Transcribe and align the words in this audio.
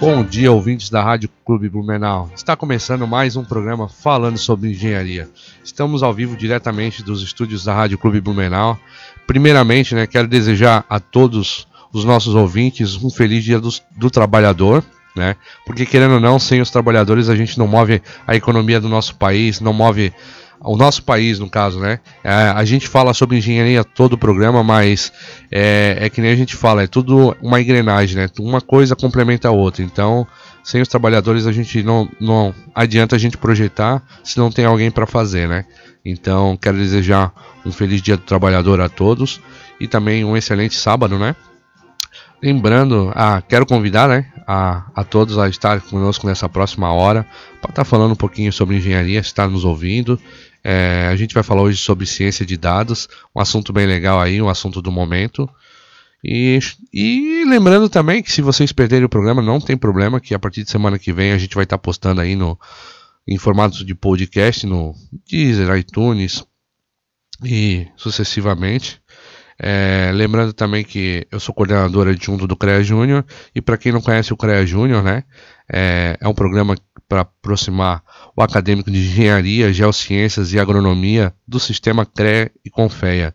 Bom 0.00 0.22
dia, 0.22 0.52
ouvintes 0.52 0.90
da 0.90 1.02
Rádio 1.02 1.28
Clube 1.44 1.68
Blumenau. 1.68 2.30
Está 2.32 2.54
começando 2.54 3.04
mais 3.04 3.34
um 3.34 3.44
programa 3.44 3.88
falando 3.88 4.38
sobre 4.38 4.70
engenharia. 4.70 5.28
Estamos 5.64 6.04
ao 6.04 6.14
vivo 6.14 6.36
diretamente 6.36 7.02
dos 7.02 7.20
estúdios 7.20 7.64
da 7.64 7.74
Rádio 7.74 7.98
Clube 7.98 8.20
Blumenau. 8.20 8.78
Primeiramente, 9.26 9.96
né, 9.96 10.06
quero 10.06 10.28
desejar 10.28 10.84
a 10.88 11.00
todos 11.00 11.66
os 11.92 12.04
nossos 12.04 12.36
ouvintes 12.36 12.94
um 12.94 13.10
feliz 13.10 13.42
dia 13.42 13.58
do, 13.58 13.70
do 13.96 14.08
trabalhador. 14.08 14.84
Né? 15.16 15.34
Porque 15.66 15.84
querendo 15.84 16.14
ou 16.14 16.20
não, 16.20 16.38
sem 16.38 16.60
os 16.60 16.70
trabalhadores 16.70 17.28
a 17.28 17.34
gente 17.34 17.58
não 17.58 17.66
move 17.66 18.00
a 18.24 18.36
economia 18.36 18.80
do 18.80 18.88
nosso 18.88 19.16
país, 19.16 19.60
não 19.60 19.72
move 19.72 20.12
o 20.60 20.76
nosso 20.76 21.02
país, 21.02 21.38
no 21.38 21.48
caso, 21.48 21.78
né? 21.78 22.00
É, 22.22 22.32
a 22.32 22.64
gente 22.64 22.88
fala 22.88 23.14
sobre 23.14 23.38
engenharia 23.38 23.84
todo 23.84 24.14
o 24.14 24.18
programa, 24.18 24.62
mas 24.62 25.12
é, 25.50 25.96
é, 26.00 26.10
que 26.10 26.20
nem 26.20 26.32
a 26.32 26.36
gente 26.36 26.56
fala, 26.56 26.82
é 26.82 26.86
tudo 26.86 27.36
uma 27.40 27.60
engrenagem, 27.60 28.16
né? 28.16 28.28
Uma 28.38 28.60
coisa 28.60 28.96
complementa 28.96 29.48
a 29.48 29.52
outra. 29.52 29.82
Então, 29.82 30.26
sem 30.64 30.82
os 30.82 30.88
trabalhadores 30.88 31.46
a 31.46 31.52
gente 31.52 31.82
não, 31.82 32.08
não 32.20 32.54
adianta 32.74 33.16
a 33.16 33.18
gente 33.18 33.36
projetar 33.36 34.02
se 34.22 34.38
não 34.38 34.50
tem 34.50 34.64
alguém 34.64 34.90
para 34.90 35.06
fazer, 35.06 35.48
né? 35.48 35.64
Então, 36.04 36.56
quero 36.56 36.76
desejar 36.76 37.32
um 37.64 37.72
feliz 37.72 38.02
dia 38.02 38.16
do 38.16 38.22
trabalhador 38.22 38.80
a 38.80 38.88
todos 38.88 39.40
e 39.80 39.86
também 39.86 40.24
um 40.24 40.36
excelente 40.36 40.74
sábado, 40.74 41.18
né? 41.18 41.36
Lembrando, 42.42 43.10
ah, 43.16 43.42
quero 43.46 43.66
convidar 43.66 44.08
né, 44.08 44.26
a, 44.46 44.84
a 44.94 45.02
todos 45.02 45.38
a 45.38 45.48
estar 45.48 45.80
conosco 45.80 46.24
nessa 46.24 46.48
próxima 46.48 46.92
hora 46.92 47.26
para 47.60 47.70
estar 47.70 47.82
tá 47.82 47.84
falando 47.84 48.12
um 48.12 48.16
pouquinho 48.16 48.52
sobre 48.52 48.76
engenharia, 48.76 49.18
estar 49.18 49.48
nos 49.48 49.64
ouvindo 49.64 50.18
é, 50.62 51.08
a 51.10 51.16
gente 51.16 51.34
vai 51.34 51.42
falar 51.42 51.62
hoje 51.62 51.78
sobre 51.78 52.06
ciência 52.06 52.44
de 52.44 52.56
dados, 52.56 53.08
um 53.34 53.40
assunto 53.40 53.72
bem 53.72 53.86
legal 53.86 54.20
aí, 54.20 54.40
um 54.40 54.48
assunto 54.48 54.82
do 54.82 54.90
momento. 54.90 55.48
E, 56.22 56.58
e 56.92 57.44
lembrando 57.46 57.88
também 57.88 58.22
que 58.22 58.32
se 58.32 58.42
vocês 58.42 58.72
perderem 58.72 59.04
o 59.04 59.08
programa, 59.08 59.40
não 59.40 59.60
tem 59.60 59.76
problema, 59.76 60.20
que 60.20 60.34
a 60.34 60.38
partir 60.38 60.64
de 60.64 60.70
semana 60.70 60.98
que 60.98 61.12
vem 61.12 61.32
a 61.32 61.38
gente 61.38 61.54
vai 61.54 61.64
estar 61.64 61.78
postando 61.78 62.20
aí 62.20 62.34
no, 62.34 62.58
em 63.26 63.38
formato 63.38 63.84
de 63.84 63.94
podcast 63.94 64.66
no 64.66 64.94
Deezer, 65.30 65.76
iTunes 65.76 66.44
e 67.44 67.86
sucessivamente. 67.96 69.00
É, 69.60 70.12
lembrando 70.14 70.52
também 70.52 70.84
que 70.84 71.26
eu 71.32 71.40
sou 71.40 71.52
coordenador 71.52 72.06
adjunto 72.06 72.46
do 72.46 72.56
CREA 72.56 72.82
Júnior 72.82 73.26
e 73.52 73.60
para 73.60 73.76
quem 73.76 73.90
não 73.90 74.00
conhece 74.00 74.32
o 74.32 74.36
CREA 74.36 74.64
Júnior, 74.64 75.02
né, 75.02 75.24
é, 75.72 76.16
é 76.20 76.28
um 76.28 76.34
programa 76.34 76.74
para 77.08 77.22
aproximar 77.22 78.02
o 78.36 78.42
acadêmico 78.42 78.90
de 78.90 78.98
engenharia, 78.98 79.72
geociências 79.72 80.52
e 80.52 80.58
agronomia 80.58 81.34
do 81.46 81.58
sistema 81.58 82.04
CRE 82.04 82.50
e 82.64 82.70
Confeia. 82.70 83.34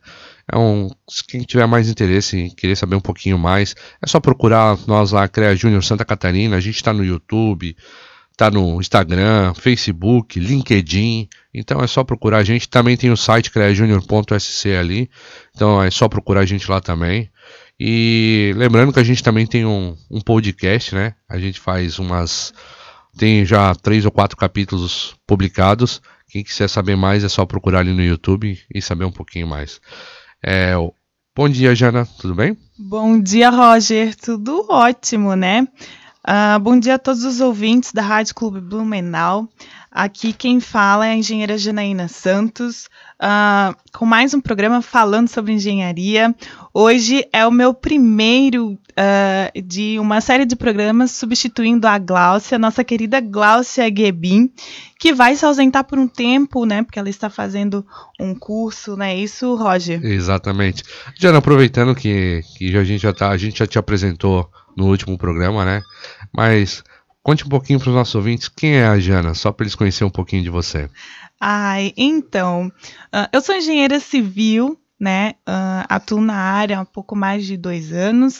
É 0.52 0.58
um, 0.58 0.90
quem 1.28 1.42
tiver 1.42 1.66
mais 1.66 1.90
interesse 1.90 2.38
em 2.38 2.50
querer 2.50 2.76
saber 2.76 2.96
um 2.96 3.02
pouquinho 3.02 3.40
mais, 3.40 3.76
é 4.02 4.08
só 4.08 4.20
procurar 4.20 4.78
nós 4.86 5.12
lá, 5.12 5.28
CREA 5.28 5.56
Júnior 5.56 5.84
Santa 5.84 6.06
Catarina. 6.06 6.58
A 6.58 6.60
gente 6.60 6.76
está 6.76 6.92
no 6.92 7.04
YouTube, 7.04 7.76
está 8.32 8.52
no 8.52 8.80
Instagram, 8.82 9.54
Facebook, 9.54 10.40
LinkedIn. 10.40 11.30
Então 11.54 11.82
é 11.82 11.88
só 11.88 12.04
procurar 12.04 12.40
a 12.40 12.44
gente. 12.44 12.68
Também 12.68 12.98
tem 12.98 13.10
o 13.10 13.18
site 13.18 13.50
creajunior.sc 13.52 14.66
ali. 14.78 15.10
Então 15.56 15.82
é 15.82 15.90
só 15.90 16.10
procurar 16.10 16.42
a 16.42 16.46
gente 16.46 16.70
lá 16.70 16.82
também. 16.82 17.30
E 17.80 18.54
lembrando 18.56 18.94
que 18.94 19.00
a 19.00 19.04
gente 19.04 19.24
também 19.24 19.46
tem 19.46 19.66
um, 19.66 19.96
um 20.10 20.22
podcast, 20.22 20.94
né? 20.94 21.16
A 21.28 21.38
gente 21.38 21.60
faz 21.60 22.00
umas 22.00 22.54
tem 23.18 23.46
já 23.46 23.74
três 23.76 24.06
ou 24.06 24.12
quatro 24.12 24.38
capítulos 24.38 25.16
publicados. 25.28 26.02
Quem 26.28 26.44
quiser 26.44 26.68
saber 26.68 26.96
mais 26.96 27.24
é 27.24 27.30
só 27.30 27.46
procurar 27.46 27.80
ali 27.80 27.94
no 27.94 28.04
YouTube 28.04 28.58
e 28.74 28.82
saber 28.82 29.06
um 29.06 29.12
pouquinho 29.12 29.48
mais. 29.48 29.80
É, 30.44 30.74
bom 31.36 31.48
dia, 31.48 31.76
Jana, 31.76 32.08
tudo 32.20 32.34
bem? 32.34 32.58
Bom 32.78 33.22
dia, 33.22 33.50
Roger, 33.50 34.16
tudo 34.16 34.66
ótimo, 34.70 35.36
né? 35.36 35.68
Uh, 36.26 36.60
bom 36.60 36.80
dia 36.80 36.96
a 36.96 37.00
todos 37.00 37.24
os 37.24 37.42
ouvintes 37.42 37.92
da 37.92 38.02
Rádio 38.02 38.34
Clube 38.34 38.62
Blumenau. 38.62 39.48
Aqui 39.96 40.34
quem 40.34 40.60
fala 40.60 41.06
é 41.06 41.12
a 41.12 41.16
engenheira 41.16 41.56
Janaína 41.56 42.08
Santos, 42.08 42.90
uh, 43.22 43.78
com 43.94 44.08
mais 44.08 44.34
um 44.34 44.42
programa 44.42 44.82
falando 44.82 45.28
sobre 45.28 45.54
engenharia. 45.54 46.34
Hoje 46.74 47.24
é 47.32 47.46
o 47.46 47.52
meu 47.52 47.76
primeiro 47.76 48.72
uh, 48.72 49.62
de 49.64 50.00
uma 50.00 50.20
série 50.20 50.46
de 50.46 50.56
programas 50.56 51.12
substituindo 51.12 51.86
a 51.86 52.00
Gláucia, 52.00 52.58
nossa 52.58 52.84
querida 52.84 53.20
Gláucia 53.20 53.86
Gebin, 53.96 54.52
que 55.00 55.14
vai 55.14 55.36
se 55.36 55.46
ausentar 55.46 55.84
por 55.84 56.00
um 56.00 56.08
tempo, 56.08 56.66
né? 56.66 56.82
Porque 56.82 56.98
ela 56.98 57.10
está 57.10 57.30
fazendo 57.30 57.86
um 58.20 58.34
curso, 58.34 58.98
não 58.98 59.06
é 59.06 59.16
isso, 59.16 59.54
Roger? 59.54 60.04
Exatamente. 60.04 60.82
Já 61.20 61.38
aproveitando 61.38 61.94
que, 61.94 62.42
que 62.58 62.76
a 62.76 62.84
gente 62.84 63.04
já 63.04 63.14
tá, 63.14 63.30
a 63.30 63.38
gente 63.38 63.60
já 63.60 63.68
te 63.68 63.78
apresentou 63.78 64.50
no 64.76 64.88
último 64.88 65.20
programa, 65.20 65.64
né? 65.64 65.84
Mas 66.36 66.84
Conte 67.24 67.46
um 67.46 67.50
pouquinho 67.50 67.80
para 67.80 67.90
os 67.90 67.96
nossos 67.96 68.14
ouvintes 68.16 68.50
quem 68.50 68.76
é 68.76 68.86
a 68.86 69.00
Jana, 69.00 69.34
só 69.34 69.50
para 69.50 69.64
eles 69.64 69.76
conhecerem 69.76 70.10
um 70.10 70.12
pouquinho 70.12 70.44
de 70.44 70.50
você. 70.50 70.90
Ai, 71.40 71.94
então, 71.96 72.68
uh, 72.68 73.30
eu 73.32 73.42
sou 73.42 73.56
engenheira 73.56 73.98
civil, 74.02 74.78
né? 75.00 75.36
Uh, 75.48 75.86
atuo 75.88 76.20
na 76.20 76.36
área 76.36 76.82
há 76.82 76.86
pouco 76.86 77.16
mais 77.16 77.46
de 77.46 77.56
dois 77.56 77.94
anos. 77.94 78.40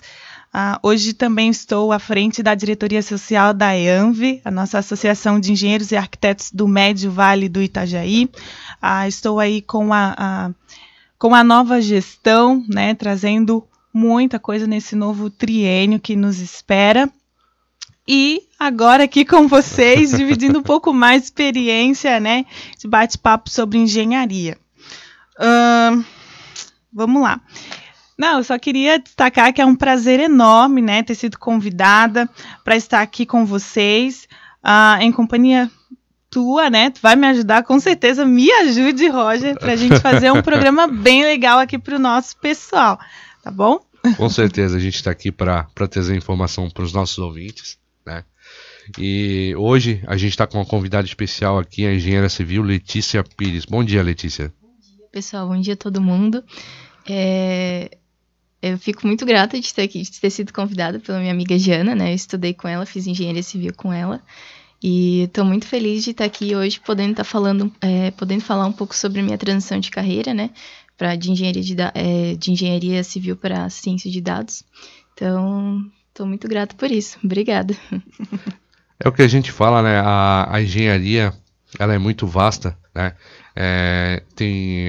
Uh, 0.54 0.78
hoje 0.84 1.14
também 1.14 1.50
estou 1.50 1.94
à 1.94 1.98
frente 1.98 2.44
da 2.44 2.54
diretoria 2.54 3.02
social 3.02 3.54
da 3.54 3.76
EANV, 3.76 4.42
a 4.44 4.52
nossa 4.52 4.80
Associação 4.80 5.40
de 5.40 5.54
Engenheiros 5.54 5.92
e 5.92 5.96
Arquitetos 5.96 6.52
do 6.52 6.68
Médio 6.68 7.10
Vale 7.10 7.48
do 7.48 7.62
Itajaí. 7.62 8.30
estou 9.08 9.40
aí 9.40 9.62
com 9.62 9.94
a, 9.94 10.14
a, 10.18 10.52
com 11.18 11.34
a 11.34 11.44
nova 11.44 11.82
gestão, 11.82 12.64
né? 12.68 12.94
Trazendo 12.94 13.66
muita 13.94 14.40
coisa 14.40 14.68
nesse 14.68 14.94
novo 14.94 15.30
triênio 15.30 16.02
que 16.02 16.18
nos 16.18 16.40
espera. 16.40 17.10
E 18.08 18.44
agora 18.66 19.04
aqui 19.04 19.26
com 19.26 19.48
vocês, 19.48 20.12
dividindo 20.18 20.60
um 20.60 20.64
pouco 20.64 20.94
mais 20.94 21.22
de 21.22 21.26
experiência, 21.26 22.20
né? 22.20 22.46
De 22.80 22.88
bate-papo 22.88 23.50
sobre 23.50 23.78
engenharia. 23.78 24.58
Uh, 25.38 26.04
vamos 26.92 27.22
lá. 27.22 27.42
Não, 28.18 28.38
eu 28.38 28.44
só 28.44 28.58
queria 28.58 29.00
destacar 29.00 29.52
que 29.52 29.62
é 29.62 29.66
um 29.66 29.76
prazer 29.76 30.20
enorme, 30.20 30.82
né, 30.82 31.02
ter 31.02 31.16
sido 31.16 31.38
convidada 31.40 32.30
para 32.64 32.76
estar 32.76 33.02
aqui 33.02 33.26
com 33.26 33.44
vocês, 33.44 34.28
uh, 34.64 35.02
em 35.02 35.12
companhia 35.12 35.70
tua, 36.30 36.70
né? 36.70 36.92
Tu 36.92 37.00
vai 37.02 37.16
me 37.16 37.28
ajudar, 37.28 37.64
com 37.64 37.80
certeza. 37.80 38.24
Me 38.24 38.52
ajude, 38.52 39.08
Roger, 39.08 39.58
para 39.58 39.74
a 39.74 39.76
gente 39.76 40.00
fazer 40.00 40.32
um 40.32 40.42
programa 40.42 40.88
bem 40.92 41.24
legal 41.24 41.60
aqui 41.60 41.78
para 41.78 41.96
o 41.96 42.00
nosso 42.00 42.38
pessoal, 42.38 43.00
tá 43.44 43.52
bom? 43.52 43.80
Com 44.18 44.30
certeza, 44.30 44.78
a 44.78 44.80
gente 44.80 44.96
está 44.96 45.12
aqui 45.12 45.32
para 45.32 45.66
trazer 45.90 46.16
informação 46.16 46.70
para 46.70 46.84
os 46.84 46.94
nossos 46.94 47.18
ouvintes 47.18 47.78
né? 48.06 48.24
E 49.00 49.54
hoje 49.58 50.02
a 50.08 50.18
gente 50.18 50.32
está 50.32 50.46
com 50.46 50.58
uma 50.58 50.66
convidada 50.66 51.06
especial 51.06 51.58
aqui, 51.58 51.86
a 51.86 51.94
engenheira 51.94 52.30
civil 52.30 52.62
Letícia 52.62 53.24
Pires. 53.24 53.66
Bom 53.66 53.84
dia, 53.84 54.04
Letícia. 54.04 54.54
Bom 54.62 54.70
dia, 54.80 55.08
pessoal. 55.12 55.48
Bom 55.48 55.60
dia 55.60 55.74
a 55.74 55.78
todo 55.78 56.02
mundo. 56.02 56.44
É... 57.08 57.98
Eu 58.62 58.78
fico 58.78 59.06
muito 59.06 59.26
grata 59.26 59.60
de 59.60 59.74
ter, 59.74 59.84
aqui, 59.84 60.02
de 60.02 60.20
ter 60.22 60.30
sido 60.30 60.54
convidada 60.54 60.98
pela 61.00 61.20
minha 61.20 61.34
amiga 61.34 61.58
Jana, 61.60 61.94
né? 61.94 62.12
Eu 62.12 62.16
estudei 62.16 62.54
com 62.54 62.68
ela, 62.68 62.86
fiz 62.86 63.06
engenharia 63.08 63.44
civil 63.44 63.74
com 63.76 63.92
ela. 63.92 64.22
E 64.82 65.24
estou 65.24 65.44
muito 65.44 65.66
feliz 65.66 66.04
de 66.04 66.12
estar 66.12 66.26
aqui 66.26 66.56
hoje, 66.56 66.80
podendo 66.80 67.12
estar 67.12 67.24
tá 67.24 67.30
falando, 67.30 67.72
é, 67.82 68.12
podendo 68.12 68.42
falar 68.42 68.66
um 68.66 68.72
pouco 68.72 68.96
sobre 68.96 69.20
a 69.20 69.24
minha 69.24 69.38
transição 69.38 69.80
de 69.80 69.92
carreira, 69.92 70.34
né? 70.34 70.50
Pra, 70.98 71.16
de, 71.16 71.32
engenharia 71.32 71.62
de, 71.62 71.76
é, 71.94 72.36
de 72.36 72.52
engenharia 72.52 73.04
civil 73.04 73.36
para 73.36 73.70
ciência 73.70 74.10
de 74.10 74.22
dados. 74.22 74.64
Então, 75.14 75.84
Estou 76.14 76.28
muito 76.28 76.48
grato 76.48 76.76
por 76.76 76.92
isso. 76.92 77.18
Obrigada. 77.24 77.76
É 79.04 79.08
o 79.08 79.12
que 79.12 79.22
a 79.22 79.28
gente 79.28 79.52
fala, 79.52 79.82
né? 79.82 80.00
A, 80.00 80.48
a 80.50 80.62
engenharia 80.62 81.34
ela 81.78 81.94
é 81.94 81.98
muito 81.98 82.26
vasta, 82.26 82.78
né? 82.96 83.14
É, 83.56 84.24
tem, 84.36 84.88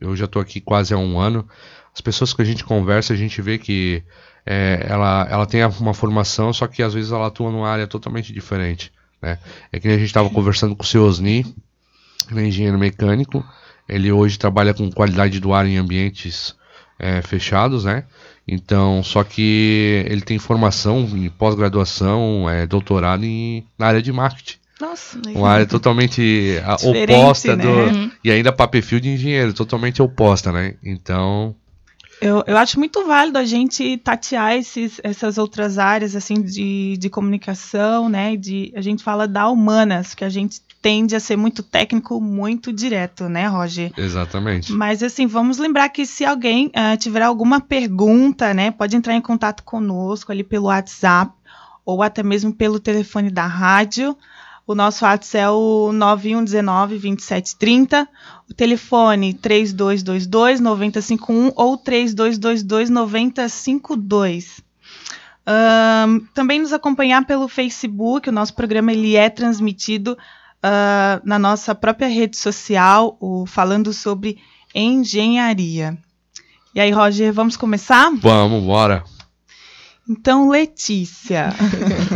eu 0.00 0.14
já 0.14 0.26
estou 0.26 0.42
aqui 0.42 0.60
quase 0.60 0.92
há 0.92 0.98
um 0.98 1.18
ano. 1.18 1.48
As 1.94 2.00
pessoas 2.00 2.34
que 2.34 2.42
a 2.42 2.44
gente 2.44 2.62
conversa, 2.62 3.14
a 3.14 3.16
gente 3.16 3.40
vê 3.40 3.56
que 3.56 4.02
é, 4.44 4.84
ela, 4.86 5.26
ela 5.30 5.46
tem 5.46 5.64
uma 5.64 5.94
formação, 5.94 6.52
só 6.52 6.66
que 6.66 6.82
às 6.82 6.92
vezes 6.92 7.10
ela 7.10 7.28
atua 7.28 7.50
numa 7.50 7.68
área 7.68 7.86
totalmente 7.86 8.32
diferente. 8.34 8.92
Né? 9.22 9.38
É 9.72 9.80
que 9.80 9.88
a 9.88 9.92
gente 9.92 10.04
estava 10.04 10.28
conversando 10.28 10.76
com 10.76 10.82
o 10.82 10.86
seu 10.86 11.04
Osni, 11.04 11.46
ele 12.30 12.40
é 12.40 12.46
engenheiro 12.46 12.78
mecânico. 12.78 13.44
Ele 13.88 14.12
hoje 14.12 14.38
trabalha 14.38 14.74
com 14.74 14.90
qualidade 14.90 15.40
do 15.40 15.54
ar 15.54 15.64
em 15.64 15.78
ambientes 15.78 16.54
é, 16.98 17.22
fechados, 17.22 17.84
né? 17.84 18.04
Então, 18.48 19.02
só 19.02 19.24
que 19.24 20.04
ele 20.08 20.20
tem 20.20 20.38
formação 20.38 21.00
em 21.14 21.28
pós-graduação, 21.28 22.48
é, 22.48 22.66
doutorado 22.66 23.24
em, 23.24 23.66
na 23.76 23.86
área 23.86 24.00
de 24.00 24.12
marketing. 24.12 24.58
Nossa, 24.80 25.18
Uma 25.34 25.50
área 25.50 25.66
totalmente 25.66 26.60
Diferente, 26.76 27.12
oposta 27.12 27.56
né? 27.56 27.62
do. 27.64 27.68
Uhum. 27.70 28.10
E 28.22 28.30
ainda 28.30 28.52
para 28.52 28.68
perfil 28.68 29.00
de 29.00 29.08
engenheiro, 29.08 29.54
totalmente 29.54 30.02
oposta, 30.02 30.52
né? 30.52 30.74
Então, 30.84 31.56
Eu, 32.20 32.44
eu 32.46 32.56
acho 32.56 32.78
muito 32.78 33.06
válido 33.06 33.38
a 33.38 33.44
gente 33.44 33.96
tatear 33.98 34.54
esses, 34.54 35.00
essas 35.02 35.38
outras 35.38 35.78
áreas 35.78 36.14
assim 36.14 36.42
de, 36.42 36.96
de 36.98 37.08
comunicação, 37.08 38.08
né? 38.08 38.36
De, 38.36 38.70
a 38.76 38.80
gente 38.80 39.02
fala 39.02 39.26
da 39.26 39.48
humanas, 39.48 40.14
que 40.14 40.24
a 40.24 40.28
gente 40.28 40.60
tende 40.86 41.16
a 41.16 41.20
ser 41.20 41.36
muito 41.36 41.64
técnico, 41.64 42.20
muito 42.20 42.72
direto, 42.72 43.28
né, 43.28 43.48
Roger? 43.48 43.90
exatamente. 43.96 44.72
Mas 44.72 45.02
assim, 45.02 45.26
vamos 45.26 45.58
lembrar 45.58 45.88
que 45.88 46.06
se 46.06 46.24
alguém 46.24 46.70
ah, 46.72 46.96
tiver 46.96 47.22
alguma 47.22 47.60
pergunta, 47.60 48.54
né, 48.54 48.70
pode 48.70 48.94
entrar 48.94 49.16
em 49.16 49.20
contato 49.20 49.64
conosco 49.64 50.30
ali 50.30 50.44
pelo 50.44 50.66
WhatsApp 50.66 51.32
ou 51.84 52.04
até 52.04 52.22
mesmo 52.22 52.54
pelo 52.54 52.78
telefone 52.78 53.32
da 53.32 53.48
rádio. 53.48 54.16
O 54.64 54.76
nosso 54.76 55.04
WhatsApp 55.04 55.44
é 55.44 55.50
o 55.50 55.90
9119 55.92 57.00
2730, 57.00 58.08
o 58.48 58.54
telefone 58.54 59.34
3222 59.34 60.60
9051 60.60 61.50
ou 61.56 61.76
3222 61.76 62.90
9052. 62.90 64.60
Ahn, 65.44 66.20
também 66.32 66.60
nos 66.60 66.72
acompanhar 66.72 67.26
pelo 67.26 67.48
Facebook, 67.48 68.28
o 68.28 68.32
nosso 68.32 68.54
programa 68.54 68.92
ele 68.92 69.16
é 69.16 69.28
transmitido 69.28 70.16
ah, 70.68 71.20
na 71.24 71.38
nossa 71.38 71.76
própria 71.76 72.08
rede 72.08 72.36
social, 72.36 73.16
o 73.20 73.46
Falando 73.46 73.92
sobre 73.92 74.36
Engenharia. 74.74 75.96
E 76.74 76.80
aí, 76.80 76.90
Roger, 76.90 77.32
vamos 77.32 77.56
começar? 77.56 78.10
Vamos, 78.16 78.64
bora. 78.64 79.04
Então, 80.08 80.48
Letícia, 80.48 81.50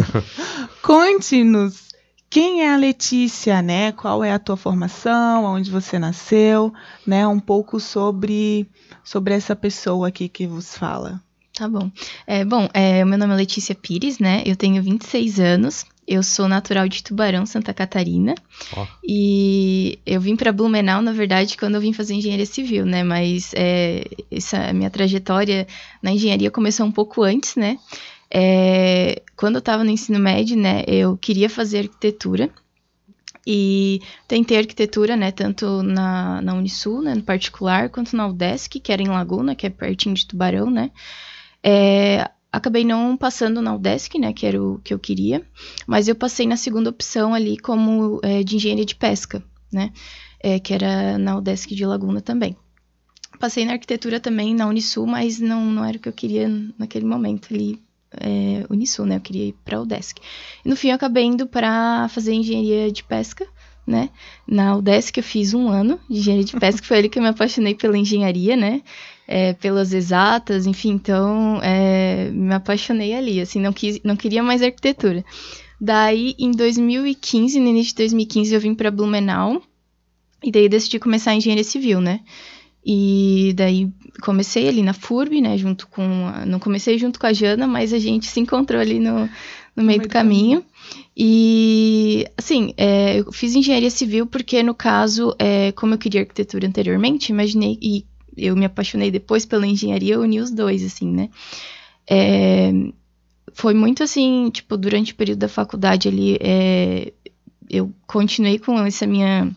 conte-nos 0.82 1.90
quem 2.28 2.62
é 2.64 2.74
a 2.74 2.76
Letícia, 2.76 3.62
né? 3.62 3.92
Qual 3.92 4.24
é 4.24 4.32
a 4.32 4.38
tua 4.40 4.56
formação, 4.56 5.44
onde 5.44 5.70
você 5.70 5.96
nasceu, 5.96 6.72
né? 7.06 7.24
Um 7.28 7.38
pouco 7.38 7.78
sobre, 7.78 8.68
sobre 9.04 9.32
essa 9.32 9.54
pessoa 9.54 10.08
aqui 10.08 10.28
que 10.28 10.44
vos 10.44 10.76
fala. 10.76 11.22
Tá 11.54 11.68
bom. 11.68 11.88
É, 12.26 12.44
bom, 12.44 12.68
é, 12.74 13.04
o 13.04 13.06
meu 13.06 13.16
nome 13.16 13.32
é 13.34 13.36
Letícia 13.36 13.76
Pires, 13.76 14.18
né? 14.18 14.42
Eu 14.44 14.56
tenho 14.56 14.82
26 14.82 15.38
anos. 15.38 15.86
Eu 16.10 16.24
sou 16.24 16.48
natural 16.48 16.88
de 16.88 17.04
Tubarão, 17.04 17.46
Santa 17.46 17.72
Catarina. 17.72 18.34
Ó. 18.76 18.84
E 19.06 20.00
eu 20.04 20.20
vim 20.20 20.34
para 20.34 20.50
Blumenau, 20.50 21.00
na 21.00 21.12
verdade, 21.12 21.56
quando 21.56 21.76
eu 21.76 21.80
vim 21.80 21.92
fazer 21.92 22.14
engenharia 22.14 22.44
civil, 22.44 22.84
né? 22.84 23.04
Mas 23.04 23.52
é, 23.54 24.02
essa 24.28 24.72
minha 24.72 24.90
trajetória 24.90 25.68
na 26.02 26.10
engenharia 26.10 26.50
começou 26.50 26.84
um 26.84 26.90
pouco 26.90 27.22
antes, 27.22 27.54
né? 27.54 27.78
É, 28.28 29.22
quando 29.36 29.54
eu 29.54 29.60
estava 29.60 29.84
no 29.84 29.90
ensino 29.90 30.18
médio, 30.18 30.56
né? 30.56 30.82
Eu 30.84 31.16
queria 31.16 31.48
fazer 31.48 31.78
arquitetura. 31.78 32.50
E 33.46 34.00
tentei 34.26 34.58
arquitetura, 34.58 35.16
né? 35.16 35.30
Tanto 35.30 35.80
na, 35.80 36.42
na 36.42 36.54
Unisul, 36.54 37.02
né? 37.02 37.14
No 37.14 37.22
particular, 37.22 37.88
quanto 37.88 38.16
na 38.16 38.26
UDESC, 38.26 38.80
que 38.80 38.92
era 38.92 39.00
em 39.00 39.08
Laguna, 39.08 39.54
que 39.54 39.64
é 39.64 39.70
pertinho 39.70 40.16
de 40.16 40.26
Tubarão, 40.26 40.68
né? 40.68 40.90
É, 41.62 42.28
acabei 42.52 42.84
não 42.84 43.16
passando 43.16 43.62
na 43.62 43.74
UDESC, 43.74 44.18
né, 44.18 44.32
que 44.32 44.46
era 44.46 44.62
o 44.62 44.78
que 44.78 44.92
eu 44.92 44.98
queria, 44.98 45.46
mas 45.86 46.08
eu 46.08 46.14
passei 46.14 46.46
na 46.46 46.56
segunda 46.56 46.90
opção 46.90 47.32
ali 47.34 47.56
como 47.56 48.20
é, 48.22 48.42
de 48.42 48.56
engenharia 48.56 48.84
de 48.84 48.94
pesca, 48.94 49.42
né, 49.72 49.92
é, 50.40 50.58
que 50.58 50.74
era 50.74 51.16
na 51.18 51.36
UDESC 51.36 51.74
de 51.74 51.86
Laguna 51.86 52.20
também. 52.20 52.56
Passei 53.38 53.64
na 53.64 53.72
arquitetura 53.72 54.20
também 54.20 54.54
na 54.54 54.66
Unisul, 54.66 55.06
mas 55.06 55.40
não, 55.40 55.64
não 55.64 55.84
era 55.84 55.96
o 55.96 56.00
que 56.00 56.08
eu 56.08 56.12
queria 56.12 56.48
naquele 56.78 57.06
momento 57.06 57.54
ali, 57.54 57.80
é, 58.12 58.66
Unisul, 58.68 59.06
né, 59.06 59.16
eu 59.16 59.20
queria 59.20 59.46
ir 59.46 59.54
para 59.64 59.78
a 59.78 59.82
UDESC. 59.82 60.20
E 60.64 60.68
no 60.68 60.76
fim 60.76 60.88
eu 60.88 60.96
acabei 60.96 61.24
indo 61.24 61.46
para 61.46 62.08
fazer 62.08 62.34
engenharia 62.34 62.90
de 62.90 63.04
pesca, 63.04 63.46
né, 63.86 64.10
na 64.46 64.76
UDESC 64.76 65.18
eu 65.18 65.24
fiz 65.24 65.54
um 65.54 65.68
ano 65.68 65.98
de 66.08 66.18
engenharia 66.18 66.44
de 66.44 66.56
pesca, 66.56 66.84
foi 66.86 66.98
ali 66.98 67.08
que 67.08 67.18
eu 67.18 67.22
me 67.22 67.28
apaixonei 67.28 67.74
pela 67.74 67.96
engenharia, 67.96 68.56
né, 68.56 68.82
é, 69.26 69.52
pelas 69.54 69.92
exatas, 69.92 70.66
enfim, 70.66 70.90
então 70.90 71.60
é, 71.62 72.30
me 72.32 72.54
apaixonei 72.54 73.14
ali, 73.14 73.40
assim, 73.40 73.60
não, 73.60 73.72
quis, 73.72 74.00
não 74.02 74.16
queria 74.16 74.42
mais 74.42 74.62
arquitetura. 74.62 75.24
Daí, 75.80 76.34
em 76.38 76.50
2015, 76.50 77.58
no 77.58 77.68
início 77.68 77.92
de 77.92 78.02
2015, 78.02 78.54
eu 78.54 78.60
vim 78.60 78.74
para 78.74 78.90
Blumenau 78.90 79.62
e 80.42 80.50
daí 80.50 80.68
decidi 80.68 80.98
começar 80.98 81.30
a 81.30 81.34
engenharia 81.34 81.64
civil, 81.64 82.00
né? 82.00 82.20
E 82.84 83.52
daí 83.56 83.90
comecei 84.22 84.68
ali 84.68 84.82
na 84.82 84.92
FURB, 84.92 85.40
né, 85.40 85.56
junto 85.56 85.86
com, 85.88 86.02
a, 86.26 86.44
não 86.46 86.58
comecei 86.58 86.98
junto 86.98 87.18
com 87.18 87.26
a 87.26 87.32
Jana, 87.32 87.66
mas 87.66 87.92
a 87.92 87.98
gente 87.98 88.26
se 88.26 88.40
encontrou 88.40 88.80
ali 88.80 88.98
no, 88.98 89.28
no 89.76 89.82
meio 89.82 90.00
do 90.00 90.08
caminho. 90.08 90.64
E, 91.16 92.26
assim, 92.36 92.72
é, 92.76 93.20
eu 93.20 93.32
fiz 93.32 93.54
engenharia 93.54 93.90
civil 93.90 94.26
porque, 94.26 94.62
no 94.62 94.74
caso, 94.74 95.34
é, 95.38 95.72
como 95.72 95.94
eu 95.94 95.98
queria 95.98 96.22
arquitetura 96.22 96.66
anteriormente, 96.66 97.30
imaginei, 97.32 97.78
e 97.82 98.06
eu 98.36 98.56
me 98.56 98.64
apaixonei 98.64 99.10
depois 99.10 99.44
pela 99.44 99.66
engenharia, 99.66 100.14
eu 100.14 100.22
uni 100.22 100.40
os 100.40 100.50
dois, 100.50 100.84
assim, 100.84 101.10
né? 101.10 101.28
É, 102.08 102.72
foi 103.52 103.74
muito 103.74 104.02
assim, 104.02 104.50
tipo, 104.50 104.76
durante 104.76 105.12
o 105.12 105.16
período 105.16 105.40
da 105.40 105.48
faculdade 105.48 106.08
ali, 106.08 106.38
é, 106.40 107.12
eu 107.68 107.92
continuei 108.06 108.58
com 108.58 108.78
essa 108.80 109.06
minha. 109.06 109.50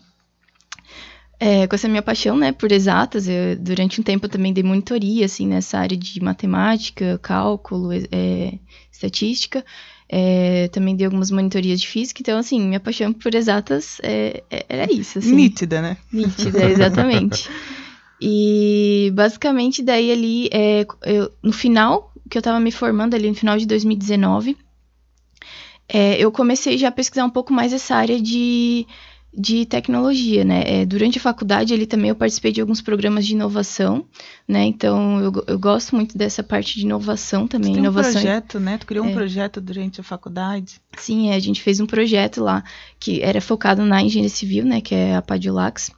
é, 1.39 1.67
com 1.67 1.75
essa 1.75 1.87
minha 1.87 2.01
paixão, 2.01 2.37
né, 2.37 2.51
por 2.51 2.71
exatas. 2.71 3.27
Eu, 3.27 3.57
durante 3.57 3.99
um 3.99 4.03
tempo 4.03 4.25
eu 4.25 4.29
também 4.29 4.53
dei 4.53 4.63
monitoria, 4.63 5.25
assim, 5.25 5.47
nessa 5.47 5.77
área 5.79 5.97
de 5.97 6.21
matemática, 6.21 7.19
cálculo, 7.21 7.91
é, 7.93 8.59
estatística. 8.91 9.63
É, 10.15 10.67
também 10.67 10.95
dei 10.95 11.05
algumas 11.07 11.31
monitorias 11.31 11.81
de 11.81 11.87
física, 11.87 12.21
então, 12.21 12.37
assim, 12.37 12.61
minha 12.61 12.79
paixão 12.79 13.11
por 13.11 13.33
exatas 13.33 13.97
é, 14.03 14.43
é- 14.51 14.65
era 14.69 14.91
isso, 14.93 15.17
assim. 15.17 15.33
Nítida, 15.33 15.81
né? 15.81 15.97
Nítida, 16.11 16.63
exatamente. 16.69 17.49
E 18.25 19.11
basicamente 19.15 19.81
daí 19.81 20.09
ali, 20.11 20.47
é, 20.53 20.85
eu- 21.03 21.31
no 21.41 21.51
final, 21.51 22.13
que 22.29 22.37
eu 22.37 22.41
tava 22.43 22.57
me 22.59 22.71
formando 22.71 23.15
ali 23.15 23.27
no 23.27 23.35
final 23.35 23.57
de 23.57 23.65
2019, 23.65 24.55
é, 25.89 26.15
eu 26.23 26.31
comecei 26.31 26.77
já 26.77 26.87
a 26.87 26.91
pesquisar 26.91 27.25
um 27.25 27.29
pouco 27.29 27.51
mais 27.51 27.73
essa 27.73 27.95
área 27.95 28.21
de, 28.21 28.85
de 29.35 29.65
tecnologia, 29.65 30.43
né? 30.45 30.63
É, 30.65 30.85
durante 30.85 31.17
a 31.17 31.21
faculdade 31.21 31.73
ali 31.73 31.87
também 31.87 32.09
eu 32.09 32.15
participei 32.15 32.51
de 32.51 32.61
alguns 32.61 32.81
programas 32.81 33.25
de 33.25 33.33
inovação, 33.33 34.05
né? 34.47 34.63
Então 34.65 35.19
eu, 35.19 35.43
eu 35.47 35.57
gosto 35.57 35.95
muito 35.95 36.15
dessa 36.17 36.43
parte 36.43 36.75
de 36.75 36.81
inovação 36.85 37.47
também. 37.47 37.73
Um 37.75 37.79
inovação 37.79 38.21
projeto, 38.21 38.59
né? 38.59 38.77
Tu 38.77 38.85
criou 38.85 39.05
um 39.05 39.09
É. 39.09 39.13
projeto 39.13 39.59
durante 39.59 39.99
a 39.99 40.03
faculdade. 40.03 40.79
Sim, 40.97 41.29
é, 41.31 41.35
a 41.35 41.39
gente 41.39 41.61
fez 41.61 41.79
um 41.79 41.87
projeto 41.87 42.43
lá 42.43 42.63
que 42.99 43.21
era 43.21 43.41
focado 43.41 43.83
na 43.83 44.03
engenharia 44.03 44.29
civil, 44.29 44.65
né, 44.65 44.81
que 44.81 44.93
é 44.93 45.15
a 45.15 45.21
Padiolax. 45.21 45.91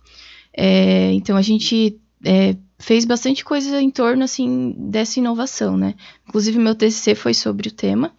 É, 0.55 1.11
então 1.11 1.35
a 1.35 1.41
gente 1.41 1.99
é, 2.23 2.55
fez 2.79 3.03
bastante 3.03 3.43
coisa 3.43 3.81
em 3.81 3.91
torno 3.91 4.23
assim 4.23 4.73
dessa 4.77 5.19
inovação, 5.19 5.75
né? 5.75 5.95
Inclusive 6.27 6.57
meu 6.57 6.73
TCC 6.73 7.15
foi 7.15 7.33
sobre 7.33 7.67
o 7.67 7.71
tema. 7.71 8.13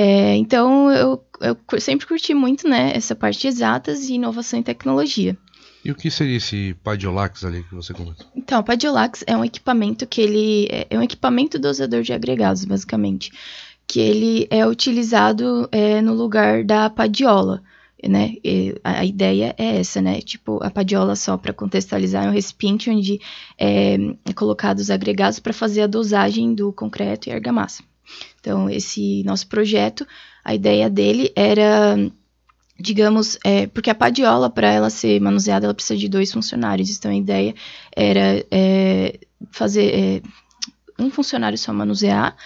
É, 0.00 0.36
então 0.36 0.92
eu, 0.92 1.24
eu 1.40 1.80
sempre 1.80 2.06
curti 2.06 2.32
muito, 2.32 2.68
né, 2.68 2.92
essa 2.94 3.16
parte 3.16 3.40
de 3.40 3.48
exatas 3.48 4.08
e 4.08 4.14
inovação 4.14 4.60
em 4.60 4.62
tecnologia. 4.62 5.36
E 5.84 5.90
o 5.90 5.94
que 5.96 6.08
seria 6.08 6.36
esse 6.36 6.76
Padiolax 6.84 7.44
ali 7.44 7.64
que 7.64 7.74
você 7.74 7.92
comentou? 7.92 8.24
Então, 8.36 8.60
o 8.60 8.62
Padiolax 8.62 9.24
é 9.26 9.36
um 9.36 9.44
equipamento 9.44 10.06
que 10.06 10.20
ele 10.20 10.68
é- 10.70 10.86
é 10.88 10.96
um 10.96 11.02
equipamento 11.02 11.58
dosador 11.58 12.02
de 12.02 12.12
agregados, 12.12 12.64
basicamente, 12.64 13.32
que 13.88 13.98
ele 13.98 14.46
é 14.50 14.64
utilizado 14.64 15.68
é, 15.72 16.00
no 16.00 16.14
lugar 16.14 16.62
da 16.62 16.88
padiola, 16.88 17.60
né? 18.06 18.34
E 18.44 18.76
a, 18.84 19.00
a 19.00 19.04
ideia 19.04 19.52
é 19.58 19.78
essa, 19.80 20.00
né? 20.00 20.20
Tipo, 20.20 20.62
a 20.62 20.70
padiola 20.70 21.16
só 21.16 21.36
para 21.36 21.52
contextualizar 21.52 22.24
é 22.24 22.28
um 22.28 22.32
recipiente 22.32 22.88
onde 22.88 23.20
é, 23.58 23.96
é 24.24 24.32
colocado 24.32 24.78
os 24.78 24.90
agregados 24.90 25.40
para 25.40 25.52
fazer 25.52 25.82
a 25.82 25.86
dosagem 25.88 26.54
do 26.54 26.72
concreto 26.72 27.28
e 27.28 27.32
argamassa. 27.32 27.82
Então, 28.40 28.68
esse 28.70 29.22
nosso 29.24 29.46
projeto, 29.46 30.06
a 30.44 30.54
ideia 30.54 30.88
dele 30.88 31.32
era 31.34 31.96
digamos, 32.80 33.36
é, 33.44 33.66
porque 33.66 33.90
a 33.90 33.94
padiola, 33.94 34.48
para 34.48 34.70
ela 34.70 34.88
ser 34.88 35.20
manuseada, 35.20 35.66
ela 35.66 35.74
precisa 35.74 35.98
de 35.98 36.08
dois 36.08 36.32
funcionários. 36.32 36.96
Então, 36.96 37.10
a 37.10 37.16
ideia 37.16 37.54
era 37.94 38.44
é, 38.50 39.18
fazer 39.50 39.92
é, 39.92 40.22
um 40.98 41.10
funcionário 41.10 41.58
só 41.58 41.72
manusear 41.72 42.36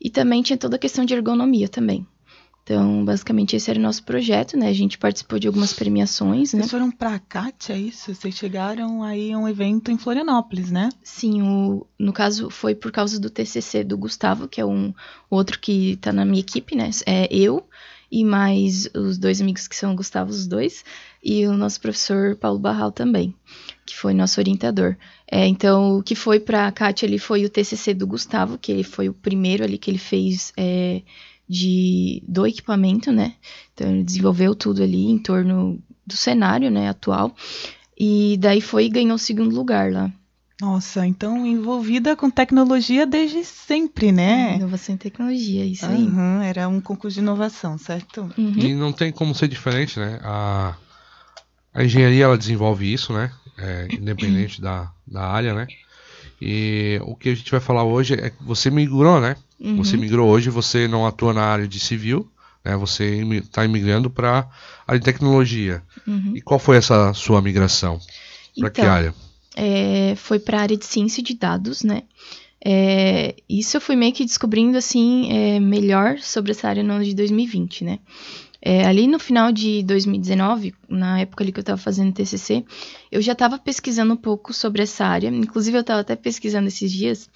e 0.00 0.10
também 0.10 0.42
tinha 0.42 0.56
toda 0.56 0.76
a 0.76 0.78
questão 0.78 1.04
de 1.04 1.14
ergonomia 1.14 1.68
também. 1.68 2.06
Então, 2.68 3.02
basicamente, 3.02 3.56
esse 3.56 3.70
era 3.70 3.78
o 3.78 3.82
nosso 3.82 4.02
projeto, 4.02 4.54
né? 4.54 4.68
A 4.68 4.74
gente 4.74 4.98
participou 4.98 5.38
de 5.38 5.46
algumas 5.46 5.72
premiações, 5.72 6.52
né? 6.52 6.60
Vocês 6.60 6.70
foram 6.70 6.90
pra 6.90 7.18
CAT, 7.18 7.72
é 7.72 7.78
isso? 7.78 8.14
Vocês 8.14 8.34
chegaram 8.34 9.02
aí 9.02 9.32
a 9.32 9.38
um 9.38 9.48
evento 9.48 9.90
em 9.90 9.96
Florianópolis, 9.96 10.70
né? 10.70 10.90
Sim, 11.02 11.40
o, 11.40 11.86
no 11.98 12.12
caso 12.12 12.50
foi 12.50 12.74
por 12.74 12.92
causa 12.92 13.18
do 13.18 13.30
TCC 13.30 13.82
do 13.82 13.96
Gustavo, 13.96 14.46
que 14.46 14.60
é 14.60 14.66
um 14.66 14.92
outro 15.30 15.58
que 15.58 15.96
tá 15.96 16.12
na 16.12 16.26
minha 16.26 16.40
equipe, 16.40 16.76
né? 16.76 16.90
É 17.06 17.26
eu 17.34 17.66
e 18.12 18.22
mais 18.22 18.86
os 18.94 19.16
dois 19.16 19.40
amigos 19.40 19.66
que 19.66 19.74
são 19.74 19.94
o 19.94 19.96
Gustavo, 19.96 20.30
os 20.30 20.46
dois, 20.46 20.84
e 21.24 21.46
o 21.46 21.54
nosso 21.54 21.80
professor 21.80 22.36
Paulo 22.36 22.58
Barral 22.58 22.92
também, 22.92 23.34
que 23.86 23.96
foi 23.96 24.12
nosso 24.12 24.38
orientador. 24.40 24.94
É, 25.26 25.46
então, 25.46 25.96
o 25.96 26.02
que 26.02 26.14
foi 26.14 26.38
para 26.38 26.66
a 26.66 26.72
Kátia 26.72 27.08
ali 27.08 27.18
foi 27.18 27.46
o 27.46 27.50
TCC 27.50 27.94
do 27.94 28.06
Gustavo, 28.06 28.58
que 28.58 28.70
ele 28.70 28.84
foi 28.84 29.08
o 29.08 29.14
primeiro 29.14 29.64
ali 29.64 29.78
que 29.78 29.90
ele 29.90 29.98
fez 29.98 30.52
é, 30.54 31.00
de, 31.48 32.22
do 32.26 32.46
equipamento, 32.46 33.10
né? 33.10 33.34
Então, 33.72 33.88
ele 33.88 34.04
desenvolveu 34.04 34.54
tudo 34.54 34.82
ali 34.82 35.06
em 35.06 35.18
torno 35.18 35.80
do 36.06 36.16
cenário 36.16 36.70
né, 36.70 36.88
atual. 36.88 37.34
E 37.98 38.36
daí 38.38 38.60
foi 38.60 38.86
e 38.86 38.90
ganhou 38.90 39.16
o 39.16 39.18
segundo 39.18 39.54
lugar 39.54 39.92
lá. 39.92 40.12
Nossa, 40.60 41.06
então 41.06 41.46
envolvida 41.46 42.16
com 42.16 42.28
tecnologia 42.28 43.06
desde 43.06 43.44
sempre, 43.44 44.10
né? 44.10 44.56
Inovação 44.56 44.96
e 44.96 44.98
tecnologia, 44.98 45.64
isso 45.64 45.86
uhum, 45.86 46.40
aí. 46.40 46.48
Era 46.48 46.68
um 46.68 46.80
concurso 46.80 47.14
de 47.14 47.20
inovação, 47.20 47.78
certo? 47.78 48.28
Uhum. 48.36 48.58
E 48.58 48.74
não 48.74 48.92
tem 48.92 49.12
como 49.12 49.34
ser 49.36 49.46
diferente, 49.46 50.00
né? 50.00 50.18
A, 50.24 50.74
a 51.72 51.84
engenharia 51.84 52.24
ela 52.24 52.36
desenvolve 52.36 52.92
isso, 52.92 53.12
né? 53.12 53.30
É, 53.56 53.88
independente 53.92 54.60
da, 54.60 54.90
da 55.06 55.22
área, 55.22 55.54
né? 55.54 55.68
E 56.40 57.00
o 57.02 57.16
que 57.16 57.30
a 57.30 57.34
gente 57.34 57.50
vai 57.50 57.60
falar 57.60 57.84
hoje 57.84 58.14
é 58.14 58.30
que 58.30 58.42
você 58.42 58.70
migrou, 58.70 59.20
né? 59.20 59.36
Uhum. 59.60 59.76
Você 59.76 59.96
migrou 59.96 60.28
hoje, 60.28 60.50
você 60.50 60.86
não 60.86 61.06
atua 61.06 61.32
na 61.32 61.42
área 61.42 61.66
de 61.66 61.80
civil, 61.80 62.30
né? 62.64 62.76
Você 62.76 63.22
está 63.34 63.64
imigrando 63.64 64.08
para 64.08 64.40
a 64.40 64.46
área 64.86 65.00
de 65.00 65.04
tecnologia. 65.04 65.82
Uhum. 66.06 66.32
E 66.34 66.40
qual 66.40 66.60
foi 66.60 66.76
essa 66.76 67.12
sua 67.12 67.42
migração? 67.42 67.98
Para 68.58 68.68
então, 68.68 68.70
que 68.70 68.80
área? 68.82 69.14
É, 69.56 70.14
foi 70.16 70.38
para 70.38 70.58
a 70.58 70.62
área 70.62 70.76
de 70.76 70.84
ciência 70.84 71.22
de 71.22 71.34
dados, 71.34 71.82
né? 71.82 72.04
É, 72.64 73.36
isso 73.48 73.76
eu 73.76 73.80
fui 73.80 73.94
meio 73.94 74.12
que 74.12 74.24
descobrindo 74.24 74.76
assim 74.76 75.32
é, 75.32 75.60
melhor 75.60 76.18
sobre 76.18 76.50
essa 76.50 76.68
área 76.68 76.82
no 76.82 76.94
ano 76.94 77.04
de 77.04 77.14
2020, 77.14 77.84
né? 77.84 77.98
É, 78.60 78.84
ali 78.84 79.06
no 79.06 79.18
final 79.18 79.52
de 79.52 79.82
2019, 79.84 80.74
na 80.88 81.20
época 81.20 81.44
ali 81.44 81.52
que 81.52 81.60
eu 81.60 81.62
estava 81.62 81.78
fazendo 81.78 82.12
TCC, 82.12 82.64
eu 83.10 83.22
já 83.22 83.32
estava 83.32 83.58
pesquisando 83.58 84.14
um 84.14 84.16
pouco 84.16 84.52
sobre 84.52 84.82
essa 84.82 85.06
área. 85.06 85.28
Inclusive, 85.28 85.76
eu 85.76 85.82
estava 85.82 86.00
até 86.00 86.16
pesquisando 86.16 86.66
esses 86.66 86.90
dias. 86.90 87.30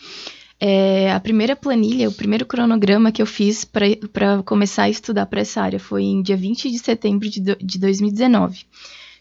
É, 0.59 1.13
a 1.13 1.19
primeira 1.19 1.57
planilha, 1.57 2.09
o 2.09 2.13
primeiro 2.13 2.47
cronograma 2.47 3.11
que 3.11 3.21
eu 3.21 3.27
fiz 3.27 3.65
para 3.65 4.43
começar 4.45 4.85
a 4.85 4.91
estudar 4.91 5.27
para 5.27 5.41
essa 5.41 5.61
área 5.61 5.81
foi 5.81 6.05
em 6.05 6.23
dia 6.23 6.37
20 6.37 6.71
de 6.71 6.79
setembro 6.79 7.29
de, 7.29 7.41
do, 7.41 7.57
de 7.57 7.79
2019. 7.79 8.65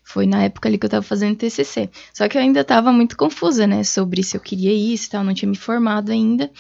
Foi 0.04 0.26
na 0.26 0.44
época 0.44 0.68
ali 0.68 0.78
que 0.78 0.86
eu 0.86 0.88
estava 0.88 1.04
fazendo 1.04 1.38
TCC. 1.38 1.90
Só 2.14 2.28
que 2.28 2.38
eu 2.38 2.42
ainda 2.42 2.62
estava 2.62 2.92
muito 2.92 3.16
confusa, 3.16 3.66
né, 3.66 3.84
sobre 3.84 4.24
se 4.24 4.36
eu 4.36 4.42
queria 4.42 4.74
isso 4.74 5.08
e 5.08 5.10
tal, 5.12 5.24
não 5.24 5.34
tinha 5.34 5.50
me 5.50 5.56
formado 5.56 6.12
ainda. 6.12 6.52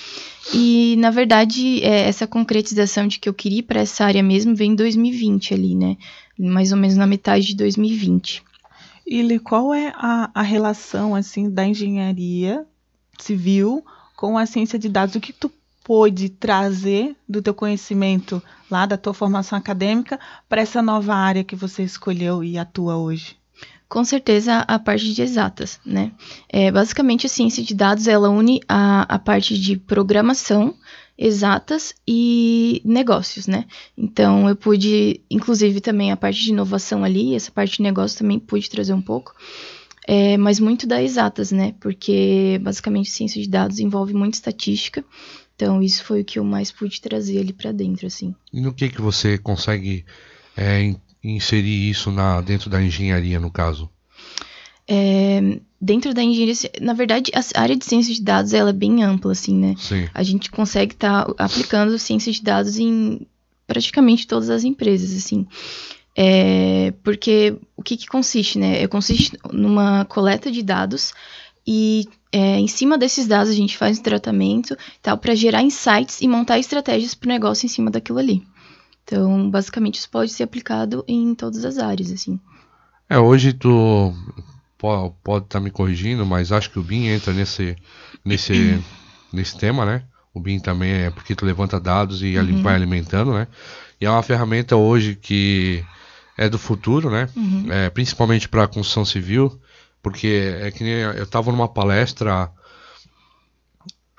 E, 0.53 0.95
na 0.97 1.09
verdade, 1.09 1.83
é, 1.83 2.07
essa 2.07 2.25
concretização 2.25 3.07
de 3.07 3.19
que 3.19 3.27
eu 3.27 3.33
queria 3.33 3.59
ir 3.59 3.63
para 3.63 3.81
essa 3.81 4.05
área 4.05 4.23
mesmo 4.23 4.55
veio 4.55 4.71
em 4.71 4.75
2020 4.75 5.53
ali, 5.53 5.75
né, 5.75 5.97
mais 6.37 6.71
ou 6.71 6.77
menos 6.77 6.95
na 6.95 7.07
metade 7.07 7.47
de 7.47 7.55
2020. 7.55 8.43
Ili, 9.05 9.39
qual 9.39 9.73
é 9.73 9.91
a, 9.95 10.31
a 10.33 10.41
relação, 10.41 11.13
assim, 11.13 11.49
da 11.49 11.65
engenharia 11.65 12.65
civil 13.19 13.83
com 14.15 14.37
a 14.37 14.45
ciência 14.45 14.79
de 14.79 14.87
dados? 14.87 15.15
O 15.15 15.19
que 15.19 15.33
tu 15.33 15.51
pôde 15.83 16.29
trazer 16.29 17.15
do 17.27 17.41
teu 17.41 17.53
conhecimento 17.53 18.41
lá 18.69 18.85
da 18.85 18.97
tua 18.97 19.13
formação 19.13 19.57
acadêmica 19.57 20.19
para 20.47 20.61
essa 20.61 20.81
nova 20.81 21.13
área 21.13 21.43
que 21.43 21.55
você 21.55 21.83
escolheu 21.83 22.43
e 22.43 22.57
atua 22.57 22.97
hoje? 22.97 23.35
Com 23.89 24.05
certeza 24.05 24.59
a 24.59 24.79
parte 24.79 25.13
de 25.13 25.21
exatas, 25.21 25.79
né? 25.85 26.13
É, 26.47 26.71
basicamente 26.71 27.25
a 27.25 27.29
ciência 27.29 27.61
de 27.61 27.73
dados 27.73 28.07
ela 28.07 28.29
une 28.29 28.61
a, 28.67 29.01
a 29.15 29.19
parte 29.19 29.59
de 29.59 29.75
programação, 29.75 30.75
exatas 31.17 31.93
e 32.07 32.81
negócios, 32.85 33.47
né? 33.47 33.65
Então 33.97 34.47
eu 34.47 34.55
pude, 34.55 35.19
inclusive 35.29 35.81
também 35.81 36.09
a 36.11 36.15
parte 36.15 36.41
de 36.41 36.51
inovação 36.51 37.03
ali, 37.03 37.35
essa 37.35 37.51
parte 37.51 37.77
de 37.77 37.83
negócio 37.83 38.17
também 38.17 38.39
pude 38.39 38.69
trazer 38.69 38.93
um 38.93 39.01
pouco. 39.01 39.35
É, 40.07 40.35
mas 40.37 40.59
muito 40.59 40.87
da 40.87 41.03
exatas, 41.03 41.51
né? 41.51 41.75
Porque 41.79 42.59
basicamente 42.63 43.11
ciência 43.11 43.41
de 43.41 43.47
dados 43.49 43.79
envolve 43.79 44.13
muita 44.13 44.37
estatística 44.37 45.05
então 45.61 45.79
isso 45.79 46.03
foi 46.03 46.21
o 46.21 46.25
que 46.25 46.39
eu 46.39 46.43
mais 46.43 46.71
pude 46.71 46.99
trazer 46.99 47.37
ali 47.37 47.53
para 47.53 47.71
dentro, 47.71 48.07
assim. 48.07 48.33
E 48.51 48.59
no 48.59 48.73
que 48.73 48.89
que 48.89 48.99
você 48.99 49.37
consegue 49.37 50.03
é, 50.57 50.95
inserir 51.23 51.87
isso 51.87 52.11
na, 52.11 52.41
dentro 52.41 52.67
da 52.67 52.81
engenharia, 52.81 53.39
no 53.39 53.51
caso? 53.51 53.87
É, 54.87 55.59
dentro 55.79 56.15
da 56.15 56.23
engenharia, 56.23 56.55
na 56.81 56.93
verdade, 56.93 57.31
a 57.35 57.61
área 57.61 57.77
de 57.77 57.85
ciência 57.85 58.11
de 58.11 58.23
dados 58.23 58.53
ela 58.53 58.71
é 58.71 58.73
bem 58.73 59.03
ampla, 59.03 59.33
assim, 59.33 59.55
né? 59.55 59.75
Sim. 59.77 60.09
A 60.15 60.23
gente 60.23 60.49
consegue 60.49 60.93
estar 60.93 61.25
tá 61.25 61.45
aplicando 61.45 61.99
ciência 61.99 62.31
de 62.31 62.41
dados 62.41 62.79
em 62.79 63.21
praticamente 63.67 64.25
todas 64.25 64.49
as 64.49 64.63
empresas, 64.63 65.15
assim. 65.15 65.45
É, 66.17 66.91
porque 67.03 67.55
o 67.77 67.83
que, 67.83 67.95
que 67.95 68.07
consiste, 68.07 68.57
né? 68.57 68.87
Consiste 68.87 69.37
numa 69.53 70.05
coleta 70.05 70.51
de 70.51 70.63
dados 70.63 71.13
e 71.65 72.07
é, 72.31 72.57
em 72.57 72.67
cima 72.67 72.97
desses 72.97 73.27
dados 73.27 73.51
a 73.51 73.55
gente 73.55 73.77
faz 73.77 73.99
um 73.99 74.03
tratamento 74.03 74.75
tal 75.01 75.17
para 75.17 75.35
gerar 75.35 75.61
insights 75.61 76.21
e 76.21 76.27
montar 76.27 76.59
estratégias 76.59 77.13
para 77.13 77.27
o 77.27 77.29
negócio 77.31 77.65
em 77.65 77.69
cima 77.69 77.91
daquilo 77.91 78.19
ali. 78.19 78.43
Então, 79.03 79.49
basicamente, 79.49 79.95
isso 79.95 80.09
pode 80.09 80.31
ser 80.31 80.43
aplicado 80.43 81.03
em 81.07 81.35
todas 81.35 81.65
as 81.65 81.77
áreas, 81.77 82.11
assim. 82.11 82.39
É, 83.09 83.19
hoje 83.19 83.51
tu 83.51 84.13
pode 84.77 85.13
estar 85.45 85.59
tá 85.59 85.59
me 85.59 85.69
corrigindo, 85.69 86.25
mas 86.25 86.51
acho 86.51 86.71
que 86.71 86.79
o 86.79 86.83
BIM 86.83 87.07
entra 87.07 87.33
nesse, 87.33 87.75
nesse, 88.23 88.81
nesse 89.31 89.57
tema, 89.57 89.85
né? 89.85 90.03
O 90.33 90.39
BIM 90.39 90.59
também 90.59 90.91
é 90.91 91.09
porque 91.09 91.35
tu 91.35 91.45
levanta 91.45 91.79
dados 91.79 92.23
e 92.23 92.37
uhum. 92.37 92.63
vai 92.63 92.73
alimentando, 92.73 93.33
né? 93.33 93.47
E 93.99 94.05
é 94.05 94.09
uma 94.09 94.23
ferramenta 94.23 94.75
hoje 94.75 95.15
que 95.15 95.83
é 96.37 96.47
do 96.47 96.57
futuro, 96.57 97.11
né? 97.11 97.27
Uhum. 97.35 97.65
É, 97.69 97.89
principalmente 97.89 98.47
para 98.47 98.63
a 98.63 98.67
construção 98.67 99.03
civil. 99.03 99.59
Porque 100.01 100.57
é 100.61 100.71
que 100.71 100.83
nem 100.83 100.93
eu 100.93 101.23
estava 101.23 101.51
numa 101.51 101.67
palestra 101.67 102.49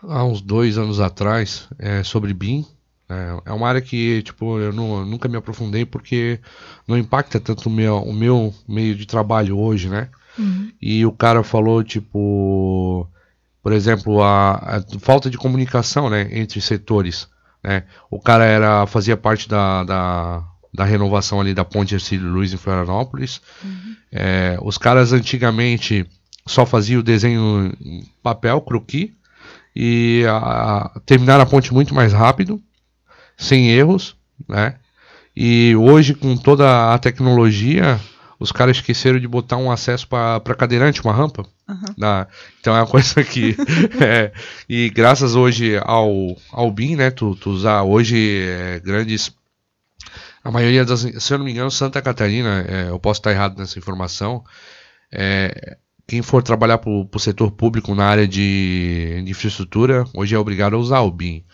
há 0.03 0.25
uns 0.25 0.41
dois 0.41 0.79
anos 0.79 1.01
atrás 1.01 1.69
é, 1.79 2.03
sobre 2.03 2.33
BIM. 2.33 2.67
É, 3.09 3.51
é 3.51 3.53
uma 3.53 3.69
área 3.69 3.81
que 3.81 4.23
tipo, 4.23 4.59
eu, 4.59 4.73
não, 4.73 5.05
nunca 5.05 5.29
me 5.29 5.37
aprofundei 5.37 5.85
porque 5.85 6.41
não 6.87 6.97
impacta 6.97 7.41
tanto 7.41 7.69
o 7.69 7.73
meu, 7.73 7.99
o 7.99 8.13
meu 8.13 8.55
meio 8.69 8.95
de 8.95 9.07
trabalho 9.07 9.59
hoje, 9.59 9.89
né? 9.89 10.09
Uhum. 10.39 10.73
E 10.81 11.05
o 11.05 11.13
cara 11.13 11.43
falou, 11.43 11.85
tipo, 11.85 13.07
por 13.63 13.73
exemplo, 13.73 14.23
a, 14.23 14.55
a, 14.55 14.99
falta 14.99 15.31
de 15.31 15.39
comunicação 15.39 16.09
né, 16.09 16.29
entre 16.33 16.61
setores. 16.61 17.29
Né? 17.63 17.85
O 18.11 18.21
cara 18.21 18.45
era 18.45 18.87
fazia 18.87 19.17
parte 19.17 19.49
da, 19.49 19.85
da, 19.85 20.45
da 20.73 20.85
renovação 20.85 21.41
ali 21.41 21.53
da 21.53 21.65
ponte 21.65 21.95
Ercílio 21.95 22.31
Luiz 22.31 22.53
em 22.53 22.57
Florianópolis. 22.57 23.41
Uhum. 23.63 23.97
É, 24.11 24.59
os 24.63 24.79
caras 24.79 25.13
antigamente 25.13 26.07
só 26.47 26.65
faziam 26.65 27.01
o 27.01 27.05
desenho 27.05 27.73
em 27.81 28.05
papel, 28.23 28.61
croquis, 28.61 29.11
e 29.77 30.25
a, 30.27 30.37
a, 30.37 31.01
terminaram 31.07 31.43
a 31.43 31.47
ponte 31.47 31.73
muito 31.73 31.95
mais 31.95 32.13
rápido, 32.13 32.61
sem 33.37 33.71
erros, 33.71 34.17
né? 34.49 34.77
E 35.35 35.75
hoje, 35.77 36.15
com 36.15 36.37
toda 36.37 36.93
a 36.93 36.99
tecnologia, 36.99 37.99
os 38.39 38.53
caras 38.53 38.77
esqueceram 38.77 39.19
de 39.19 39.27
botar 39.27 39.57
um 39.57 39.71
acesso 39.71 40.07
para 40.07 40.55
cadeirante, 40.55 41.03
uma 41.03 41.13
rampa. 41.13 41.47
Uhum. 41.69 41.95
Na, 41.97 42.27
então 42.61 42.77
é 42.77 42.81
uma 42.81 42.87
coisa 42.91 43.23
que. 43.25 43.57
é, 44.01 44.33
e 44.69 44.91
graças 44.91 45.35
hoje 45.35 45.79
ao, 45.83 46.37
ao 46.51 46.71
BIM, 46.71 46.97
né? 46.97 47.11
Tu, 47.11 47.35
tu 47.37 47.51
usar 47.51 47.83
hoje 47.83 48.45
é, 48.47 48.81
grandes 48.81 49.33
a 50.45 50.51
maioria 50.51 50.85
das. 50.85 51.01
Se 51.01 51.33
eu 51.33 51.39
não 51.39 51.45
me 51.45 51.53
engano, 51.53 51.71
Santa 51.71 52.03
Catarina, 52.03 52.65
é, 52.69 52.89
eu 52.91 52.99
posso 52.99 53.21
estar 53.21 53.31
errado 53.31 53.59
nessa 53.59 53.79
informação. 53.79 54.45
É, 55.11 55.77
quem 56.07 56.23
for 56.23 56.43
trabalhar 56.43 56.79
para 56.79 56.91
o 56.91 57.19
setor 57.19 57.53
público 57.53 57.95
na 57.95 58.07
área 58.07 58.27
de, 58.27 59.23
de, 59.25 59.31
infraestrutura, 59.31 60.05
hoje 60.15 60.35
é 60.35 60.39
obrigado 60.39 60.75
a 60.75 60.79
usar 60.79 61.01
o 61.01 61.11
BIM 61.11 61.45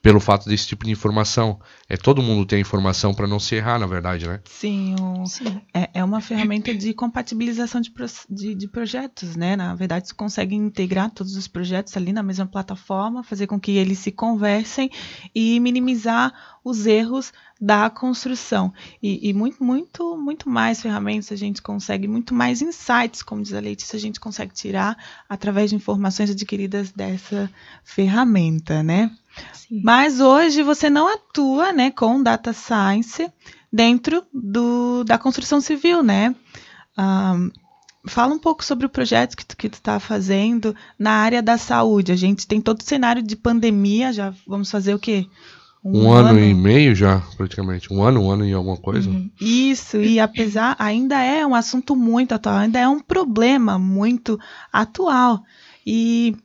pelo 0.00 0.20
fato 0.20 0.48
desse 0.48 0.66
tipo 0.66 0.84
de 0.84 0.90
informação. 0.92 1.60
É 1.88 1.96
todo 1.96 2.22
mundo 2.22 2.46
tem 2.46 2.60
informação 2.60 3.12
para 3.12 3.26
não 3.26 3.38
se 3.38 3.56
errar, 3.56 3.78
na 3.78 3.86
verdade, 3.86 4.26
né? 4.26 4.40
Sim, 4.44 4.94
o, 5.00 5.26
Sim. 5.26 5.60
É, 5.74 5.90
é, 5.94 6.04
uma 6.04 6.20
ferramenta 6.20 6.74
de 6.74 6.94
compatibilização 6.94 7.80
de, 7.80 7.92
de, 8.30 8.54
de, 8.54 8.68
projetos, 8.68 9.36
né? 9.36 9.56
Na 9.56 9.74
verdade, 9.74 10.08
você 10.08 10.14
consegue 10.14 10.54
integrar 10.54 11.10
todos 11.10 11.36
os 11.36 11.48
projetos 11.48 11.96
ali 11.96 12.12
na 12.12 12.22
mesma 12.22 12.46
plataforma, 12.46 13.24
fazer 13.24 13.46
com 13.46 13.58
que 13.58 13.72
eles 13.72 13.98
se 13.98 14.12
conversem 14.12 14.90
e 15.34 15.58
minimizar 15.60 16.32
os 16.64 16.86
erros 16.86 17.32
da 17.60 17.90
construção. 17.90 18.72
E, 19.02 19.28
e, 19.28 19.32
muito, 19.32 19.62
muito, 19.62 20.16
muito 20.16 20.48
mais 20.48 20.80
ferramentas 20.80 21.32
a 21.32 21.36
gente 21.36 21.60
consegue, 21.60 22.06
muito 22.06 22.32
mais 22.32 22.62
insights, 22.62 23.22
como 23.22 23.42
diz 23.42 23.52
a 23.52 23.60
Letícia, 23.60 23.96
a 23.96 24.00
gente 24.00 24.20
consegue 24.20 24.54
tirar 24.54 24.96
através 25.28 25.70
de 25.70 25.76
informações 25.76 26.30
adquiridas 26.30 26.92
dessa 26.92 27.50
ferramenta, 27.82 28.82
né? 28.82 29.10
Sim. 29.52 29.80
Mas 29.84 30.20
hoje 30.20 30.62
você 30.62 30.88
não 30.88 31.12
atua 31.12 31.72
né, 31.72 31.90
com 31.90 32.22
data 32.22 32.52
science 32.52 33.30
dentro 33.72 34.24
do, 34.32 35.04
da 35.04 35.18
construção 35.18 35.60
civil, 35.60 36.02
né? 36.02 36.34
Um, 36.96 37.50
fala 38.06 38.34
um 38.34 38.38
pouco 38.38 38.64
sobre 38.64 38.86
o 38.86 38.88
projeto 38.88 39.36
que 39.36 39.44
tu, 39.44 39.56
que 39.56 39.68
tu 39.68 39.74
está 39.74 40.00
fazendo 40.00 40.74
na 40.98 41.12
área 41.12 41.42
da 41.42 41.58
saúde. 41.58 42.12
A 42.12 42.16
gente 42.16 42.46
tem 42.46 42.60
todo 42.60 42.80
o 42.80 42.84
cenário 42.84 43.22
de 43.22 43.36
pandemia, 43.36 44.12
já 44.12 44.32
vamos 44.46 44.70
fazer 44.70 44.94
o 44.94 44.98
quê? 44.98 45.26
Um, 45.84 46.04
um 46.04 46.12
ano, 46.12 46.30
ano, 46.30 46.40
e 46.40 46.54
meio 46.54 46.94
já, 46.94 47.20
praticamente. 47.36 47.92
Um 47.92 48.02
ano, 48.02 48.22
um 48.22 48.30
ano 48.30 48.44
e 48.44 48.52
alguma 48.52 48.76
coisa. 48.76 49.08
Uhum. 49.08 49.30
Isso, 49.40 49.96
e 49.98 50.18
apesar, 50.18 50.76
ainda 50.78 51.22
é 51.22 51.46
um 51.46 51.54
assunto 51.54 51.94
muito 51.94 52.34
atual, 52.34 52.56
ainda 52.56 52.78
é 52.78 52.88
um 52.88 53.00
problema 53.00 53.78
muito 53.78 54.38
atual. 54.72 55.42
E 55.86 56.36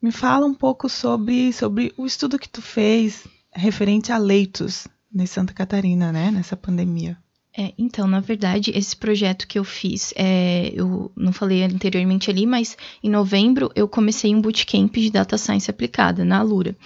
me 0.00 0.10
fala 0.10 0.46
um 0.46 0.54
pouco 0.54 0.88
sobre, 0.88 1.52
sobre 1.52 1.92
o 1.96 2.06
estudo 2.06 2.38
que 2.38 2.48
tu 2.48 2.62
fez 2.62 3.26
referente 3.52 4.12
a 4.12 4.18
leitos 4.18 4.86
em 5.14 5.26
Santa 5.26 5.52
Catarina, 5.52 6.12
né, 6.12 6.30
nessa 6.30 6.56
pandemia. 6.56 7.16
É, 7.60 7.72
então, 7.76 8.06
na 8.06 8.20
verdade, 8.20 8.70
esse 8.72 8.94
projeto 8.94 9.48
que 9.48 9.58
eu 9.58 9.64
fiz, 9.64 10.14
é, 10.14 10.70
eu 10.72 11.10
não 11.16 11.32
falei 11.32 11.64
anteriormente 11.64 12.30
ali, 12.30 12.46
mas 12.46 12.76
em 13.02 13.10
novembro 13.10 13.68
eu 13.74 13.88
comecei 13.88 14.32
um 14.32 14.40
bootcamp 14.40 14.94
de 14.94 15.10
Data 15.10 15.36
Science 15.36 15.68
aplicada 15.68 16.24
na 16.24 16.38
Alura. 16.38 16.76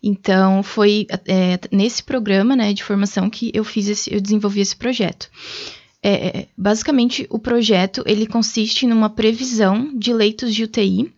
Então, 0.00 0.62
foi 0.62 1.08
é, 1.26 1.58
nesse 1.72 2.04
programa 2.04 2.54
né, 2.54 2.72
de 2.72 2.84
formação 2.84 3.28
que 3.28 3.50
eu 3.52 3.64
fiz 3.64 3.88
esse, 3.88 4.14
eu 4.14 4.20
desenvolvi 4.20 4.60
esse 4.60 4.76
projeto. 4.76 5.28
É, 6.00 6.12
é 6.12 6.48
basicamente, 6.56 7.26
o 7.28 7.40
projeto 7.40 8.04
ele 8.06 8.24
consiste 8.24 8.86
numa 8.86 9.10
previsão 9.10 9.90
de 9.92 10.12
leitos 10.12 10.54
de 10.54 10.62
UTI 10.62 11.12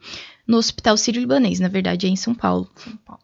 no 0.48 0.56
Hospital 0.56 0.96
Sírio-Libanês, 0.96 1.60
na 1.60 1.68
verdade 1.68 2.06
é 2.06 2.08
em 2.08 2.16
São 2.16 2.34
Paulo. 2.34 2.70
São 2.74 2.96
Paulo. 3.04 3.20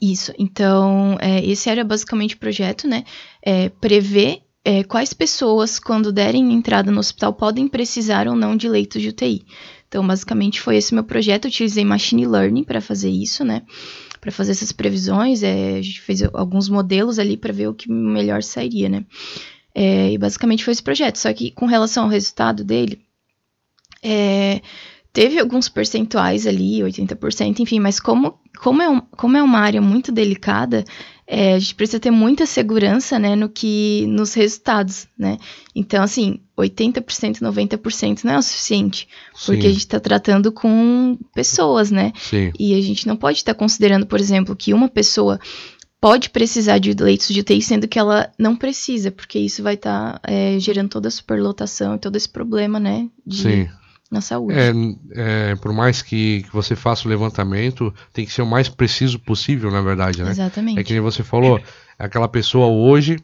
Isso, 0.00 0.32
então, 0.38 1.16
é, 1.20 1.44
esse 1.44 1.68
era 1.68 1.82
basicamente 1.82 2.36
o 2.36 2.38
projeto, 2.38 2.86
né? 2.86 3.04
É, 3.42 3.68
prever 3.68 4.45
é, 4.66 4.82
quais 4.82 5.12
pessoas, 5.12 5.78
quando 5.78 6.12
derem 6.12 6.52
entrada 6.52 6.90
no 6.90 6.98
hospital, 6.98 7.32
podem 7.32 7.68
precisar 7.68 8.26
ou 8.26 8.34
não 8.34 8.56
de 8.56 8.68
leitos 8.68 9.00
de 9.00 9.10
UTI. 9.10 9.46
Então, 9.86 10.04
basicamente, 10.04 10.60
foi 10.60 10.76
esse 10.76 10.92
meu 10.92 11.04
projeto. 11.04 11.44
Eu 11.44 11.50
utilizei 11.50 11.84
machine 11.84 12.26
learning 12.26 12.64
para 12.64 12.80
fazer 12.80 13.08
isso, 13.08 13.44
né? 13.44 13.62
Para 14.20 14.32
fazer 14.32 14.50
essas 14.50 14.72
previsões. 14.72 15.44
É, 15.44 15.76
a 15.76 15.82
gente 15.82 16.00
fez 16.00 16.20
alguns 16.32 16.68
modelos 16.68 17.20
ali 17.20 17.36
para 17.36 17.52
ver 17.52 17.68
o 17.68 17.74
que 17.74 17.88
melhor 17.88 18.42
sairia, 18.42 18.88
né? 18.88 19.04
É, 19.72 20.10
e 20.10 20.18
basicamente 20.18 20.64
foi 20.64 20.72
esse 20.72 20.82
projeto. 20.82 21.14
Só 21.14 21.32
que 21.32 21.52
com 21.52 21.66
relação 21.66 22.02
ao 22.02 22.10
resultado 22.10 22.64
dele, 22.64 23.00
é, 24.02 24.60
teve 25.12 25.38
alguns 25.38 25.68
percentuais 25.68 26.44
ali, 26.44 26.80
80%, 26.80 27.60
enfim, 27.60 27.78
mas 27.78 28.00
como, 28.00 28.40
como, 28.58 28.82
é, 28.82 28.90
um, 28.90 29.00
como 29.00 29.36
é 29.36 29.42
uma 29.44 29.60
área 29.60 29.80
muito 29.80 30.10
delicada, 30.10 30.84
é, 31.26 31.54
a 31.54 31.58
gente 31.58 31.74
precisa 31.74 31.98
ter 31.98 32.10
muita 32.10 32.46
segurança, 32.46 33.18
né, 33.18 33.34
no 33.34 33.48
que, 33.48 34.06
nos 34.06 34.32
resultados, 34.34 35.08
né? 35.18 35.38
Então, 35.74 36.02
assim, 36.04 36.38
80%, 36.56 37.40
90% 37.40 38.24
não 38.24 38.34
é 38.34 38.38
o 38.38 38.42
suficiente, 38.42 39.08
porque 39.44 39.62
Sim. 39.62 39.68
a 39.68 39.70
gente 39.70 39.80
está 39.80 39.98
tratando 39.98 40.52
com 40.52 41.18
pessoas, 41.34 41.90
né? 41.90 42.12
Sim. 42.16 42.52
E 42.58 42.74
a 42.74 42.80
gente 42.80 43.08
não 43.08 43.16
pode 43.16 43.38
estar 43.38 43.54
tá 43.54 43.58
considerando, 43.58 44.06
por 44.06 44.20
exemplo, 44.20 44.54
que 44.54 44.72
uma 44.72 44.88
pessoa 44.88 45.40
pode 46.00 46.30
precisar 46.30 46.78
de 46.78 46.92
leitos 46.92 47.28
de 47.28 47.40
UTI, 47.40 47.60
sendo 47.60 47.88
que 47.88 47.98
ela 47.98 48.30
não 48.38 48.54
precisa, 48.54 49.10
porque 49.10 49.38
isso 49.38 49.64
vai 49.64 49.74
estar 49.74 50.20
tá, 50.20 50.32
é, 50.32 50.56
gerando 50.60 50.90
toda 50.90 51.08
a 51.08 51.10
superlotação 51.10 51.96
e 51.96 51.98
todo 51.98 52.14
esse 52.14 52.28
problema, 52.28 52.78
né? 52.78 53.08
De, 53.26 53.42
Sim 53.42 53.68
na 54.10 54.20
saúde. 54.20 54.58
É, 54.58 54.72
é, 55.50 55.56
por 55.56 55.72
mais 55.72 56.02
que, 56.02 56.42
que, 56.44 56.52
você 56.52 56.76
faça 56.76 57.06
o 57.06 57.10
levantamento, 57.10 57.92
tem 58.12 58.24
que 58.24 58.32
ser 58.32 58.42
o 58.42 58.46
mais 58.46 58.68
preciso 58.68 59.18
possível, 59.18 59.70
na 59.70 59.80
verdade, 59.80 60.22
né? 60.22 60.30
Exatamente. 60.30 60.78
É 60.78 60.84
que 60.84 60.92
nem 60.92 61.02
você 61.02 61.22
falou, 61.22 61.60
aquela 61.98 62.28
pessoa 62.28 62.66
hoje, 62.66 63.18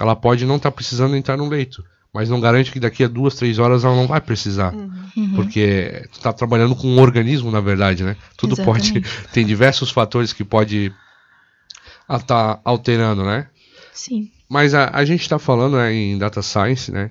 ela 0.00 0.14
pode 0.14 0.46
não 0.46 0.56
estar 0.56 0.70
tá 0.70 0.74
precisando 0.74 1.16
entrar 1.16 1.36
no 1.36 1.48
leito, 1.48 1.84
mas 2.12 2.30
não 2.30 2.40
garante 2.40 2.70
que 2.70 2.80
daqui 2.80 3.02
a 3.02 3.08
duas, 3.08 3.34
três 3.34 3.58
horas 3.58 3.84
ela 3.84 3.96
não 3.96 4.06
vai 4.06 4.20
precisar. 4.20 4.72
Uhum. 4.74 4.90
uhum. 5.16 5.34
Porque 5.34 6.06
está 6.12 6.32
trabalhando 6.32 6.76
com 6.76 6.86
um 6.86 7.00
organismo, 7.00 7.50
na 7.50 7.60
verdade, 7.60 8.04
né? 8.04 8.16
Tudo 8.36 8.54
Exatamente. 8.54 8.92
pode. 8.92 9.06
Tem 9.32 9.44
diversos 9.44 9.90
fatores 9.90 10.32
que 10.32 10.44
pode 10.44 10.92
estar 12.08 12.24
tá 12.24 12.60
alterando, 12.64 13.24
né? 13.24 13.48
Sim. 13.92 14.30
Mas 14.48 14.72
a, 14.72 14.90
a 14.94 15.04
gente 15.04 15.20
está 15.20 15.38
falando 15.38 15.76
né, 15.76 15.92
em 15.92 16.16
data 16.16 16.40
science, 16.40 16.90
né? 16.90 17.10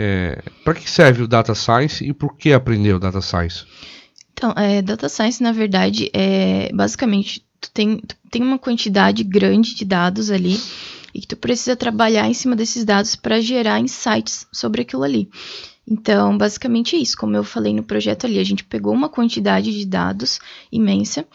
É, 0.00 0.40
para 0.62 0.74
que 0.74 0.88
serve 0.88 1.24
o 1.24 1.26
data 1.26 1.56
science 1.56 2.04
e 2.04 2.12
por 2.12 2.36
que 2.36 2.52
aprender 2.52 2.92
o 2.92 3.00
data 3.00 3.20
science? 3.20 3.64
Então, 4.32 4.54
é, 4.56 4.80
data 4.80 5.08
science, 5.08 5.42
na 5.42 5.50
verdade, 5.50 6.08
é 6.12 6.70
basicamente 6.72 7.44
tu 7.60 7.68
tem, 7.72 7.96
tu 7.96 8.14
tem 8.30 8.40
uma 8.40 8.60
quantidade 8.60 9.24
grande 9.24 9.74
de 9.74 9.84
dados 9.84 10.30
ali 10.30 10.56
e 11.12 11.20
que 11.20 11.26
tu 11.26 11.36
precisa 11.36 11.74
trabalhar 11.74 12.28
em 12.28 12.34
cima 12.34 12.54
desses 12.54 12.84
dados 12.84 13.16
para 13.16 13.40
gerar 13.40 13.80
insights 13.80 14.46
sobre 14.52 14.82
aquilo 14.82 15.02
ali. 15.02 15.28
Então, 15.84 16.38
basicamente 16.38 16.94
é 16.94 17.00
isso. 17.00 17.16
Como 17.16 17.34
eu 17.34 17.42
falei 17.42 17.74
no 17.74 17.82
projeto 17.82 18.24
ali, 18.24 18.38
a 18.38 18.44
gente 18.44 18.62
pegou 18.62 18.94
uma 18.94 19.08
quantidade 19.08 19.76
de 19.76 19.84
dados 19.84 20.38
imensa 20.70 21.26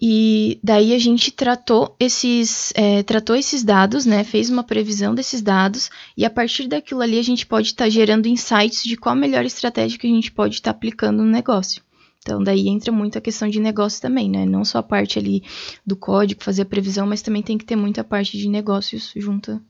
e 0.00 0.58
daí 0.62 0.94
a 0.94 0.98
gente 0.98 1.30
tratou 1.30 1.94
esses, 2.00 2.72
é, 2.74 3.02
tratou 3.02 3.36
esses 3.36 3.62
dados, 3.62 4.06
né? 4.06 4.24
Fez 4.24 4.48
uma 4.48 4.64
previsão 4.64 5.14
desses 5.14 5.42
dados, 5.42 5.90
e 6.16 6.24
a 6.24 6.30
partir 6.30 6.66
daquilo 6.68 7.02
ali 7.02 7.18
a 7.18 7.22
gente 7.22 7.44
pode 7.46 7.68
estar 7.68 7.84
tá 7.84 7.90
gerando 7.90 8.26
insights 8.26 8.82
de 8.82 8.96
qual 8.96 9.12
a 9.12 9.18
melhor 9.18 9.44
estratégia 9.44 9.98
que 9.98 10.06
a 10.06 10.10
gente 10.10 10.32
pode 10.32 10.54
estar 10.54 10.72
tá 10.72 10.76
aplicando 10.76 11.22
no 11.22 11.30
negócio. 11.30 11.82
Então, 12.22 12.42
daí 12.42 12.68
entra 12.68 12.92
muito 12.92 13.16
a 13.16 13.20
questão 13.20 13.48
de 13.48 13.60
negócio 13.60 14.00
também, 14.00 14.30
né? 14.30 14.44
Não 14.44 14.64
só 14.64 14.78
a 14.78 14.82
parte 14.82 15.18
ali 15.18 15.42
do 15.86 15.96
código, 15.96 16.44
fazer 16.44 16.62
a 16.62 16.66
previsão, 16.66 17.06
mas 17.06 17.22
também 17.22 17.42
tem 17.42 17.56
que 17.56 17.64
ter 17.64 17.76
muita 17.76 18.04
parte 18.04 18.38
de 18.38 18.48
negócios 18.48 19.12
junto 19.16 19.60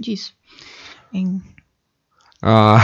disso. 0.00 0.34
Ah, 2.42 2.78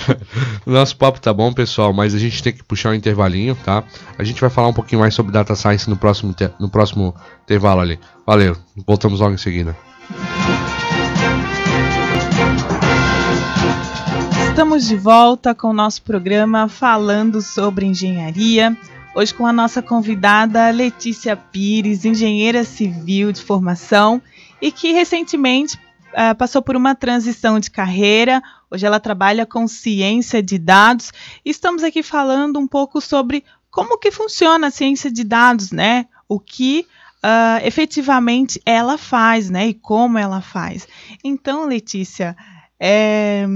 nosso 0.66 0.96
papo 0.96 1.20
tá 1.20 1.32
bom, 1.32 1.52
pessoal, 1.52 1.92
mas 1.92 2.14
a 2.14 2.18
gente 2.18 2.42
tem 2.42 2.52
que 2.52 2.62
puxar 2.62 2.90
um 2.90 2.94
intervalinho, 2.94 3.56
tá? 3.64 3.82
A 4.18 4.24
gente 4.24 4.40
vai 4.40 4.50
falar 4.50 4.68
um 4.68 4.74
pouquinho 4.74 5.00
mais 5.00 5.14
sobre 5.14 5.32
data 5.32 5.54
science 5.54 5.88
no 5.88 5.96
próximo, 5.96 6.34
no 6.60 6.68
próximo 6.68 7.14
intervalo 7.44 7.80
ali. 7.80 7.98
Valeu, 8.26 8.56
voltamos 8.86 9.20
logo 9.20 9.34
em 9.34 9.38
seguida. 9.38 9.76
Estamos 14.48 14.86
de 14.86 14.96
volta 14.96 15.54
com 15.54 15.70
o 15.70 15.72
nosso 15.72 16.02
programa 16.02 16.68
falando 16.68 17.40
sobre 17.40 17.86
engenharia. 17.86 18.76
Hoje 19.14 19.32
com 19.32 19.46
a 19.46 19.52
nossa 19.52 19.80
convidada 19.80 20.70
Letícia 20.70 21.36
Pires, 21.36 22.04
engenheira 22.04 22.64
civil 22.64 23.32
de 23.32 23.40
formação 23.40 24.20
e 24.60 24.70
que 24.70 24.92
recentemente 24.92 25.78
uh, 26.14 26.34
passou 26.36 26.62
por 26.62 26.76
uma 26.76 26.94
transição 26.94 27.58
de 27.58 27.70
carreira. 27.70 28.42
Hoje 28.74 28.84
ela 28.84 28.98
trabalha 28.98 29.46
com 29.46 29.68
ciência 29.68 30.42
de 30.42 30.58
dados. 30.58 31.12
Estamos 31.44 31.84
aqui 31.84 32.02
falando 32.02 32.58
um 32.58 32.66
pouco 32.66 33.00
sobre 33.00 33.44
como 33.70 33.96
que 34.00 34.10
funciona 34.10 34.66
a 34.66 34.70
ciência 34.72 35.12
de 35.12 35.22
dados, 35.22 35.70
né? 35.70 36.06
O 36.28 36.40
que 36.40 36.84
uh, 37.22 37.64
efetivamente 37.64 38.60
ela 38.66 38.98
faz, 38.98 39.48
né? 39.48 39.68
E 39.68 39.74
como 39.74 40.18
ela 40.18 40.40
faz. 40.40 40.88
Então, 41.22 41.66
Letícia, 41.66 42.36
é, 42.80 43.46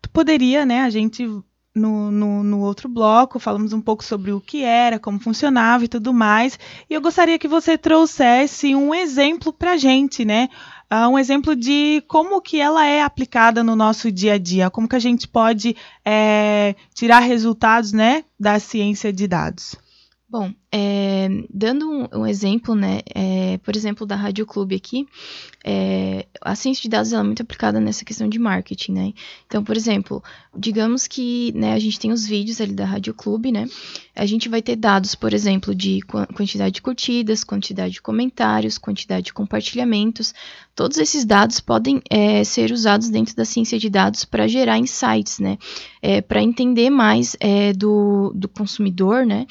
tu 0.00 0.08
poderia, 0.08 0.64
né? 0.64 0.80
A 0.84 0.88
gente 0.88 1.28
no, 1.74 2.10
no, 2.10 2.42
no, 2.42 2.60
outro 2.60 2.88
bloco, 2.88 3.38
falamos 3.38 3.74
um 3.74 3.82
pouco 3.82 4.02
sobre 4.02 4.32
o 4.32 4.40
que 4.40 4.64
era, 4.64 4.98
como 4.98 5.20
funcionava 5.20 5.84
e 5.84 5.88
tudo 5.88 6.14
mais. 6.14 6.58
E 6.88 6.94
eu 6.94 7.02
gostaria 7.02 7.38
que 7.38 7.46
você 7.46 7.76
trouxesse 7.76 8.74
um 8.74 8.94
exemplo 8.94 9.52
para 9.52 9.76
gente, 9.76 10.24
né? 10.24 10.48
Uh, 10.92 11.08
um 11.08 11.18
exemplo 11.18 11.54
de 11.54 12.02
como 12.06 12.40
que 12.40 12.60
ela 12.60 12.86
é 12.86 13.02
aplicada 13.02 13.62
no 13.62 13.76
nosso 13.76 14.10
dia 14.10 14.34
a 14.34 14.38
dia, 14.38 14.70
como 14.70 14.88
que 14.88 14.96
a 14.96 15.00
gente 15.00 15.26
pode 15.28 15.76
é, 16.04 16.74
tirar 16.94 17.20
resultados 17.20 17.92
né, 17.92 18.24
da 18.38 18.58
ciência 18.58 19.12
de 19.12 19.26
dados. 19.26 19.76
Bom, 20.28 20.52
é, 20.72 21.28
dando 21.48 21.88
um, 21.88 22.20
um, 22.20 22.26
exemplo, 22.26 22.74
né, 22.74 22.98
é, 23.14 23.58
por 23.58 23.76
exemplo, 23.76 24.04
da 24.04 24.16
Rádio 24.16 24.44
Clube 24.44 24.74
aqui, 24.74 25.06
é, 25.64 26.26
a 26.40 26.56
ciência 26.56 26.82
de 26.82 26.88
dados 26.88 27.12
é 27.12 27.22
muito 27.22 27.42
aplicada 27.42 27.78
nessa 27.78 28.04
questão 28.04 28.28
de 28.28 28.36
marketing, 28.36 28.92
né? 28.92 29.12
Então, 29.46 29.62
por 29.62 29.76
exemplo, 29.76 30.22
digamos 30.56 31.06
que 31.06 31.52
né, 31.54 31.72
a 31.74 31.78
gente 31.78 32.00
tem 32.00 32.10
os 32.10 32.26
vídeos 32.26 32.60
ali 32.60 32.72
da 32.72 32.84
Rádio 32.84 33.14
Clube, 33.14 33.52
né? 33.52 33.68
A 34.16 34.26
gente 34.26 34.48
vai 34.48 34.60
ter 34.60 34.74
dados, 34.74 35.14
por 35.14 35.32
exemplo, 35.32 35.74
de 35.74 36.00
quantidade 36.34 36.74
de 36.74 36.82
curtidas, 36.82 37.44
quantidade 37.44 37.94
de 37.94 38.02
comentários, 38.02 38.78
quantidade 38.78 39.26
de 39.26 39.32
compartilhamentos. 39.32 40.34
Todos 40.74 40.98
esses 40.98 41.24
dados 41.24 41.60
podem 41.60 42.02
é, 42.10 42.42
ser 42.44 42.72
usados 42.72 43.08
dentro 43.10 43.34
da 43.36 43.44
ciência 43.44 43.78
de 43.78 43.88
dados 43.88 44.24
para 44.24 44.48
gerar 44.48 44.78
insights, 44.78 45.38
né? 45.38 45.56
É, 46.02 46.20
para 46.20 46.42
entender 46.42 46.90
mais 46.90 47.36
é, 47.40 47.72
do, 47.72 48.32
do 48.34 48.48
consumidor, 48.48 49.24
né? 49.24 49.46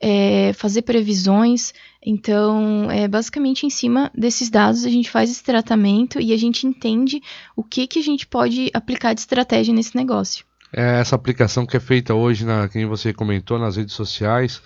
É, 0.00 0.52
fazer 0.52 0.82
previsões. 0.82 1.72
Então, 2.04 2.90
é, 2.90 3.08
basicamente 3.08 3.66
em 3.66 3.70
cima 3.70 4.10
desses 4.14 4.50
dados 4.50 4.84
a 4.84 4.90
gente 4.90 5.10
faz 5.10 5.30
esse 5.30 5.42
tratamento 5.42 6.20
e 6.20 6.32
a 6.32 6.36
gente 6.36 6.66
entende 6.66 7.20
o 7.54 7.62
que, 7.62 7.86
que 7.86 7.98
a 7.98 8.02
gente 8.02 8.26
pode 8.26 8.70
aplicar 8.72 9.14
de 9.14 9.20
estratégia 9.20 9.74
nesse 9.74 9.96
negócio. 9.96 10.44
É 10.72 11.00
essa 11.00 11.16
aplicação 11.16 11.64
que 11.64 11.76
é 11.76 11.80
feita 11.80 12.14
hoje, 12.14 12.44
na, 12.44 12.68
que 12.68 12.84
você 12.84 13.12
comentou, 13.12 13.58
nas 13.58 13.76
redes 13.76 13.94
sociais, 13.94 14.60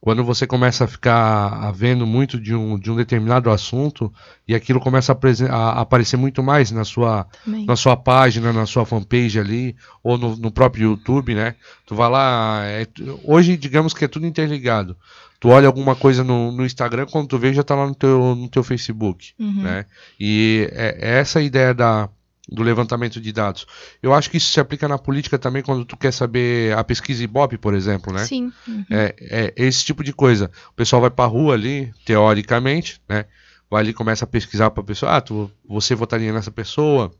quando 0.00 0.22
você 0.22 0.46
começa 0.46 0.84
a 0.84 0.88
ficar 0.88 1.72
vendo 1.72 2.06
muito 2.06 2.38
de 2.38 2.54
um, 2.54 2.78
de 2.78 2.90
um 2.90 2.96
determinado 2.96 3.50
assunto 3.50 4.12
e 4.46 4.54
aquilo 4.54 4.78
começa 4.78 5.12
a, 5.12 5.56
a 5.56 5.80
aparecer 5.80 6.16
muito 6.16 6.42
mais 6.42 6.70
na 6.70 6.84
sua, 6.84 7.26
na 7.46 7.74
sua 7.74 7.96
página, 7.96 8.52
na 8.52 8.66
sua 8.66 8.86
fanpage 8.86 9.38
ali, 9.38 9.74
ou 10.02 10.16
no, 10.16 10.36
no 10.36 10.50
próprio 10.50 10.90
YouTube, 10.90 11.34
né? 11.34 11.54
Tu 11.86 11.94
vai 11.94 12.08
lá. 12.08 12.60
É, 12.64 12.86
hoje, 13.24 13.56
digamos 13.56 13.92
que 13.92 14.04
é 14.04 14.08
tudo 14.08 14.26
interligado. 14.26 14.96
Tu 15.40 15.48
olha 15.48 15.66
alguma 15.66 15.96
coisa 15.96 16.22
no, 16.22 16.52
no 16.52 16.64
Instagram, 16.64 17.06
quando 17.10 17.28
tu 17.28 17.38
vê, 17.38 17.52
já 17.52 17.62
tá 17.62 17.74
lá 17.74 17.86
no 17.86 17.94
teu, 17.94 18.34
no 18.34 18.48
teu 18.48 18.62
Facebook, 18.62 19.32
uhum. 19.38 19.62
né? 19.62 19.86
E 20.18 20.68
é, 20.72 20.98
é 21.00 21.18
essa 21.18 21.42
ideia 21.42 21.74
da, 21.74 22.08
do 22.48 22.62
levantamento 22.62 23.20
de 23.20 23.32
dados. 23.32 23.66
Eu 24.02 24.14
acho 24.14 24.30
que 24.30 24.36
isso 24.36 24.50
se 24.50 24.60
aplica 24.60 24.86
na 24.86 24.98
política 24.98 25.38
também 25.38 25.62
quando 25.62 25.84
tu 25.84 25.96
quer 25.96 26.12
saber 26.12 26.76
a 26.76 26.84
pesquisa 26.84 27.24
Ibope, 27.24 27.58
por 27.58 27.74
exemplo, 27.74 28.12
né? 28.12 28.24
Sim. 28.24 28.52
Uhum. 28.66 28.84
É, 28.90 29.14
é, 29.20 29.54
esse 29.56 29.84
tipo 29.84 30.04
de 30.04 30.12
coisa. 30.12 30.50
O 30.70 30.74
pessoal 30.74 31.00
vai 31.00 31.10
para 31.10 31.24
a 31.24 31.28
rua 31.28 31.54
ali, 31.54 31.92
teoricamente, 32.04 33.00
né? 33.08 33.24
Vai 33.68 33.82
ali 33.82 33.92
começa 33.92 34.24
a 34.24 34.28
pesquisar 34.28 34.70
para 34.70 34.82
pessoa, 34.84 35.16
ah, 35.16 35.20
tu, 35.20 35.50
você 35.68 35.94
votaria 35.94 36.32
nessa 36.32 36.52
pessoa, 36.52 37.12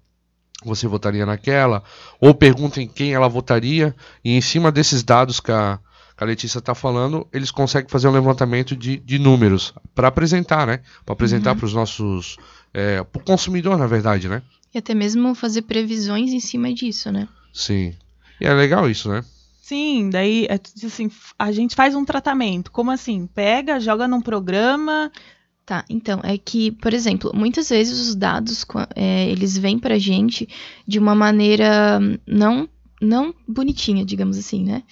você 0.64 0.86
votaria 0.86 1.26
naquela, 1.26 1.82
ou 2.20 2.32
pergunta 2.32 2.80
em 2.80 2.86
quem 2.86 3.12
ela 3.12 3.28
votaria, 3.28 3.94
e 4.24 4.36
em 4.36 4.40
cima 4.40 4.70
desses 4.70 5.02
dados 5.02 5.40
que 5.40 5.50
a, 5.50 5.80
que 6.16 6.22
a 6.22 6.26
Letícia 6.26 6.60
está 6.60 6.72
falando, 6.72 7.26
eles 7.32 7.50
conseguem 7.50 7.90
fazer 7.90 8.06
um 8.06 8.12
levantamento 8.12 8.76
de, 8.76 8.96
de 8.96 9.18
números 9.18 9.74
para 9.92 10.06
apresentar, 10.06 10.68
né? 10.68 10.80
Para 11.04 11.14
apresentar 11.14 11.50
uhum. 11.50 11.56
para 11.58 11.66
os 11.66 11.74
nossos. 11.74 12.36
É, 12.72 13.02
para 13.02 13.20
o 13.20 13.24
consumidor, 13.24 13.76
na 13.76 13.86
verdade, 13.86 14.28
né? 14.28 14.42
E 14.74 14.78
até 14.78 14.94
mesmo 14.94 15.34
fazer 15.34 15.62
previsões 15.62 16.32
em 16.32 16.40
cima 16.40 16.72
disso, 16.72 17.10
né? 17.10 17.28
Sim. 17.52 17.94
E 18.40 18.46
é 18.46 18.52
legal 18.52 18.88
isso, 18.90 19.08
né? 19.08 19.24
Sim, 19.60 20.10
daí 20.10 20.46
é 20.48 20.60
assim, 20.86 21.10
a 21.38 21.50
gente 21.50 21.74
faz 21.74 21.94
um 21.94 22.04
tratamento. 22.04 22.70
Como 22.70 22.90
assim? 22.90 23.26
Pega, 23.26 23.80
joga 23.80 24.06
num 24.06 24.20
programa. 24.20 25.10
Tá, 25.64 25.84
então, 25.90 26.20
é 26.22 26.38
que, 26.38 26.70
por 26.70 26.94
exemplo, 26.94 27.32
muitas 27.34 27.70
vezes 27.70 27.98
os 27.98 28.14
dados, 28.14 28.64
é, 28.94 29.28
eles 29.28 29.58
vêm 29.58 29.78
pra 29.78 29.98
gente 29.98 30.48
de 30.86 31.00
uma 31.00 31.12
maneira 31.16 31.98
não, 32.24 32.68
não 33.02 33.34
bonitinha, 33.48 34.04
digamos 34.04 34.38
assim, 34.38 34.62
né? 34.62 34.84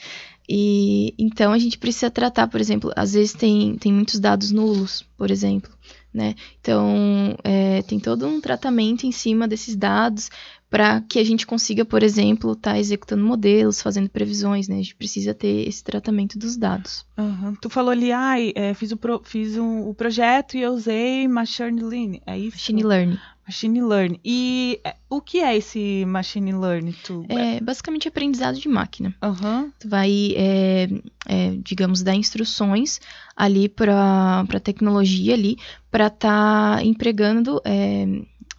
E 0.48 1.14
então 1.16 1.52
a 1.52 1.58
gente 1.58 1.78
precisa 1.78 2.10
tratar, 2.10 2.48
por 2.48 2.60
exemplo, 2.60 2.90
às 2.96 3.14
vezes 3.14 3.32
tem, 3.32 3.76
tem 3.76 3.92
muitos 3.92 4.18
dados 4.18 4.50
nulos, 4.50 5.02
por 5.16 5.30
exemplo 5.30 5.70
né? 6.14 6.37
Então, 6.61 7.37
é, 7.42 7.83
tem 7.83 7.98
todo 7.98 8.27
um 8.27 8.40
tratamento 8.40 9.05
em 9.05 9.11
cima 9.11 9.48
desses 9.48 9.74
dados 9.74 10.31
para 10.70 11.00
que 11.03 11.18
a 11.18 11.24
gente 11.24 11.46
consiga, 11.46 11.85
por 11.85 12.03
exemplo, 12.03 12.53
estar 12.53 12.72
tá 12.72 12.79
executando 12.79 13.24
modelos, 13.24 13.83
fazendo 13.83 14.09
previsões, 14.09 14.68
né? 14.68 14.77
A 14.77 14.79
gente 14.79 14.94
precisa 14.94 15.35
ter 15.35 15.68
esse 15.68 15.83
tratamento 15.83 16.38
dos 16.38 16.57
dados. 16.57 17.05
Uhum. 17.18 17.55
Tu 17.61 17.68
falou 17.68 17.90
ali, 17.90 18.12
ah, 18.12 18.35
é, 18.55 18.72
fiz, 18.74 18.92
o, 18.92 18.96
pro, 18.96 19.20
fiz 19.24 19.57
um, 19.57 19.88
o 19.88 19.94
projeto 19.94 20.57
e 20.57 20.62
eu 20.62 20.72
usei 20.72 21.27
Machine 21.29 21.83
Learning, 21.83 22.20
é 22.27 22.38
isso? 22.38 22.57
Machine 22.57 22.83
Learning. 22.83 23.18
Machine 23.46 23.83
Learning. 23.83 24.20
E 24.24 24.80
é, 24.85 24.96
o 25.09 25.20
que 25.20 25.40
é 25.40 25.57
esse 25.57 26.04
Machine 26.07 26.52
Learning? 26.52 26.94
Tu... 27.04 27.26
É 27.28 27.61
basicamente 27.61 28.09
aprendizado 28.09 28.59
de 28.59 28.68
máquina. 28.68 29.14
Uhum. 29.22 29.70
Tu 29.78 29.88
vai, 29.88 30.35
é, 30.37 30.88
é, 31.26 31.57
digamos, 31.62 32.02
dar 32.02 32.14
instruções 32.14 33.00
ali 33.37 33.68
para 33.68 34.40
a 34.40 34.61
tecnologia 34.61 35.35
ali 35.35 35.59
para 35.90 36.07
estar 36.07 36.76
tá 36.76 36.85
empregando 36.85 37.61
é, 37.64 38.07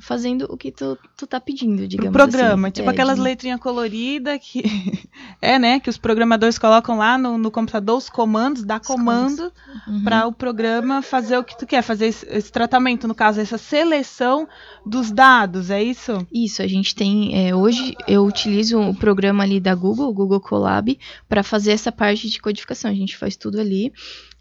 fazendo 0.06 0.46
o 0.50 0.56
que 0.56 0.72
tu, 0.72 0.96
tu 1.18 1.26
tá 1.26 1.40
pedindo, 1.40 1.88
digamos 1.88 2.14
Pro 2.14 2.28
programa, 2.28 2.68
assim. 2.68 2.76
tipo 2.76 2.90
é, 2.90 2.94
aquelas 2.94 3.16
de... 3.16 3.22
letrinhas 3.22 3.60
coloridas 3.60 4.40
que 4.40 4.64
é, 5.42 5.58
né, 5.58 5.80
que 5.80 5.90
os 5.90 5.98
programadores 5.98 6.60
colocam 6.60 6.98
lá 6.98 7.18
no, 7.18 7.40
no 7.40 7.50
computador 7.50 7.98
os 7.98 8.08
comandos, 8.08 8.64
dá 8.64 8.80
comando 8.80 9.52
uhum. 9.88 10.04
para 10.04 10.28
o 10.28 10.32
programa 10.32 11.02
fazer 11.02 11.40
o 11.40 11.44
que 11.44 11.58
tu 11.58 11.66
quer, 11.66 11.82
fazer 11.82 12.06
esse, 12.06 12.26
esse, 12.30 12.52
tratamento, 12.52 13.08
no 13.08 13.16
caso 13.16 13.42
essa 13.42 13.58
seleção 13.58 14.48
dos 14.86 15.12
dados, 15.12 15.72
é 15.72 15.82
isso? 15.82 16.26
Isso, 16.32 16.62
a 16.62 16.68
gente 16.68 16.94
tem 16.94 17.48
é, 17.48 17.56
hoje 17.56 17.96
eu 18.08 18.26
utilizo 18.26 18.80
o 18.80 18.94
programa 18.94 19.44
ali 19.44 19.60
da 19.60 19.74
Google, 19.74 20.10
o 20.10 20.14
Google 20.14 20.40
Colab, 20.40 21.00
para 21.28 21.42
fazer 21.42 21.72
essa 21.72 21.92
parte 21.92 22.30
de 22.30 22.40
codificação. 22.40 22.92
A 22.92 22.94
gente 22.94 23.18
faz 23.18 23.36
tudo 23.36 23.60
ali. 23.60 23.92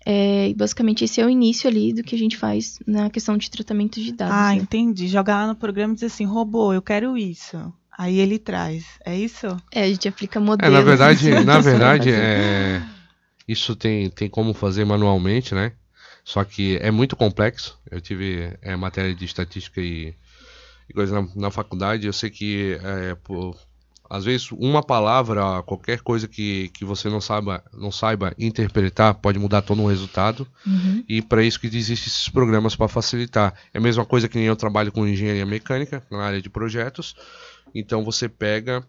É, 0.07 0.53
basicamente, 0.55 1.05
esse 1.05 1.21
é 1.21 1.25
o 1.25 1.31
início 1.31 1.69
ali 1.69 1.93
do 1.93 2.03
que 2.03 2.15
a 2.15 2.19
gente 2.19 2.37
faz 2.37 2.79
na 2.87 3.09
questão 3.09 3.37
de 3.39 3.51
tratamento 3.51 4.01
de 4.01 4.13
dados. 4.13 4.35
Ah, 4.35 4.55
né? 4.55 4.57
entendi. 4.57 5.09
Jogar 5.09 5.43
lá 5.43 5.47
no 5.47 5.57
programa 5.57 5.93
e 5.93 5.95
dizer 5.95 6.07
assim, 6.07 6.25
robô, 6.25 6.73
eu 6.73 6.83
quero 6.83 7.17
isso. 7.17 7.73
Aí 7.97 8.19
ele 8.19 8.39
traz. 8.39 8.85
É 9.05 9.17
isso? 9.17 9.47
É, 9.73 9.85
a 9.85 9.89
gente 9.89 10.09
aplica 10.09 10.41
modelos. 10.41 10.75
É, 10.75 10.79
na 10.79 10.85
verdade, 10.85 11.31
na 11.45 11.61
verdade 11.61 12.11
é, 12.11 12.83
isso 13.47 13.75
tem, 13.77 14.11
tem 14.11 14.29
como 14.29 14.53
fazer 14.53 14.85
manualmente, 14.85 15.55
né? 15.55 15.73
Só 16.25 16.43
que 16.43 16.77
é 16.79 16.91
muito 16.91 17.15
complexo. 17.15 17.79
Eu 17.91 18.01
tive 18.01 18.57
é, 18.63 18.75
matéria 18.77 19.15
de 19.15 19.25
estatística 19.25 19.81
e, 19.81 20.15
e 20.89 20.93
coisa 20.93 21.21
na, 21.21 21.29
na, 21.37 21.51
faculdade. 21.51 22.07
Eu 22.07 22.13
sei 22.13 22.31
que 22.31 22.79
é, 22.83 23.15
por, 23.15 23.57
às 24.09 24.25
vezes 24.25 24.53
uma 24.53 24.83
palavra, 24.83 25.63
qualquer 25.63 26.01
coisa 26.01 26.29
que, 26.29 26.69
que 26.69 26.85
você 26.85 27.09
não 27.09 27.21
saiba, 27.21 27.63
não 27.73 27.91
saiba 27.91 28.35
interpretar 28.39 29.15
pode 29.15 29.39
mudar 29.39 29.63
todo 29.63 29.83
o 29.83 29.89
resultado. 29.89 30.47
Uhum. 30.67 31.05
E 31.09 31.23
para 31.23 31.43
isso 31.43 31.59
que 31.59 31.67
existem 31.67 31.95
esses 31.95 32.29
programas 32.29 32.77
para 32.77 32.89
facilitar. 32.89 33.55
É 33.73 33.79
a 33.79 33.81
mesma 33.81 34.05
coisa 34.05 34.29
que 34.29 34.39
eu 34.39 34.57
trabalho 34.57 34.93
com 34.93 35.07
engenharia 35.07 35.47
mecânica 35.47 36.03
na 36.11 36.23
área 36.23 36.43
de 36.43 36.51
projetos. 36.51 37.17
Então 37.75 38.05
você 38.05 38.29
pega, 38.29 38.85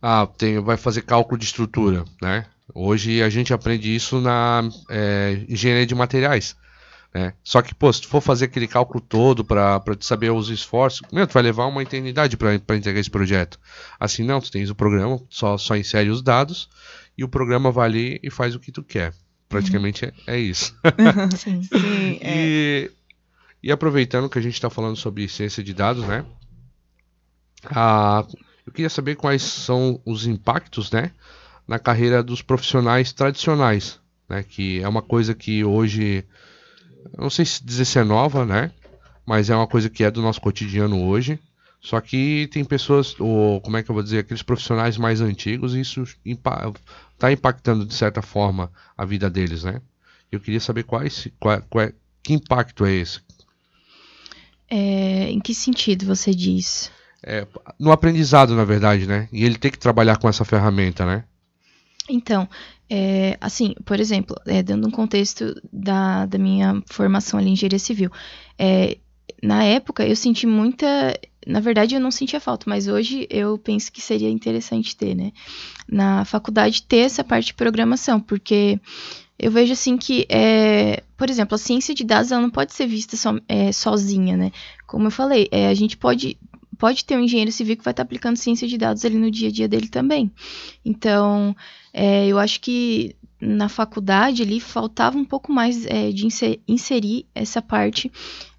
ah, 0.00 0.26
tem, 0.26 0.58
vai 0.60 0.76
fazer 0.76 1.02
cálculo 1.02 1.38
de 1.38 1.44
estrutura, 1.44 2.04
né? 2.22 2.46
Hoje 2.72 3.20
a 3.22 3.28
gente 3.28 3.52
aprende 3.52 3.94
isso 3.94 4.20
na 4.20 4.68
é, 4.88 5.44
engenharia 5.48 5.86
de 5.86 5.94
materiais. 5.94 6.56
Né? 7.12 7.34
Só 7.42 7.60
que, 7.60 7.74
pô, 7.74 7.92
se 7.92 8.02
tu 8.02 8.08
for 8.08 8.20
fazer 8.20 8.44
aquele 8.44 8.68
cálculo 8.68 9.00
todo 9.00 9.44
para 9.44 9.82
saber 10.00 10.30
os 10.30 10.48
esforços, 10.48 11.02
meu, 11.12 11.26
tu 11.26 11.34
vai 11.34 11.42
levar 11.42 11.66
uma 11.66 11.82
eternidade 11.82 12.36
para 12.36 12.54
entregar 12.54 13.00
esse 13.00 13.10
projeto. 13.10 13.58
Assim, 13.98 14.22
não, 14.22 14.40
tu 14.40 14.50
tens 14.50 14.70
o 14.70 14.74
programa, 14.74 15.20
só, 15.28 15.58
só 15.58 15.76
insere 15.76 16.08
os 16.08 16.22
dados 16.22 16.68
e 17.18 17.24
o 17.24 17.28
programa 17.28 17.72
vai 17.72 17.88
ali 17.88 18.20
e 18.22 18.30
faz 18.30 18.54
o 18.54 18.60
que 18.60 18.70
tu 18.70 18.82
quer. 18.82 19.12
Praticamente 19.48 20.04
uhum. 20.04 20.12
é, 20.28 20.36
é, 20.36 20.38
isso. 20.38 20.74
sim, 21.36 21.62
sim, 21.64 22.18
é. 22.22 22.22
e, 22.22 22.90
e 23.64 23.72
aproveitando 23.72 24.28
que 24.30 24.38
a 24.38 24.42
gente 24.42 24.54
está 24.54 24.70
falando 24.70 24.96
sobre 24.96 25.28
ciência 25.28 25.64
de 25.64 25.74
dados, 25.74 26.06
né? 26.06 26.24
Ah, 27.64 28.24
eu 28.64 28.72
queria 28.72 28.88
saber 28.88 29.16
quais 29.16 29.42
são 29.42 30.00
os 30.06 30.24
impactos, 30.24 30.92
né? 30.92 31.10
Na 31.66 31.80
carreira 31.80 32.22
dos 32.22 32.40
profissionais 32.40 33.12
tradicionais, 33.12 33.98
né? 34.28 34.44
Que 34.44 34.80
é 34.80 34.88
uma 34.88 35.02
coisa 35.02 35.34
que 35.34 35.64
hoje 35.64 36.24
não 37.16 37.30
sei 37.30 37.44
se 37.44 37.64
dizer 37.64 37.84
se 37.84 37.98
é 37.98 38.04
nova, 38.04 38.44
né? 38.44 38.72
Mas 39.26 39.50
é 39.50 39.56
uma 39.56 39.66
coisa 39.66 39.88
que 39.88 40.04
é 40.04 40.10
do 40.10 40.22
nosso 40.22 40.40
cotidiano 40.40 41.06
hoje. 41.06 41.38
Só 41.80 42.00
que 42.00 42.48
tem 42.52 42.64
pessoas, 42.64 43.18
ou 43.18 43.60
como 43.60 43.76
é 43.76 43.82
que 43.82 43.90
eu 43.90 43.94
vou 43.94 44.02
dizer, 44.02 44.18
aqueles 44.18 44.42
profissionais 44.42 44.98
mais 44.98 45.20
antigos, 45.20 45.74
e 45.74 45.80
isso 45.80 46.04
está 46.24 47.32
impactando 47.32 47.86
de 47.86 47.94
certa 47.94 48.20
forma 48.20 48.70
a 48.96 49.04
vida 49.04 49.30
deles, 49.30 49.64
né? 49.64 49.80
Eu 50.30 50.40
queria 50.40 50.60
saber 50.60 50.82
quais, 50.84 51.28
qual, 51.38 51.62
qual, 51.70 51.90
que 52.22 52.34
impacto 52.34 52.84
é 52.84 52.92
esse. 52.92 53.20
É, 54.68 55.30
em 55.30 55.40
que 55.40 55.54
sentido 55.54 56.04
você 56.04 56.34
diz? 56.34 56.92
É, 57.22 57.46
no 57.78 57.90
aprendizado, 57.90 58.54
na 58.54 58.64
verdade, 58.64 59.06
né? 59.06 59.28
E 59.32 59.44
ele 59.44 59.56
tem 59.56 59.70
que 59.70 59.78
trabalhar 59.78 60.18
com 60.18 60.28
essa 60.28 60.44
ferramenta, 60.44 61.04
né? 61.06 61.24
Então, 62.08 62.48
é, 62.90 63.36
assim, 63.40 63.74
por 63.84 64.00
exemplo, 64.00 64.36
é, 64.44 64.62
dando 64.62 64.88
um 64.88 64.90
contexto 64.90 65.54
da, 65.72 66.26
da 66.26 66.36
minha 66.36 66.82
formação 66.86 67.38
ali 67.38 67.48
em 67.48 67.52
engenharia 67.52 67.78
civil, 67.78 68.10
é, 68.58 68.98
na 69.40 69.62
época 69.62 70.04
eu 70.04 70.16
senti 70.16 70.46
muita. 70.46 71.18
Na 71.46 71.60
verdade, 71.60 71.94
eu 71.94 72.00
não 72.00 72.10
sentia 72.10 72.40
falta, 72.40 72.68
mas 72.68 72.88
hoje 72.88 73.26
eu 73.30 73.56
penso 73.56 73.90
que 73.92 74.00
seria 74.00 74.28
interessante 74.28 74.96
ter, 74.96 75.14
né? 75.14 75.32
Na 75.88 76.24
faculdade 76.24 76.82
ter 76.82 76.98
essa 76.98 77.24
parte 77.24 77.46
de 77.46 77.54
programação, 77.54 78.20
porque 78.20 78.78
eu 79.38 79.50
vejo 79.50 79.72
assim 79.72 79.96
que, 79.96 80.26
é, 80.28 81.02
por 81.16 81.30
exemplo, 81.30 81.54
a 81.54 81.58
ciência 81.58 81.94
de 81.94 82.04
dados 82.04 82.30
ela 82.30 82.42
não 82.42 82.50
pode 82.50 82.74
ser 82.74 82.86
vista 82.86 83.16
so, 83.16 83.40
é, 83.48 83.72
sozinha, 83.72 84.36
né? 84.36 84.50
Como 84.86 85.06
eu 85.06 85.10
falei, 85.10 85.48
é, 85.50 85.68
a 85.68 85.74
gente 85.74 85.96
pode 85.96 86.36
pode 86.80 87.04
ter 87.04 87.16
um 87.16 87.20
engenheiro 87.20 87.52
civil 87.52 87.76
que 87.76 87.84
vai 87.84 87.92
estar 87.92 88.02
aplicando 88.02 88.36
ciência 88.36 88.66
de 88.66 88.78
dados 88.78 89.04
ali 89.04 89.16
no 89.16 89.30
dia 89.30 89.48
a 89.48 89.52
dia 89.52 89.68
dele 89.68 89.86
também. 89.86 90.32
Então, 90.82 91.54
é, 91.92 92.26
eu 92.26 92.38
acho 92.38 92.58
que 92.60 93.14
na 93.38 93.68
faculdade 93.68 94.42
ali 94.42 94.58
faltava 94.58 95.16
um 95.16 95.24
pouco 95.24 95.52
mais 95.52 95.84
é, 95.86 96.10
de 96.10 96.26
inserir 96.66 97.26
essa 97.34 97.60
parte 97.60 98.10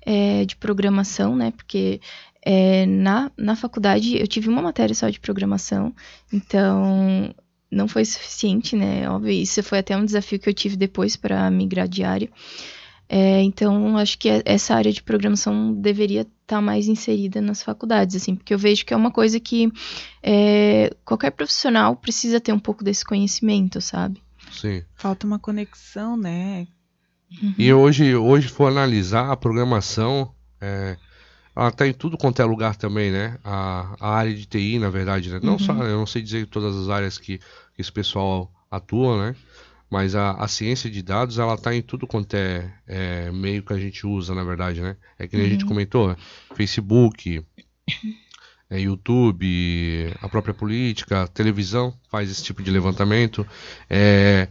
é, 0.06 0.46
de 0.46 0.56
programação, 0.56 1.36
né? 1.36 1.52
Porque 1.52 2.00
é, 2.44 2.86
na, 2.86 3.32
na 3.36 3.56
faculdade 3.56 4.18
eu 4.18 4.28
tive 4.28 4.50
uma 4.50 4.62
matéria 4.62 4.94
só 4.94 5.10
de 5.10 5.20
programação, 5.20 5.94
então 6.32 7.34
não 7.72 7.88
foi 7.88 8.06
suficiente, 8.06 8.76
né? 8.76 9.10
Óbvio, 9.10 9.32
isso 9.32 9.64
foi 9.64 9.80
até 9.80 9.98
um 9.98 10.06
desafio 10.06 10.40
que 10.40 10.50
eu 10.50 10.54
tive 10.54 10.76
depois 10.76 11.16
para 11.16 11.50
migrar 11.50 11.88
de. 11.88 12.04
É, 13.14 13.42
então, 13.44 13.98
acho 13.98 14.18
que 14.18 14.30
essa 14.46 14.74
área 14.74 14.90
de 14.90 15.04
programação 15.04 15.74
deveria 15.74 16.22
estar 16.22 16.32
tá 16.48 16.62
mais 16.62 16.88
inserida 16.88 17.42
nas 17.42 17.62
faculdades, 17.62 18.16
assim, 18.16 18.38
porque 18.38 18.54
eu 18.54 18.58
vejo 18.58 18.86
que 18.86 18.94
é 18.94 18.98
uma 18.98 19.12
coisa 19.12 19.38
que 19.38 19.70
é, 20.24 20.96
qualquer 21.04 21.32
profissional 21.32 21.94
precisa 21.94 22.40
ter 22.40 22.54
um 22.54 22.60
pouco 22.60 22.86
desse 22.86 23.04
conhecimento, 23.04 23.82
sabe? 23.82 24.24
Sim. 24.50 24.82
Falta 24.96 25.28
uma 25.28 25.38
conexão, 25.38 26.16
né? 26.16 26.66
Uhum. 27.44 27.54
E 27.58 27.74
hoje, 27.74 28.16
hoje 28.16 28.48
for 28.48 28.68
analisar 28.68 29.30
a 29.30 29.36
programação, 29.36 30.34
é, 30.62 30.96
ela 31.54 31.70
tá 31.70 31.86
em 31.86 31.94
tudo 31.94 32.18
quanto 32.18 32.42
é 32.42 32.46
lugar 32.46 32.78
também, 32.78 33.12
né? 33.12 33.38
A, 33.44 33.94
a 34.00 34.16
área 34.16 34.34
de 34.34 34.46
TI, 34.46 34.80
na 34.80 34.90
verdade, 34.90 35.30
né? 35.30 35.42
Não 35.44 35.54
uhum. 35.54 35.60
só, 35.60 35.74
eu 35.74 35.98
não 35.98 36.08
sei 36.08 36.22
dizer 36.22 36.48
todas 36.48 36.78
as 36.78 36.88
áreas 36.88 37.18
que, 37.18 37.40
que 37.40 37.82
esse 37.82 37.92
pessoal 37.92 38.50
atua, 38.72 39.22
né? 39.22 39.36
Mas 39.92 40.16
a, 40.16 40.32
a 40.32 40.48
ciência 40.48 40.90
de 40.90 41.02
dados, 41.02 41.38
ela 41.38 41.58
tá 41.58 41.76
em 41.76 41.82
tudo 41.82 42.08
quanto 42.08 42.34
é, 42.34 42.74
é 42.88 43.30
meio 43.30 43.62
que 43.62 43.74
a 43.74 43.78
gente 43.78 44.08
usa, 44.08 44.34
na 44.34 44.42
verdade, 44.42 44.80
né? 44.80 44.96
É 45.20 45.28
que 45.28 45.36
nem 45.36 45.46
uhum. 45.46 45.50
a 45.50 45.52
gente 45.52 45.64
uhum. 45.64 45.68
comentou, 45.68 46.08
né? 46.08 46.16
Facebook, 46.56 47.46
é, 48.70 48.80
YouTube, 48.80 50.16
a 50.22 50.30
própria 50.30 50.54
política, 50.54 51.24
a 51.24 51.28
televisão 51.28 51.94
faz 52.10 52.32
esse 52.32 52.42
tipo 52.42 52.64
de 52.64 52.72
levantamento. 52.72 53.46
É, 53.90 54.48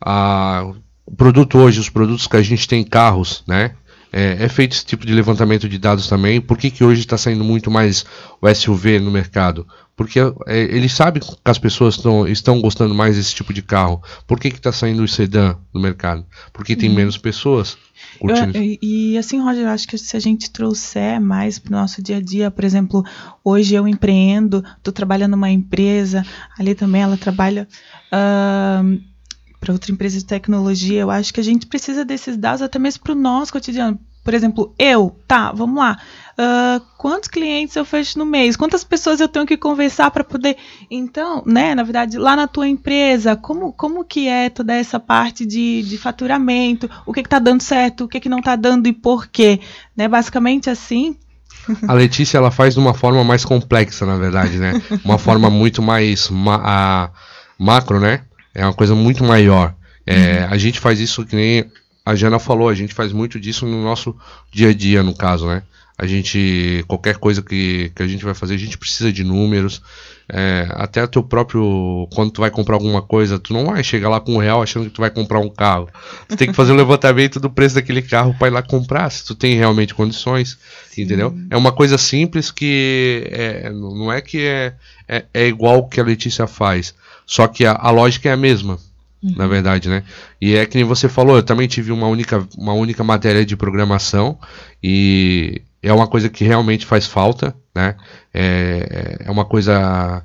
a, 0.00 0.72
o 1.04 1.16
produto 1.16 1.58
hoje, 1.58 1.80
os 1.80 1.90
produtos 1.90 2.28
que 2.28 2.36
a 2.36 2.42
gente 2.42 2.68
tem 2.68 2.84
carros, 2.84 3.42
né? 3.48 3.74
É, 4.12 4.44
é, 4.44 4.48
feito 4.48 4.76
esse 4.76 4.86
tipo 4.86 5.04
de 5.04 5.12
levantamento 5.12 5.68
de 5.68 5.76
dados 5.76 6.06
também. 6.06 6.40
Por 6.40 6.56
que, 6.56 6.70
que 6.70 6.84
hoje 6.84 7.00
está 7.00 7.18
saindo 7.18 7.42
muito 7.42 7.68
mais 7.68 8.06
o 8.40 8.54
SUV 8.54 9.00
no 9.00 9.10
mercado? 9.10 9.66
Porque 9.96 10.18
é, 10.18 10.58
ele 10.58 10.88
sabe 10.88 11.20
que 11.20 11.36
as 11.44 11.58
pessoas 11.58 11.96
tão, 11.96 12.26
estão 12.26 12.60
gostando 12.60 12.94
mais 12.94 13.16
desse 13.16 13.34
tipo 13.34 13.52
de 13.52 13.62
carro. 13.62 14.02
Por 14.26 14.40
que 14.40 14.48
está 14.48 14.72
saindo 14.72 15.02
o 15.02 15.08
sedã 15.08 15.56
no 15.72 15.80
mercado? 15.80 16.26
Porque 16.52 16.74
tem 16.74 16.88
uhum. 16.88 16.96
menos 16.96 17.16
pessoas 17.16 17.78
curtindo. 18.18 18.56
Eu, 18.58 18.78
e 18.82 19.16
assim, 19.16 19.40
Roger, 19.40 19.62
eu 19.62 19.68
acho 19.68 19.86
que 19.86 19.96
se 19.96 20.16
a 20.16 20.20
gente 20.20 20.50
trouxer 20.50 21.20
mais 21.20 21.58
para 21.58 21.68
o 21.68 21.80
nosso 21.80 22.02
dia 22.02 22.16
a 22.16 22.20
dia, 22.20 22.50
por 22.50 22.64
exemplo, 22.64 23.04
hoje 23.44 23.74
eu 23.74 23.86
empreendo, 23.86 24.64
estou 24.76 24.92
trabalhando 24.92 25.32
numa 25.32 25.50
empresa, 25.50 26.24
ali 26.58 26.74
também 26.74 27.02
ela 27.02 27.16
trabalha. 27.16 27.68
Uh, 28.12 29.00
para 29.60 29.72
outra 29.72 29.90
empresa 29.90 30.18
de 30.18 30.26
tecnologia, 30.26 31.00
eu 31.00 31.10
acho 31.10 31.32
que 31.32 31.40
a 31.40 31.42
gente 31.42 31.66
precisa 31.66 32.04
desses 32.04 32.36
dados 32.36 32.60
até 32.60 32.78
mesmo 32.78 33.02
para 33.02 33.12
o 33.12 33.16
nosso 33.16 33.50
cotidiano. 33.50 33.98
Por 34.22 34.34
exemplo, 34.34 34.74
eu, 34.78 35.16
tá, 35.26 35.52
vamos 35.52 35.76
lá. 35.76 35.98
Uh, 36.36 36.84
quantos 36.98 37.28
clientes 37.28 37.76
eu 37.76 37.84
fecho 37.84 38.18
no 38.18 38.26
mês? 38.26 38.56
Quantas 38.56 38.82
pessoas 38.82 39.20
eu 39.20 39.28
tenho 39.28 39.46
que 39.46 39.56
conversar 39.56 40.10
para 40.10 40.24
poder. 40.24 40.56
Então, 40.90 41.44
né, 41.46 41.74
na 41.74 41.84
verdade, 41.84 42.18
lá 42.18 42.34
na 42.34 42.48
tua 42.48 42.66
empresa, 42.66 43.36
como, 43.36 43.72
como 43.72 44.04
que 44.04 44.26
é 44.26 44.50
toda 44.50 44.74
essa 44.74 44.98
parte 44.98 45.46
de, 45.46 45.82
de 45.82 45.96
faturamento? 45.96 46.90
O 47.06 47.12
que 47.12 47.20
está 47.20 47.38
dando 47.38 47.62
certo? 47.62 48.04
O 48.04 48.08
que, 48.08 48.18
que 48.18 48.28
não 48.28 48.40
está 48.40 48.56
dando 48.56 48.88
e 48.88 48.92
por 48.92 49.28
quê? 49.28 49.60
Né, 49.96 50.08
basicamente 50.08 50.68
assim. 50.68 51.16
A 51.86 51.94
Letícia 51.94 52.36
ela 52.36 52.50
faz 52.50 52.74
de 52.74 52.80
uma 52.80 52.94
forma 52.94 53.22
mais 53.22 53.44
complexa, 53.44 54.04
na 54.04 54.16
verdade, 54.16 54.58
né? 54.58 54.82
Uma 55.04 55.18
forma 55.18 55.48
muito 55.48 55.80
mais 55.80 56.28
ma 56.28 56.60
a, 56.62 57.10
macro, 57.58 58.00
né? 58.00 58.22
É 58.54 58.64
uma 58.64 58.74
coisa 58.74 58.94
muito 58.94 59.24
maior. 59.24 59.74
É, 60.06 60.40
uhum. 60.40 60.48
A 60.50 60.58
gente 60.58 60.80
faz 60.80 61.00
isso 61.00 61.24
que 61.24 61.34
nem 61.34 61.64
a 62.04 62.14
Jana 62.14 62.38
falou, 62.38 62.68
a 62.68 62.74
gente 62.74 62.92
faz 62.92 63.12
muito 63.12 63.40
disso 63.40 63.64
no 63.64 63.82
nosso 63.82 64.14
dia 64.52 64.70
a 64.70 64.74
dia, 64.74 65.02
no 65.02 65.14
caso, 65.14 65.46
né? 65.46 65.62
A 65.96 66.06
gente, 66.06 66.84
qualquer 66.88 67.18
coisa 67.18 67.40
que, 67.40 67.92
que 67.94 68.02
a 68.02 68.06
gente 68.06 68.24
vai 68.24 68.34
fazer, 68.34 68.54
a 68.54 68.58
gente 68.58 68.76
precisa 68.76 69.12
de 69.12 69.22
números. 69.22 69.80
É, 70.28 70.66
até 70.70 71.04
o 71.04 71.08
teu 71.08 71.22
próprio, 71.22 72.08
quando 72.14 72.32
tu 72.32 72.40
vai 72.40 72.50
comprar 72.50 72.74
alguma 72.74 73.00
coisa, 73.00 73.38
tu 73.38 73.52
não 73.52 73.66
vai 73.66 73.84
chegar 73.84 74.08
lá 74.08 74.20
com 74.20 74.34
um 74.34 74.38
real 74.38 74.60
achando 74.60 74.86
que 74.86 74.90
tu 74.90 75.00
vai 75.00 75.10
comprar 75.10 75.38
um 75.38 75.48
carro. 75.48 75.88
Tu 76.28 76.36
tem 76.36 76.48
que 76.48 76.54
fazer 76.54 76.72
o 76.72 76.74
um 76.74 76.78
levantamento 76.78 77.38
do 77.38 77.48
preço 77.48 77.76
daquele 77.76 78.02
carro 78.02 78.34
para 78.36 78.48
ir 78.48 78.50
lá 78.50 78.62
comprar, 78.62 79.08
se 79.10 79.24
tu 79.24 79.36
tem 79.36 79.54
realmente 79.54 79.94
condições, 79.94 80.58
Sim. 80.90 81.02
entendeu? 81.02 81.36
É 81.48 81.56
uma 81.56 81.70
coisa 81.70 81.96
simples 81.96 82.50
que 82.50 83.28
é, 83.30 83.70
não 83.70 84.10
é 84.10 84.20
que 84.20 84.44
é, 84.44 84.74
é, 85.06 85.24
é 85.32 85.46
igual 85.46 85.78
o 85.78 85.88
que 85.88 86.00
a 86.00 86.04
Letícia 86.04 86.46
faz, 86.48 86.94
só 87.24 87.46
que 87.46 87.64
a, 87.64 87.72
a 87.72 87.90
lógica 87.90 88.28
é 88.28 88.32
a 88.32 88.36
mesma, 88.36 88.78
uhum. 89.22 89.34
na 89.36 89.46
verdade, 89.46 89.88
né? 89.88 90.02
E 90.40 90.56
é 90.56 90.66
que 90.66 90.76
nem 90.76 90.84
você 90.84 91.08
falou, 91.08 91.36
eu 91.36 91.42
também 91.42 91.68
tive 91.68 91.92
uma 91.92 92.08
única, 92.08 92.44
uma 92.56 92.72
única 92.72 93.04
matéria 93.04 93.44
de 93.44 93.56
programação 93.56 94.38
e 94.82 95.62
é 95.84 95.92
uma 95.92 96.06
coisa 96.06 96.28
que 96.28 96.44
realmente 96.44 96.86
faz 96.86 97.06
falta, 97.06 97.54
né? 97.74 97.96
É, 98.32 99.18
é 99.26 99.30
uma 99.30 99.44
coisa 99.44 100.24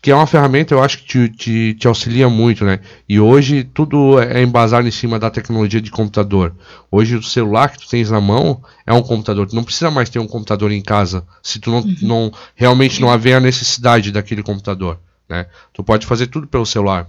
que 0.00 0.10
é 0.10 0.14
uma 0.14 0.26
ferramenta, 0.26 0.74
eu 0.74 0.82
acho 0.82 0.98
que 0.98 1.04
te, 1.04 1.28
te, 1.28 1.74
te, 1.74 1.86
auxilia 1.86 2.28
muito, 2.28 2.64
né? 2.64 2.80
E 3.08 3.20
hoje 3.20 3.64
tudo 3.64 4.18
é 4.18 4.42
embasado 4.42 4.88
em 4.88 4.90
cima 4.90 5.18
da 5.18 5.30
tecnologia 5.30 5.80
de 5.80 5.90
computador. 5.90 6.54
Hoje 6.90 7.16
o 7.16 7.22
celular 7.22 7.70
que 7.70 7.78
tu 7.78 7.88
tens 7.88 8.10
na 8.10 8.20
mão 8.20 8.62
é 8.86 8.92
um 8.92 9.02
computador. 9.02 9.46
Tu 9.46 9.54
não 9.54 9.64
precisa 9.64 9.90
mais 9.90 10.08
ter 10.08 10.18
um 10.18 10.26
computador 10.26 10.72
em 10.72 10.82
casa 10.82 11.26
se 11.42 11.58
tu 11.58 11.70
não, 11.70 11.80
uhum. 11.80 11.96
não 12.02 12.32
realmente 12.54 13.00
não 13.00 13.10
haver 13.10 13.34
a 13.34 13.40
necessidade 13.40 14.10
daquele 14.10 14.42
computador. 14.42 14.98
Né? 15.28 15.46
Tu 15.72 15.84
pode 15.84 16.06
fazer 16.06 16.28
tudo 16.28 16.46
pelo 16.46 16.66
celular. 16.66 17.06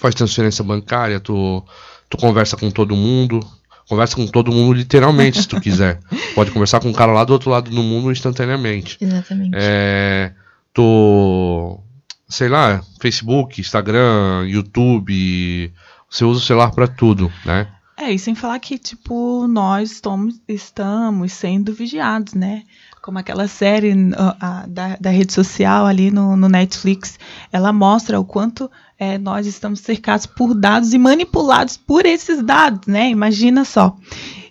Faz 0.00 0.14
transferência 0.14 0.64
bancária, 0.64 1.20
tu, 1.20 1.64
tu 2.08 2.16
conversa 2.16 2.56
com 2.56 2.70
todo 2.70 2.96
mundo. 2.96 3.40
Conversa 3.88 4.16
com 4.16 4.26
todo 4.26 4.50
mundo 4.50 4.72
literalmente, 4.72 5.40
se 5.40 5.48
tu 5.48 5.60
quiser. 5.60 6.00
Pode 6.34 6.50
conversar 6.50 6.80
com 6.80 6.88
um 6.88 6.92
cara 6.92 7.12
lá 7.12 7.24
do 7.24 7.32
outro 7.32 7.50
lado 7.50 7.70
do 7.70 7.82
mundo 7.82 8.10
instantaneamente. 8.10 8.96
Exatamente. 9.00 9.54
É, 9.54 10.32
tu. 10.72 11.80
Sei 12.28 12.48
lá, 12.48 12.82
Facebook, 13.00 13.60
Instagram, 13.60 14.46
YouTube. 14.48 15.72
Você 16.08 16.24
usa 16.24 16.40
o 16.40 16.42
celular 16.42 16.70
para 16.70 16.88
tudo, 16.88 17.30
né? 17.44 17.68
É, 17.96 18.10
e 18.10 18.18
sem 18.18 18.34
falar 18.34 18.58
que, 18.58 18.76
tipo, 18.78 19.46
nós 19.46 19.92
estamos, 19.92 20.40
estamos 20.48 21.32
sendo 21.32 21.72
vigiados, 21.72 22.34
né? 22.34 22.64
Como 23.04 23.18
aquela 23.18 23.46
série 23.46 23.92
uh, 23.92 24.66
da, 24.66 24.96
da, 24.98 25.10
rede 25.10 25.30
social 25.30 25.84
ali 25.84 26.10
no, 26.10 26.38
no, 26.38 26.48
Netflix, 26.48 27.18
ela 27.52 27.70
mostra 27.70 28.18
o 28.18 28.24
quanto 28.24 28.70
é, 28.98 29.18
nós 29.18 29.46
estamos 29.46 29.80
cercados 29.80 30.24
por 30.24 30.54
dados 30.54 30.94
e 30.94 30.98
manipulados 30.98 31.76
por 31.76 32.06
esses 32.06 32.42
dados, 32.42 32.86
né? 32.86 33.10
Imagina 33.10 33.62
só. 33.62 33.94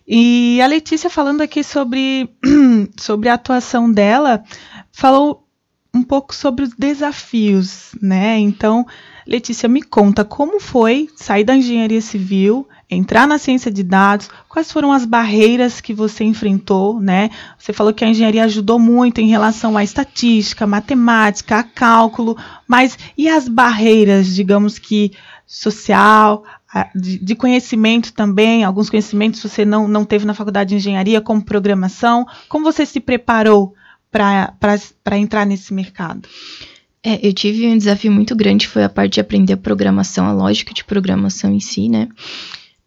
E 0.07 0.61
a 0.61 0.67
Letícia 0.67 1.09
falando 1.09 1.41
aqui 1.41 1.63
sobre, 1.63 2.29
sobre 2.95 3.27
a 3.27 3.33
atuação 3.33 3.91
dela, 3.91 4.43
falou 4.91 5.47
um 5.91 6.03
pouco 6.03 6.35
sobre 6.35 6.65
os 6.65 6.75
desafios, 6.75 7.95
né? 7.99 8.37
Então, 8.37 8.85
Letícia, 9.25 9.67
me 9.67 9.81
conta 9.81 10.23
como 10.23 10.59
foi 10.59 11.09
sair 11.15 11.43
da 11.43 11.55
engenharia 11.55 12.01
civil, 12.01 12.67
entrar 12.93 13.27
na 13.27 13.38
ciência 13.38 13.71
de 13.71 13.84
dados, 13.84 14.29
quais 14.47 14.71
foram 14.71 14.91
as 14.91 15.06
barreiras 15.06 15.82
que 15.82 15.93
você 15.93 16.23
enfrentou, 16.23 16.99
né? 16.99 17.29
Você 17.58 17.73
falou 17.73 17.93
que 17.93 18.03
a 18.03 18.08
engenharia 18.08 18.43
ajudou 18.43 18.79
muito 18.79 19.19
em 19.19 19.27
relação 19.27 19.75
à 19.75 19.84
estatística, 19.84 20.67
matemática, 20.67 21.60
a 21.60 21.63
cálculo, 21.63 22.38
mas 22.67 22.97
e 23.17 23.27
as 23.27 23.47
barreiras, 23.47 24.34
digamos 24.34 24.79
que 24.79 25.12
social, 25.45 26.43
de, 26.95 27.36
conhecimento 27.36 28.13
também, 28.13 28.63
alguns 28.63 28.89
conhecimentos 28.89 29.41
você 29.41 29.63
não, 29.63 29.88
não 29.88 30.03
teve 30.03 30.25
na 30.25 30.34
faculdade 30.34 30.69
de 30.69 30.75
engenharia, 30.75 31.21
como 31.21 31.43
programação, 31.43 32.25
como 32.49 32.65
você 32.65 32.86
se 32.86 32.99
preparou 32.99 33.75
para 34.10 35.17
entrar 35.17 35.45
nesse 35.45 35.73
mercado? 35.73 36.27
É, 37.03 37.27
eu 37.27 37.34
tive 37.34 37.67
um 37.67 37.77
desafio 37.77 38.12
muito 38.12 38.36
grande, 38.36 38.67
foi 38.67 38.84
a 38.84 38.89
parte 38.89 39.15
de 39.15 39.19
aprender 39.19 39.53
a 39.53 39.58
programação, 39.58 40.25
a 40.25 40.32
lógica 40.32 40.73
de 40.73 40.84
programação 40.84 41.51
em 41.51 41.60
si, 41.60 41.89
né? 41.89 42.08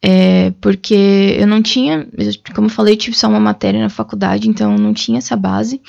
É, 0.09 0.53
porque 0.61 1.37
eu 1.37 1.49
não 1.49 1.61
tinha, 1.61 2.07
como 2.55 2.69
eu 2.69 2.71
falei, 2.71 2.95
eu 2.95 2.99
tive 2.99 3.17
só 3.17 3.27
uma 3.27 3.41
matéria 3.41 3.81
na 3.81 3.89
faculdade, 3.89 4.49
então 4.49 4.79
não 4.79 4.95
tinha 4.95 5.19
essa 5.19 5.35
base. 5.35 5.81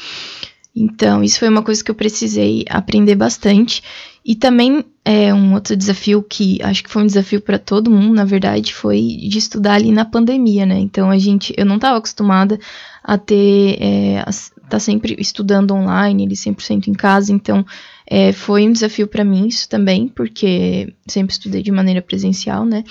Então, 0.75 1.23
isso 1.23 1.37
foi 1.37 1.47
uma 1.47 1.61
coisa 1.61 1.83
que 1.83 1.91
eu 1.91 1.95
precisei 1.95 2.65
aprender 2.67 3.13
bastante. 3.13 3.83
E 4.25 4.35
também 4.35 4.83
é 5.05 5.31
um 5.31 5.53
outro 5.53 5.75
desafio 5.77 6.23
que 6.23 6.59
acho 6.63 6.83
que 6.83 6.89
foi 6.89 7.03
um 7.03 7.05
desafio 7.05 7.39
para 7.39 7.59
todo 7.59 7.91
mundo, 7.91 8.15
na 8.15 8.25
verdade, 8.25 8.73
foi 8.73 8.99
de 8.99 9.37
estudar 9.37 9.75
ali 9.75 9.91
na 9.91 10.03
pandemia, 10.03 10.65
né? 10.65 10.79
Então 10.79 11.11
a 11.11 11.17
gente, 11.19 11.53
eu 11.55 11.65
não 11.65 11.75
estava 11.75 11.99
acostumada 11.99 12.59
a 13.03 13.19
ter, 13.19 13.77
é, 13.79 14.19
a, 14.19 14.29
tá 14.67 14.79
sempre 14.79 15.15
estudando 15.19 15.75
online, 15.75 16.23
ele 16.23 16.33
100% 16.33 16.87
em 16.87 16.93
casa, 16.93 17.31
então 17.31 17.63
é, 18.05 18.33
foi 18.33 18.67
um 18.67 18.71
desafio 18.71 19.07
para 19.07 19.23
mim 19.23 19.47
isso 19.47 19.69
também, 19.69 20.07
porque 20.07 20.91
sempre 21.07 21.33
estudei 21.33 21.61
de 21.61 21.71
maneira 21.71 22.01
presencial, 22.01 22.65
né? 22.65 22.83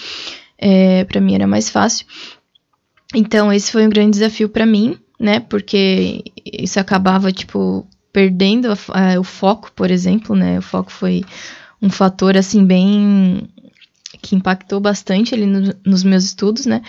É, 0.59 1.05
para 1.05 1.21
mim 1.21 1.35
era 1.35 1.47
mais 1.47 1.69
fácil. 1.69 2.07
Então, 3.15 3.53
esse 3.53 3.71
foi 3.71 3.87
um 3.87 3.91
grande 3.91 4.13
desafio 4.13 4.49
para 4.49 4.67
mim, 4.67 4.99
né? 5.19 5.41
Porque 5.41 6.25
isso 6.45 6.81
acabava, 6.81 7.33
tipo, 7.33 7.87
perdendo 8.13 8.73
a, 8.73 8.77
a, 9.15 9.21
o 9.21 9.25
foco, 9.25 9.71
por 9.73 9.91
exemplo, 9.91 10.35
né? 10.35 10.59
O 10.59 10.63
foco 10.63 10.91
foi 10.91 11.25
um 11.81 11.91
fator, 11.91 12.37
assim, 12.37 12.65
bem 12.65 13.49
que 14.21 14.35
impactou 14.35 14.81
bastante 14.81 15.35
ali 15.35 15.47
no, 15.47 15.75
nos 15.85 16.03
meus 16.03 16.25
estudos, 16.25 16.67
né? 16.67 16.83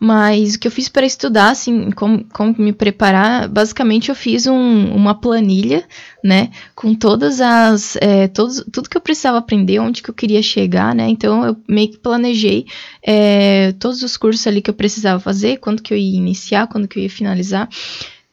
Mas 0.00 0.54
o 0.54 0.60
que 0.60 0.68
eu 0.68 0.72
fiz 0.72 0.88
para 0.88 1.04
estudar, 1.04 1.50
assim, 1.50 1.90
como, 1.90 2.24
como 2.32 2.54
me 2.58 2.72
preparar, 2.72 3.48
basicamente 3.48 4.10
eu 4.10 4.14
fiz 4.14 4.46
um, 4.46 4.94
uma 4.94 5.14
planilha, 5.14 5.84
né? 6.22 6.50
Com 6.74 6.94
todas 6.94 7.40
as. 7.40 7.96
É, 7.96 8.28
todos, 8.28 8.64
tudo 8.72 8.88
que 8.88 8.96
eu 8.96 9.00
precisava 9.00 9.38
aprender, 9.38 9.80
onde 9.80 10.02
que 10.02 10.10
eu 10.10 10.14
queria 10.14 10.42
chegar, 10.42 10.94
né? 10.94 11.08
Então 11.08 11.44
eu 11.44 11.56
meio 11.68 11.90
que 11.90 11.98
planejei 11.98 12.66
é, 13.02 13.72
todos 13.72 14.02
os 14.02 14.16
cursos 14.16 14.46
ali 14.46 14.62
que 14.62 14.70
eu 14.70 14.74
precisava 14.74 15.18
fazer, 15.18 15.58
quando 15.58 15.82
que 15.82 15.92
eu 15.92 15.98
ia 15.98 16.16
iniciar, 16.16 16.68
quando 16.68 16.86
que 16.86 16.98
eu 16.98 17.02
ia 17.02 17.10
finalizar. 17.10 17.68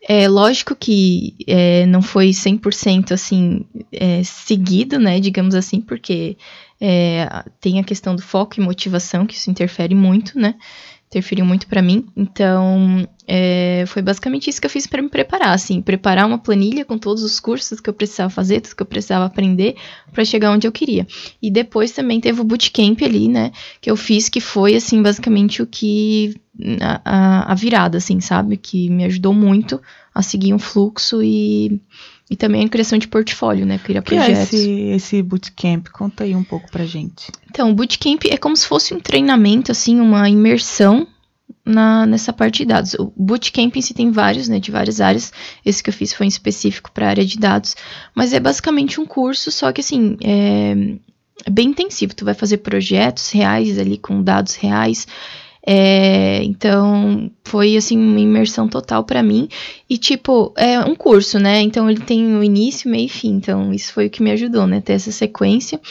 É 0.07 0.27
lógico 0.29 0.75
que 0.75 1.35
é, 1.47 1.87
não 1.87 1.99
foi 1.99 2.29
100% 2.29 3.11
assim, 3.11 3.65
é, 3.91 4.21
seguido, 4.23 4.99
né, 4.99 5.19
digamos 5.19 5.55
assim, 5.55 5.81
porque 5.81 6.37
É, 6.79 7.27
tem 7.59 7.79
a 7.79 7.83
questão 7.83 8.15
do 8.15 8.21
foco 8.21 8.59
e 8.59 8.63
motivação, 8.63 9.25
que 9.25 9.35
isso 9.35 9.49
interfere 9.49 9.95
muito, 9.95 10.38
né? 10.38 10.55
interferiu 11.15 11.45
muito 11.45 11.67
para 11.67 11.81
mim. 11.81 12.05
Então, 12.15 13.07
é, 13.27 13.85
foi 13.88 14.01
basicamente 14.01 14.49
isso 14.49 14.59
que 14.59 14.67
eu 14.67 14.71
fiz 14.71 14.85
para 14.85 15.01
me 15.01 15.09
preparar, 15.09 15.53
assim, 15.53 15.81
preparar 15.81 16.25
uma 16.25 16.38
planilha 16.38 16.83
com 16.83 16.97
todos 16.97 17.23
os 17.23 17.39
cursos 17.39 17.79
que 17.79 17.89
eu 17.89 17.93
precisava 17.93 18.29
fazer, 18.29 18.61
tudo 18.61 18.75
que 18.75 18.81
eu 18.81 18.88
precisava 18.88 19.25
aprender 19.25 19.75
para 20.11 20.25
chegar 20.25 20.51
onde 20.51 20.67
eu 20.67 20.71
queria. 20.71 21.07
E 21.41 21.49
depois 21.49 21.91
também 21.91 22.19
teve 22.19 22.41
o 22.41 22.43
bootcamp 22.43 23.01
ali, 23.01 23.27
né, 23.27 23.51
que 23.79 23.89
eu 23.89 23.95
fiz, 23.95 24.27
que 24.27 24.41
foi, 24.41 24.75
assim, 24.75 25.01
basicamente 25.01 25.61
o 25.61 25.67
que 25.67 26.35
a, 26.81 27.51
a, 27.51 27.55
virada, 27.55 27.97
assim, 27.97 28.19
sabe, 28.19 28.57
que 28.57 28.89
me 28.89 29.05
ajudou 29.05 29.33
muito 29.33 29.81
a 30.13 30.21
seguir 30.21 30.53
um 30.53 30.59
fluxo 30.59 31.21
e 31.21 31.81
e 32.29 32.35
também 32.35 32.65
a 32.65 32.69
criação 32.69 32.97
de 32.97 33.07
portfólio, 33.07 33.65
né? 33.65 33.77
Criar 33.77 34.01
que 34.01 34.15
projetos. 34.15 34.53
é 34.53 34.57
esse, 34.57 34.81
esse 34.95 35.21
bootcamp? 35.21 35.88
Conta 35.89 36.23
aí 36.23 36.35
um 36.35 36.43
pouco 36.43 36.69
pra 36.71 36.85
gente. 36.85 37.31
Então, 37.49 37.69
o 37.69 37.73
bootcamp 37.73 38.25
é 38.25 38.38
como 38.38 38.57
se 38.57 38.65
fosse 38.65 38.93
um 38.93 38.99
treinamento, 38.99 39.71
assim, 39.71 39.99
uma 39.99 40.27
imersão 40.27 41.07
na, 41.63 42.05
nessa 42.05 42.33
parte 42.33 42.57
de 42.59 42.65
dados. 42.65 42.93
O 42.95 43.11
bootcamp 43.15 43.75
em 43.75 43.81
si 43.81 43.93
tem 43.93 44.11
vários, 44.11 44.47
né, 44.47 44.59
de 44.59 44.71
várias 44.71 44.99
áreas. 45.01 45.31
Esse 45.63 45.83
que 45.83 45.89
eu 45.89 45.93
fiz 45.93 46.13
foi 46.13 46.25
em 46.25 46.29
específico 46.29 46.91
para 46.91 47.05
a 47.05 47.09
área 47.09 47.25
de 47.25 47.38
dados, 47.38 47.75
mas 48.15 48.33
é 48.33 48.39
basicamente 48.39 48.99
um 48.99 49.05
curso, 49.05 49.51
só 49.51 49.71
que 49.71 49.81
assim, 49.81 50.17
é, 50.23 50.75
é 51.45 51.49
bem 51.49 51.69
intensivo. 51.69 52.15
Tu 52.15 52.25
vai 52.25 52.33
fazer 52.33 52.57
projetos 52.57 53.31
reais 53.31 53.77
ali 53.77 53.97
com 53.97 54.23
dados 54.23 54.55
reais. 54.55 55.07
É, 55.67 56.43
então 56.43 57.32
foi 57.43 57.75
assim 57.75 57.97
uma 57.97 58.19
imersão 58.19 58.67
total 58.67 59.04
para 59.04 59.23
mim 59.23 59.49
e 59.89 59.97
tipo 59.97 60.54
é 60.56 60.80
um 60.80 60.95
curso, 60.95 61.39
né? 61.39 61.62
Então 61.62 61.89
ele 61.89 62.01
tem 62.01 62.36
o 62.36 62.43
início, 62.43 62.89
meio 62.89 63.08
e 63.08 63.10
fim. 63.10 63.34
Então 63.34 63.73
isso 63.73 63.91
foi 63.91 64.06
o 64.06 64.10
que 64.10 64.21
me 64.21 64.32
ajudou, 64.32 64.67
né? 64.67 64.80
Ter 64.80 64.93
essa 64.93 65.12
sequência 65.12 65.82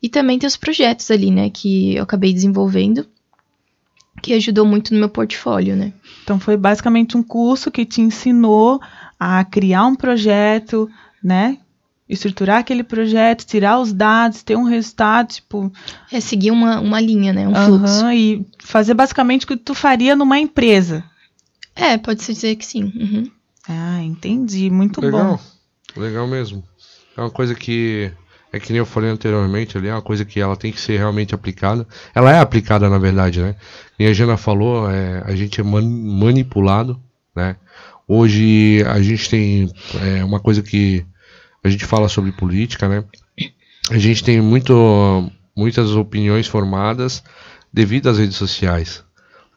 e 0.00 0.08
também 0.08 0.38
ter 0.38 0.46
os 0.46 0.56
projetos 0.56 1.10
ali, 1.10 1.32
né? 1.32 1.50
Que 1.50 1.96
eu 1.96 2.04
acabei 2.04 2.32
desenvolvendo 2.32 3.06
que 4.22 4.32
ajudou 4.34 4.64
muito 4.64 4.92
no 4.92 5.00
meu 5.00 5.08
portfólio, 5.08 5.76
né? 5.76 5.92
Então 6.22 6.38
foi 6.38 6.56
basicamente 6.56 7.16
um 7.16 7.22
curso 7.22 7.70
que 7.70 7.84
te 7.84 8.00
ensinou 8.00 8.80
a 9.18 9.44
criar 9.44 9.86
um 9.86 9.94
projeto, 9.94 10.88
né? 11.22 11.58
Estruturar 12.08 12.58
aquele 12.58 12.82
projeto, 12.82 13.44
tirar 13.44 13.78
os 13.78 13.92
dados, 13.92 14.42
ter 14.42 14.56
um 14.56 14.64
resultado, 14.64 15.28
tipo. 15.28 15.70
É 16.10 16.20
seguir 16.20 16.50
uma, 16.50 16.80
uma 16.80 17.00
linha, 17.00 17.32
né? 17.32 17.46
Um 17.46 17.52
uhum, 17.52 17.78
fluxo. 17.78 18.10
E 18.10 18.46
fazer 18.58 18.94
basicamente 18.94 19.44
o 19.44 19.48
que 19.48 19.56
tu 19.56 19.74
faria 19.74 20.16
numa 20.16 20.38
empresa. 20.38 21.04
É, 21.76 21.98
pode-se 21.98 22.32
dizer 22.32 22.56
que 22.56 22.64
sim. 22.64 22.84
Uhum. 22.84 23.30
Ah, 23.68 24.02
entendi. 24.02 24.70
Muito 24.70 25.00
Legal. 25.00 25.36
bom. 25.36 26.00
Legal 26.00 26.26
mesmo. 26.26 26.64
É 27.16 27.20
uma 27.20 27.30
coisa 27.30 27.54
que 27.54 28.10
é 28.52 28.58
que 28.58 28.72
nem 28.72 28.78
eu 28.78 28.86
falei 28.86 29.10
anteriormente 29.10 29.76
ali, 29.76 29.88
é 29.88 29.92
uma 29.92 30.02
coisa 30.02 30.24
que 30.24 30.40
ela 30.40 30.56
tem 30.56 30.72
que 30.72 30.80
ser 30.80 30.96
realmente 30.96 31.34
aplicada. 31.34 31.86
Ela 32.14 32.32
é 32.32 32.38
aplicada, 32.38 32.88
na 32.88 32.98
verdade, 32.98 33.40
né? 33.40 33.54
E 33.98 34.06
a 34.06 34.12
Jana 34.12 34.36
falou, 34.36 34.90
é, 34.90 35.22
a 35.26 35.36
gente 35.36 35.60
é 35.60 35.64
man 35.64 35.82
manipulado, 35.82 36.98
né? 37.36 37.56
Hoje 38.06 38.82
a 38.86 39.02
gente 39.02 39.28
tem 39.28 39.70
é, 40.00 40.24
uma 40.24 40.40
coisa 40.40 40.62
que 40.62 41.04
a 41.68 41.70
gente 41.70 41.84
fala 41.84 42.08
sobre 42.08 42.32
política, 42.32 42.88
né? 42.88 43.04
A 43.90 43.98
gente 43.98 44.22
tem 44.22 44.40
muito, 44.40 45.30
muitas 45.56 45.92
opiniões 45.92 46.46
formadas 46.46 47.22
devido 47.72 48.08
às 48.08 48.18
redes 48.18 48.36
sociais 48.36 49.04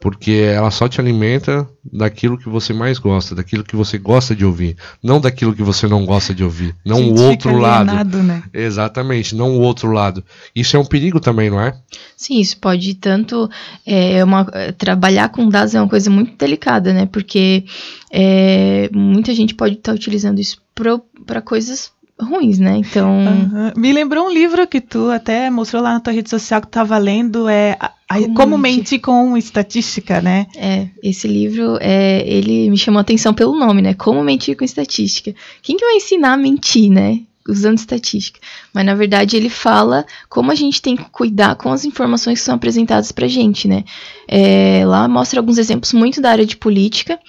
porque 0.01 0.31
ela 0.31 0.71
só 0.71 0.89
te 0.89 0.99
alimenta 0.99 1.69
daquilo 1.93 2.35
que 2.35 2.49
você 2.49 2.73
mais 2.73 2.97
gosta, 2.97 3.35
daquilo 3.35 3.63
que 3.63 3.75
você 3.75 3.99
gosta 3.99 4.35
de 4.35 4.43
ouvir, 4.43 4.75
não 5.01 5.21
daquilo 5.21 5.53
que 5.53 5.61
você 5.61 5.87
não 5.87 6.07
gosta 6.07 6.33
de 6.33 6.43
ouvir, 6.43 6.75
não 6.83 7.11
o 7.11 7.21
outro 7.21 7.55
lado. 7.55 8.17
Né? 8.23 8.43
Exatamente, 8.51 9.35
não 9.35 9.51
o 9.51 9.59
outro 9.61 9.91
lado. 9.91 10.25
Isso 10.55 10.75
é 10.75 10.79
um 10.79 10.85
perigo 10.85 11.19
também, 11.19 11.51
não 11.51 11.61
é? 11.61 11.79
Sim, 12.17 12.39
isso 12.39 12.57
pode 12.57 12.95
tanto 12.95 13.47
é, 13.85 14.23
uma, 14.23 14.43
trabalhar 14.75 15.29
com 15.29 15.47
dados 15.47 15.75
é 15.75 15.79
uma 15.79 15.89
coisa 15.89 16.09
muito 16.09 16.35
delicada, 16.35 16.91
né? 16.91 17.05
Porque 17.05 17.63
é, 18.11 18.89
muita 18.91 19.35
gente 19.35 19.53
pode 19.53 19.75
estar 19.75 19.91
tá 19.91 19.95
utilizando 19.95 20.39
isso 20.39 20.59
para 20.73 21.43
coisas 21.43 21.91
ruins, 22.23 22.59
né? 22.59 22.77
Então. 22.77 23.09
Uhum. 23.09 23.71
Me 23.75 23.91
lembrou 23.91 24.27
um 24.27 24.31
livro 24.31 24.67
que 24.67 24.79
tu 24.79 25.09
até 25.09 25.49
mostrou 25.49 25.81
lá 25.81 25.93
na 25.93 25.99
tua 25.99 26.13
rede 26.13 26.29
social 26.29 26.61
que 26.61 26.67
tu 26.67 26.71
estava 26.71 26.97
lendo, 26.97 27.49
é 27.49 27.77
como, 28.19 28.33
como 28.33 28.57
mentir 28.57 28.99
com 28.99 29.37
estatística, 29.37 30.21
né? 30.21 30.47
É, 30.55 30.87
esse 31.01 31.27
livro, 31.27 31.77
é, 31.79 32.23
ele 32.27 32.69
me 32.69 32.77
chamou 32.77 32.97
a 32.97 33.01
atenção 33.01 33.33
pelo 33.33 33.57
nome, 33.57 33.81
né? 33.81 33.93
Como 33.93 34.23
mentir 34.23 34.57
com 34.57 34.65
estatística. 34.65 35.33
Quem 35.61 35.77
que 35.77 35.85
vai 35.85 35.95
ensinar 35.95 36.33
a 36.33 36.37
mentir, 36.37 36.89
né? 36.89 37.21
Usando 37.47 37.77
estatística. 37.77 38.39
Mas 38.73 38.85
na 38.85 38.93
verdade 38.93 39.35
ele 39.35 39.49
fala 39.49 40.05
como 40.29 40.51
a 40.51 40.55
gente 40.55 40.81
tem 40.81 40.95
que 40.95 41.05
cuidar 41.09 41.55
com 41.55 41.71
as 41.71 41.85
informações 41.85 42.39
que 42.39 42.45
são 42.45 42.55
apresentadas 42.55 43.11
pra 43.11 43.27
gente, 43.27 43.67
né? 43.67 43.83
É, 44.27 44.83
lá 44.85 45.07
mostra 45.07 45.39
alguns 45.39 45.57
exemplos 45.57 45.93
muito 45.93 46.21
da 46.21 46.31
área 46.31 46.45
de 46.45 46.57
política. 46.57 47.19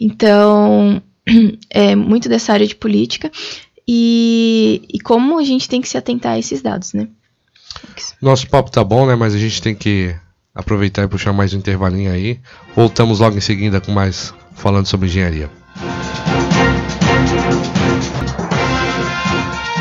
Então, 0.00 1.02
é 1.70 1.94
muito 1.94 2.28
dessa 2.28 2.52
área 2.52 2.66
de 2.66 2.74
política 2.74 3.30
e, 3.86 4.82
e 4.88 5.00
como 5.00 5.38
a 5.38 5.44
gente 5.44 5.68
tem 5.68 5.80
que 5.80 5.88
se 5.88 5.98
atentar 5.98 6.32
a 6.32 6.38
esses 6.38 6.62
dados, 6.62 6.92
né? 6.92 7.08
Nosso 8.20 8.48
papo 8.48 8.70
tá 8.70 8.84
bom, 8.84 9.06
né? 9.06 9.14
Mas 9.14 9.34
a 9.34 9.38
gente 9.38 9.60
tem 9.60 9.74
que 9.74 10.14
aproveitar 10.54 11.04
e 11.04 11.08
puxar 11.08 11.32
mais 11.32 11.54
um 11.54 11.58
intervalinho 11.58 12.12
aí. 12.12 12.40
Voltamos 12.74 13.20
logo 13.20 13.36
em 13.36 13.40
seguida 13.40 13.80
com 13.80 13.92
mais 13.92 14.34
falando 14.54 14.86
sobre 14.86 15.08
engenharia. 15.08 15.50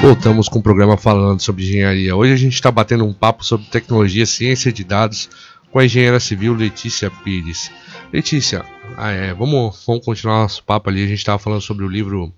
Voltamos 0.01 0.47
com 0.47 0.59
o 0.59 0.63
programa 0.63 0.95
falando 0.95 1.41
sobre 1.41 1.63
engenharia. 1.63 2.15
Hoje 2.15 2.31
a 2.31 2.37
gente 2.37 2.53
está 2.53 2.71
batendo 2.71 3.05
um 3.05 3.13
papo 3.13 3.43
sobre 3.43 3.67
tecnologia, 3.67 4.25
ciência 4.25 4.71
de 4.71 4.83
dados 4.83 5.29
com 5.71 5.79
a 5.79 5.85
engenheira 5.85 6.19
civil 6.19 6.53
Letícia 6.53 7.11
Pires. 7.11 7.69
Letícia, 8.11 8.65
ah, 8.97 9.11
é, 9.11 9.33
vamos, 9.33 9.83
vamos 9.85 10.05
continuar 10.05 10.43
nosso 10.43 10.63
papo 10.63 10.89
ali. 10.89 11.03
A 11.03 11.07
gente 11.07 11.19
estava 11.19 11.37
falando 11.37 11.61
sobre 11.61 11.83
o 11.83 11.89
livro 11.89 12.33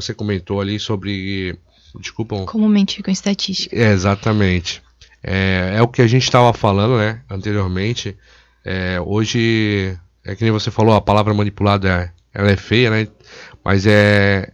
você 0.00 0.14
comentou 0.14 0.60
ali 0.60 0.78
sobre. 0.78 1.58
Desculpa. 2.00 2.44
Como 2.44 2.68
mentir 2.68 3.02
com 3.02 3.10
estatística. 3.10 3.74
É, 3.74 3.92
exatamente. 3.92 4.82
É, 5.22 5.74
é 5.76 5.82
o 5.82 5.88
que 5.88 6.02
a 6.02 6.06
gente 6.06 6.22
estava 6.22 6.52
falando, 6.52 6.96
né, 6.98 7.22
anteriormente. 7.28 8.16
É, 8.64 9.00
hoje, 9.00 9.98
é 10.24 10.36
que 10.36 10.44
nem 10.44 10.52
você 10.52 10.70
falou, 10.70 10.94
a 10.94 11.00
palavra 11.00 11.34
manipulada 11.34 12.12
ela 12.32 12.50
é 12.50 12.56
feia, 12.56 12.90
né? 12.90 13.08
Mas 13.64 13.86
é, 13.86 14.52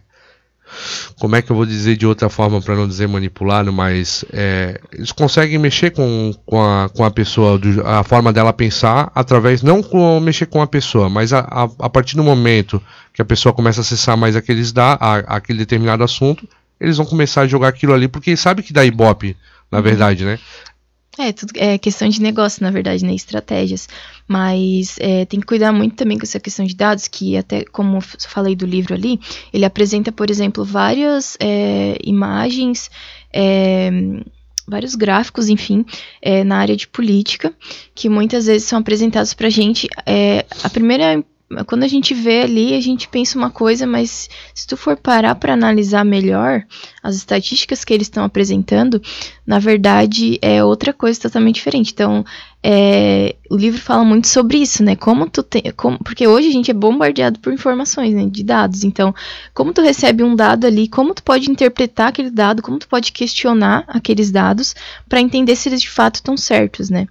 como 1.19 1.35
é 1.35 1.41
que 1.41 1.51
eu 1.51 1.55
vou 1.55 1.65
dizer 1.65 1.95
de 1.97 2.05
outra 2.05 2.29
forma 2.29 2.61
para 2.61 2.75
não 2.75 2.87
dizer 2.87 3.07
manipulado, 3.07 3.71
mas 3.71 4.25
é, 4.31 4.79
eles 4.93 5.11
conseguem 5.11 5.57
mexer 5.57 5.91
com, 5.91 6.33
com, 6.45 6.61
a, 6.61 6.89
com 6.89 7.03
a 7.03 7.11
pessoa, 7.11 7.57
do, 7.57 7.85
a 7.85 8.03
forma 8.03 8.31
dela 8.31 8.53
pensar, 8.53 9.11
através, 9.13 9.61
não 9.61 9.81
com 9.81 10.19
mexer 10.19 10.45
com 10.45 10.61
a 10.61 10.67
pessoa, 10.67 11.09
mas 11.09 11.33
a, 11.33 11.39
a, 11.39 11.63
a, 11.79 11.89
partir 11.89 12.15
do 12.15 12.23
momento 12.23 12.81
que 13.13 13.21
a 13.21 13.25
pessoa 13.25 13.53
começa 13.53 13.79
a 13.79 13.83
acessar 13.83 14.17
mais 14.17 14.35
aqueles 14.35 14.71
da, 14.71 14.97
a, 14.99 15.15
aquele 15.35 15.59
determinado 15.59 16.03
assunto, 16.03 16.47
eles 16.79 16.97
vão 16.97 17.05
começar 17.05 17.41
a 17.41 17.47
jogar 17.47 17.69
aquilo 17.69 17.93
ali, 17.93 18.07
porque 18.07 18.35
sabe 18.35 18.61
que 18.61 18.73
dá 18.73 18.83
ibope, 18.85 19.35
na 19.71 19.77
uhum. 19.77 19.83
verdade, 19.83 20.25
né? 20.25 20.39
É, 21.17 21.31
tudo, 21.31 21.51
é 21.55 21.77
questão 21.77 22.09
de 22.09 22.21
negócio, 22.21 22.61
na 22.61 22.71
verdade, 22.71 23.05
né? 23.05 23.13
Estratégias. 23.13 23.87
Mas 24.27 24.97
é, 24.99 25.25
tem 25.25 25.39
que 25.39 25.45
cuidar 25.45 25.71
muito 25.71 25.95
também 25.95 26.17
com 26.17 26.23
essa 26.23 26.39
questão 26.39 26.65
de 26.65 26.75
dados, 26.75 27.07
que 27.07 27.37
até 27.37 27.63
como 27.63 28.01
falei 28.01 28.55
do 28.55 28.65
livro 28.65 28.93
ali, 28.93 29.19
ele 29.53 29.65
apresenta, 29.65 30.11
por 30.11 30.29
exemplo, 30.29 30.65
várias 30.65 31.37
é, 31.39 31.97
imagens. 32.03 32.89
É, 33.33 33.89
vários 34.67 34.95
gráficos, 34.95 35.47
enfim, 35.47 35.85
é, 36.19 36.43
na 36.43 36.57
área 36.57 36.75
de 36.75 36.87
política, 36.87 37.53
que 37.93 38.09
muitas 38.09 38.47
vezes 38.47 38.67
são 38.67 38.79
apresentados 38.79 39.33
para 39.33 39.45
a 39.45 39.51
gente. 39.51 39.87
É, 40.05 40.43
a 40.63 40.69
primeira 40.69 41.23
quando 41.67 41.83
a 41.83 41.87
gente 41.87 42.13
vê 42.13 42.41
ali, 42.41 42.73
a 42.73 42.81
gente 42.81 43.07
pensa 43.07 43.37
uma 43.37 43.51
coisa, 43.51 43.85
mas 43.85 44.27
se 44.53 44.65
tu 44.65 44.75
for 44.75 44.97
parar 44.97 45.35
para 45.35 45.53
analisar 45.53 46.03
melhor 46.03 46.63
as 47.03 47.15
estatísticas 47.15 47.85
que 47.85 47.93
eles 47.93 48.07
estão 48.07 48.23
apresentando, 48.23 48.99
na 49.45 49.59
verdade 49.59 50.39
é 50.41 50.63
outra 50.63 50.91
coisa 50.91 51.21
totalmente 51.21 51.55
diferente. 51.55 51.91
Então, 51.93 52.25
é, 52.63 53.35
o 53.47 53.55
livro 53.55 53.79
fala 53.79 54.03
muito 54.03 54.27
sobre 54.27 54.57
isso, 54.57 54.83
né? 54.83 54.95
Como 54.95 55.29
tu 55.29 55.43
tem, 55.43 55.61
como, 55.77 55.99
porque 55.99 56.27
hoje 56.27 56.47
a 56.47 56.51
gente 56.51 56.71
é 56.71 56.73
bombardeado 56.73 57.39
por 57.39 57.53
informações, 57.53 58.15
né, 58.15 58.25
de 58.25 58.43
dados. 58.43 58.83
Então, 58.83 59.13
como 59.53 59.71
tu 59.71 59.81
recebe 59.81 60.23
um 60.23 60.35
dado 60.35 60.65
ali, 60.65 60.87
como 60.87 61.13
tu 61.13 61.21
pode 61.21 61.49
interpretar 61.51 62.07
aquele 62.07 62.31
dado, 62.31 62.63
como 62.63 62.79
tu 62.79 62.87
pode 62.87 63.11
questionar 63.11 63.83
aqueles 63.87 64.31
dados 64.31 64.73
para 65.07 65.21
entender 65.21 65.55
se 65.55 65.69
eles 65.69 65.81
de 65.81 65.91
fato 65.91 66.15
estão 66.15 66.35
certos, 66.35 66.89
né? 66.89 67.07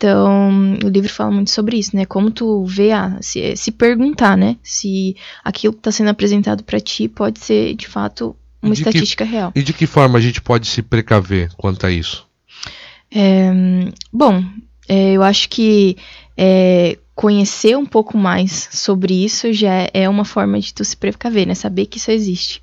Então, 0.00 0.78
o 0.82 0.88
livro 0.88 1.12
fala 1.12 1.30
muito 1.30 1.50
sobre 1.50 1.76
isso, 1.76 1.94
né? 1.94 2.06
Como 2.06 2.30
tu 2.30 2.64
vê, 2.64 2.90
a, 2.90 3.18
se, 3.20 3.54
se 3.54 3.70
perguntar, 3.70 4.34
né? 4.34 4.56
Se 4.62 5.14
aquilo 5.44 5.74
que 5.74 5.80
está 5.80 5.92
sendo 5.92 6.08
apresentado 6.08 6.64
para 6.64 6.80
ti 6.80 7.06
pode 7.06 7.38
ser, 7.38 7.74
de 7.74 7.86
fato, 7.86 8.34
uma 8.62 8.72
estatística 8.72 9.26
que, 9.26 9.30
real. 9.30 9.52
E 9.54 9.62
de 9.62 9.74
que 9.74 9.86
forma 9.86 10.18
a 10.18 10.22
gente 10.22 10.40
pode 10.40 10.66
se 10.68 10.80
precaver 10.80 11.52
quanto 11.54 11.84
a 11.84 11.90
isso? 11.90 12.26
É, 13.14 13.52
bom, 14.10 14.42
é, 14.88 15.12
eu 15.12 15.22
acho 15.22 15.50
que 15.50 15.98
é, 16.34 16.96
conhecer 17.14 17.76
um 17.76 17.84
pouco 17.84 18.16
mais 18.16 18.70
sobre 18.72 19.22
isso 19.22 19.52
já 19.52 19.86
é 19.92 20.08
uma 20.08 20.24
forma 20.24 20.58
de 20.58 20.72
tu 20.72 20.82
se 20.82 20.96
precaver, 20.96 21.46
né? 21.46 21.54
Saber 21.54 21.84
que 21.84 21.98
isso 21.98 22.10
existe. 22.10 22.62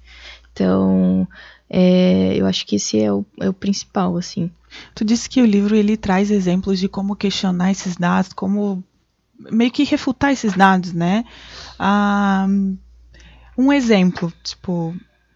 Então, 0.51 1.27
é, 1.69 2.33
eu 2.35 2.47
acho 2.47 2.65
que 2.65 2.77
esse 2.77 2.99
é 2.99 3.13
o, 3.13 3.23
é 3.39 3.47
o 3.47 3.53
principal, 3.53 4.17
assim. 4.17 4.49
Tu 4.93 5.05
disse 5.05 5.29
que 5.29 5.41
o 5.41 5.45
livro 5.45 5.75
ele 5.75 5.97
traz 5.97 6.31
exemplos 6.31 6.79
de 6.79 6.87
como 6.87 7.15
questionar 7.15 7.71
esses 7.71 7.95
dados, 7.95 8.33
como 8.33 8.83
meio 9.51 9.71
que 9.71 9.83
refutar 9.83 10.31
esses 10.31 10.53
dados, 10.53 10.93
né? 10.93 11.23
Ah, 11.77 12.47
um 13.57 13.71
exemplo, 13.71 14.31
tipo, 14.43 14.95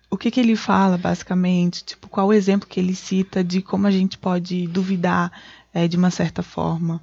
o 0.09 0.17
que, 0.17 0.29
que 0.29 0.39
ele 0.39 0.55
fala 0.55 0.97
basicamente? 0.97 1.83
Tipo, 1.83 2.09
qual 2.09 2.27
o 2.27 2.33
exemplo 2.33 2.67
que 2.67 2.79
ele 2.79 2.93
cita 2.93 3.43
de 3.43 3.61
como 3.61 3.87
a 3.87 3.91
gente 3.91 4.17
pode 4.17 4.67
duvidar 4.67 5.31
é, 5.73 5.87
de 5.87 5.97
uma 5.97 6.11
certa 6.11 6.43
forma? 6.43 7.01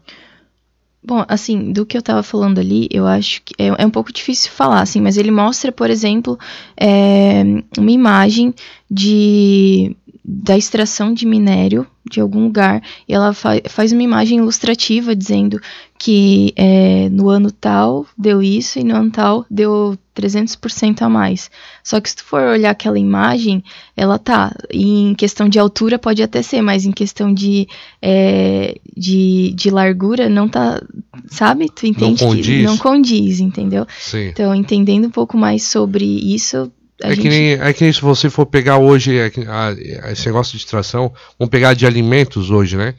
Bom, 1.03 1.25
assim, 1.29 1.73
do 1.73 1.87
que 1.87 1.97
eu 1.97 2.01
estava 2.01 2.23
falando 2.23 2.59
ali, 2.59 2.89
eu 2.91 3.07
acho 3.07 3.41
que 3.43 3.55
é, 3.57 3.69
é, 3.69 3.87
um 3.87 3.91
pouco 3.91 4.13
difícil 4.13 4.51
falar, 4.51 4.83
assim, 4.83 5.01
mas 5.01 5.17
ele 5.17 5.31
mostra, 5.31 5.73
por 5.73 5.89
exemplo, 5.89 6.39
é, 6.77 7.43
uma 7.79 7.91
imagem 7.91 8.53
de 8.91 9.97
da 10.31 10.59
extração 10.59 11.15
de 11.15 11.25
minério 11.25 11.87
de 12.05 12.21
algum 12.21 12.45
lugar 12.45 12.83
e 13.09 13.15
ela 13.15 13.33
fa 13.33 13.53
faz 13.67 13.93
uma 13.93 14.03
imagem 14.03 14.39
ilustrativa 14.39 15.17
dizendo 15.17 15.59
que 15.99 16.53
é, 16.55 17.09
no 17.09 17.31
ano 17.31 17.51
tal 17.51 18.07
deu 18.17 18.43
isso 18.43 18.79
e 18.79 18.85
no 18.85 18.95
ano 18.95 19.11
tal 19.11 19.47
deu 19.51 19.97
300% 20.15 21.01
a 21.01 21.09
mais. 21.09 21.51
Só 21.83 21.99
que 21.99 22.11
se 22.11 22.17
tu 22.17 22.25
for 22.25 22.43
olhar 22.43 22.71
aquela 22.71 22.99
imagem, 22.99 23.65
ela 23.97 24.19
tá 24.19 24.55
em 24.71 25.15
questão 25.15 25.49
de 25.49 25.59
altura 25.59 25.99
pode 25.99 26.23
até 26.23 26.43
ser, 26.43 26.61
mas 26.61 26.85
em 26.85 26.93
questão 26.93 27.33
de, 27.33 27.67
é, 28.03 28.79
de, 28.95 29.55
de 29.55 29.71
largura 29.71 30.29
não 30.29 30.47
tá, 30.47 30.83
sabe? 31.29 31.71
Tu 31.71 31.87
entende 31.87 32.23
não 32.23 32.37
que 32.37 32.63
não 32.63 32.77
condiz, 32.77 33.41
entendeu? 33.41 33.87
Sim. 33.99 34.29
Então, 34.29 34.55
entendendo 34.55 35.07
um 35.07 35.11
pouco 35.11 35.39
mais 35.39 35.63
sobre 35.63 36.05
isso, 36.05 36.71
é, 37.03 37.11
gente... 37.11 37.23
que 37.23 37.29
nem, 37.29 37.53
é 37.53 37.73
que 37.73 37.85
nem 37.85 37.93
se 37.93 38.01
você 38.01 38.29
for 38.29 38.47
pegar 38.47 38.79
hoje 38.79 39.17
é, 39.17 39.31
a, 39.49 40.11
esse 40.13 40.27
negócio 40.27 40.53
de 40.53 40.65
extração, 40.65 41.13
vamos 41.39 41.51
pegar 41.51 41.75
de 41.75 41.87
alimentos 41.87 42.51
hoje, 42.51 42.77
né? 42.77 42.95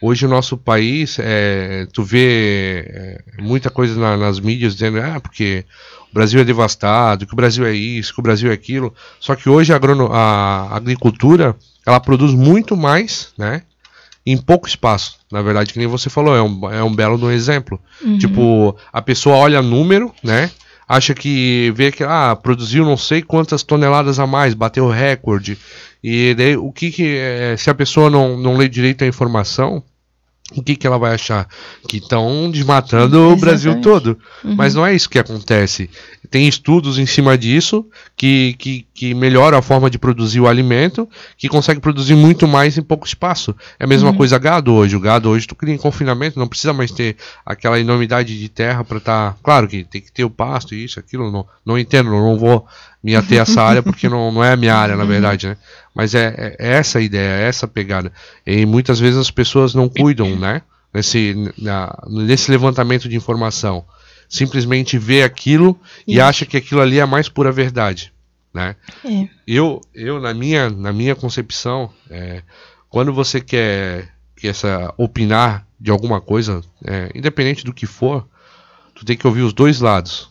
Hoje 0.00 0.26
o 0.26 0.28
nosso 0.28 0.56
país, 0.56 1.16
é, 1.20 1.86
tu 1.92 2.02
vê 2.02 2.84
é, 2.88 3.20
muita 3.40 3.70
coisa 3.70 3.98
na, 3.98 4.16
nas 4.16 4.40
mídias 4.40 4.72
dizendo, 4.72 5.00
ah, 5.00 5.20
porque 5.20 5.64
o 6.10 6.14
Brasil 6.14 6.40
é 6.40 6.44
devastado, 6.44 7.24
que 7.24 7.32
o 7.32 7.36
Brasil 7.36 7.64
é 7.64 7.72
isso, 7.72 8.12
que 8.12 8.18
o 8.18 8.22
Brasil 8.22 8.50
é 8.50 8.54
aquilo. 8.54 8.92
Só 9.20 9.36
que 9.36 9.48
hoje 9.48 9.72
a, 9.72 9.76
a 9.76 10.76
agricultura, 10.76 11.54
ela 11.86 12.00
produz 12.00 12.34
muito 12.34 12.76
mais, 12.76 13.28
né? 13.38 13.62
Em 14.24 14.36
pouco 14.36 14.68
espaço, 14.68 15.18
na 15.30 15.42
verdade, 15.42 15.72
que 15.72 15.78
nem 15.78 15.88
você 15.88 16.08
falou, 16.08 16.34
é 16.34 16.42
um, 16.42 16.70
é 16.70 16.82
um 16.82 16.94
belo 16.94 17.30
exemplo. 17.30 17.80
Uhum. 18.02 18.18
Tipo, 18.18 18.76
a 18.92 19.02
pessoa 19.02 19.36
olha 19.36 19.62
número, 19.62 20.12
né? 20.22 20.50
Acha 20.92 21.14
que 21.14 21.72
vê 21.74 21.90
que 21.90 22.04
ah, 22.04 22.36
produziu 22.36 22.84
não 22.84 22.98
sei 22.98 23.22
quantas 23.22 23.62
toneladas 23.62 24.18
a 24.18 24.26
mais, 24.26 24.52
bateu 24.52 24.90
recorde. 24.90 25.56
E 26.04 26.34
daí 26.34 26.54
o 26.54 26.70
que, 26.70 26.90
que 26.90 27.16
é, 27.16 27.56
se 27.56 27.70
a 27.70 27.74
pessoa 27.74 28.10
não, 28.10 28.36
não 28.36 28.58
lê 28.58 28.68
direito 28.68 29.02
a 29.02 29.06
informação, 29.06 29.82
o 30.54 30.62
que, 30.62 30.76
que 30.76 30.86
ela 30.86 30.98
vai 30.98 31.14
achar? 31.14 31.48
Que 31.88 31.96
estão 31.96 32.50
desmatando 32.50 33.16
Sim, 33.16 33.32
o 33.32 33.36
Brasil 33.36 33.80
todo. 33.80 34.18
Uhum. 34.44 34.54
Mas 34.54 34.74
não 34.74 34.84
é 34.84 34.94
isso 34.94 35.08
que 35.08 35.18
acontece. 35.18 35.88
Tem 36.32 36.48
estudos 36.48 36.98
em 36.98 37.04
cima 37.04 37.36
disso 37.36 37.86
que, 38.16 38.56
que, 38.58 38.86
que 38.94 39.12
melhora 39.12 39.58
a 39.58 39.60
forma 39.60 39.90
de 39.90 39.98
produzir 39.98 40.40
o 40.40 40.48
alimento, 40.48 41.06
que 41.36 41.46
consegue 41.46 41.78
produzir 41.78 42.14
muito 42.14 42.48
mais 42.48 42.78
em 42.78 42.82
pouco 42.82 43.06
espaço. 43.06 43.54
É 43.78 43.84
a 43.84 43.86
mesma 43.86 44.08
uhum. 44.08 44.16
coisa 44.16 44.38
gado 44.38 44.72
hoje. 44.72 44.96
O 44.96 45.00
gado 45.00 45.28
hoje 45.28 45.46
tu 45.46 45.54
cria 45.54 45.74
em 45.74 45.78
confinamento, 45.78 46.38
não 46.38 46.48
precisa 46.48 46.72
mais 46.72 46.90
ter 46.90 47.18
aquela 47.44 47.78
enormidade 47.78 48.40
de 48.40 48.48
terra 48.48 48.82
para 48.82 48.96
estar. 48.96 49.32
Tá... 49.32 49.38
Claro 49.42 49.68
que 49.68 49.84
tem 49.84 50.00
que 50.00 50.10
ter 50.10 50.24
o 50.24 50.30
pasto, 50.30 50.74
isso, 50.74 50.98
aquilo. 50.98 51.30
Não, 51.30 51.46
não 51.66 51.78
entendo, 51.78 52.08
não 52.08 52.38
vou 52.38 52.66
me 53.04 53.14
ater 53.14 53.38
a 53.38 53.42
essa 53.42 53.60
área 53.60 53.82
porque 53.82 54.08
não, 54.08 54.32
não 54.32 54.42
é 54.42 54.52
a 54.52 54.56
minha 54.56 54.74
área, 54.74 54.96
na 54.96 55.04
verdade, 55.04 55.48
né? 55.48 55.58
Mas 55.94 56.14
é, 56.14 56.34
é, 56.38 56.56
é 56.58 56.72
essa 56.78 56.98
a 56.98 57.02
ideia, 57.02 57.42
é 57.42 57.46
essa 57.46 57.66
a 57.66 57.68
pegada. 57.68 58.10
E 58.46 58.64
muitas 58.64 58.98
vezes 58.98 59.18
as 59.18 59.30
pessoas 59.30 59.74
não 59.74 59.86
cuidam, 59.86 60.34
né? 60.34 60.62
Nesse, 60.94 61.52
na, 61.58 61.94
nesse 62.08 62.50
levantamento 62.50 63.06
de 63.06 63.16
informação. 63.16 63.84
Simplesmente 64.32 64.96
vê 64.96 65.22
aquilo 65.22 65.78
e 66.08 66.18
acha 66.18 66.46
que 66.46 66.56
aquilo 66.56 66.80
ali 66.80 66.98
é 66.98 67.02
a 67.02 67.06
mais 67.06 67.28
pura 67.28 67.52
verdade. 67.52 68.10
Né? 68.52 68.74
É. 69.04 69.28
Eu, 69.46 69.78
eu 69.94 70.18
na, 70.18 70.32
minha, 70.32 70.70
na 70.70 70.90
minha 70.90 71.14
concepção, 71.14 71.90
é, 72.08 72.42
quando 72.88 73.12
você 73.12 73.42
quer, 73.42 74.08
quer 74.34 74.48
essa, 74.48 74.94
opinar 74.96 75.66
de 75.78 75.90
alguma 75.90 76.18
coisa, 76.18 76.62
é, 76.82 77.10
independente 77.14 77.62
do 77.62 77.74
que 77.74 77.84
for, 77.84 78.26
tu 78.94 79.04
tem 79.04 79.18
que 79.18 79.26
ouvir 79.26 79.42
os 79.42 79.52
dois 79.52 79.80
lados. 79.80 80.30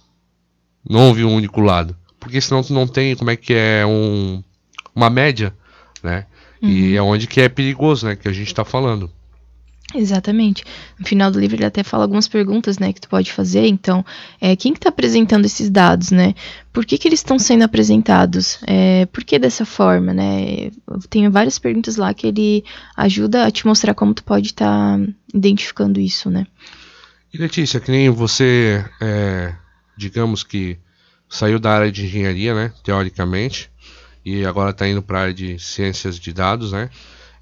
Não 0.84 1.10
ouvir 1.10 1.26
um 1.26 1.36
único 1.36 1.62
lado. 1.62 1.96
Porque 2.20 2.42
senão 2.42 2.64
tu 2.64 2.74
não 2.74 2.88
tem 2.88 3.16
como 3.16 3.30
é 3.30 3.36
que 3.36 3.54
é 3.54 3.86
um, 3.86 4.44
uma 4.96 5.12
média, 5.12 5.54
né? 6.02 6.26
Uhum. 6.60 6.70
E 6.70 6.96
é 6.96 7.02
onde 7.04 7.28
que 7.28 7.40
é 7.40 7.48
perigoso, 7.48 8.08
né? 8.08 8.16
Que 8.16 8.28
a 8.28 8.34
gente 8.34 8.48
está 8.48 8.66
falando. 8.66 9.12
Exatamente. 9.94 10.64
No 11.00 11.06
final 11.06 11.32
do 11.32 11.40
livro 11.40 11.58
ele 11.58 11.66
até 11.66 11.84
fala 11.84 12.04
algumas 12.04 12.28
perguntas, 12.28 12.80
né, 12.80 12.94
que 12.94 13.02
tu 13.02 13.10
pode 13.10 13.32
fazer. 13.32 13.66
Então, 13.66 14.06
é, 14.40 14.56
quem 14.56 14.74
que 14.74 14.80
está 14.80 14.90
apresentando 14.90 15.46
esses 15.46 15.70
dados, 15.70 16.12
né? 16.12 16.34
Por 16.72 16.86
que, 16.86 16.98
que 16.98 17.08
eles 17.08 17.20
estão 17.20 17.38
sendo 17.38 17.64
apresentados? 17.64 18.60
É, 18.66 19.06
por 19.08 19.24
que 19.24 19.38
dessa 19.38 19.66
forma, 19.66 20.14
né? 20.14 20.72
Tem 21.10 21.28
várias 21.30 21.60
perguntas 21.60 21.98
lá 21.98 22.14
que 22.14 22.28
ele 22.28 22.64
ajuda 22.96 23.46
a 23.46 23.52
te 23.52 23.66
mostrar 23.66 23.94
como 23.94 24.14
tu 24.14 24.24
pode 24.24 24.48
estar 24.48 24.98
tá 24.98 25.06
identificando 25.34 26.00
isso, 26.00 26.30
né? 26.30 26.48
E 27.34 27.38
Letícia, 27.38 27.80
que 27.80 27.92
nem 27.92 28.10
você, 28.10 28.84
é, 29.02 29.54
digamos 29.98 30.44
que 30.44 30.78
saiu 31.30 31.60
da 31.60 31.72
área 31.72 31.92
de 31.92 32.06
engenharia, 32.06 32.54
né, 32.54 32.74
teoricamente, 32.84 33.72
e 34.24 34.46
agora 34.46 34.72
está 34.72 34.86
indo 34.86 35.02
para 35.02 35.20
a 35.20 35.22
área 35.24 35.34
de 35.34 35.58
ciências 35.58 36.20
de 36.20 36.34
dados, 36.34 36.74
né? 36.74 36.90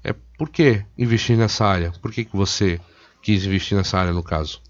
É 0.02 0.14
por 0.38 0.48
que 0.48 0.82
investir 0.96 1.36
nessa 1.36 1.64
área? 1.64 1.92
Por 2.00 2.12
que, 2.12 2.24
que 2.24 2.36
você 2.36 2.80
quis 3.22 3.44
investir 3.44 3.76
nessa 3.76 3.98
área 3.98 4.12
no 4.12 4.22
caso? 4.22 4.60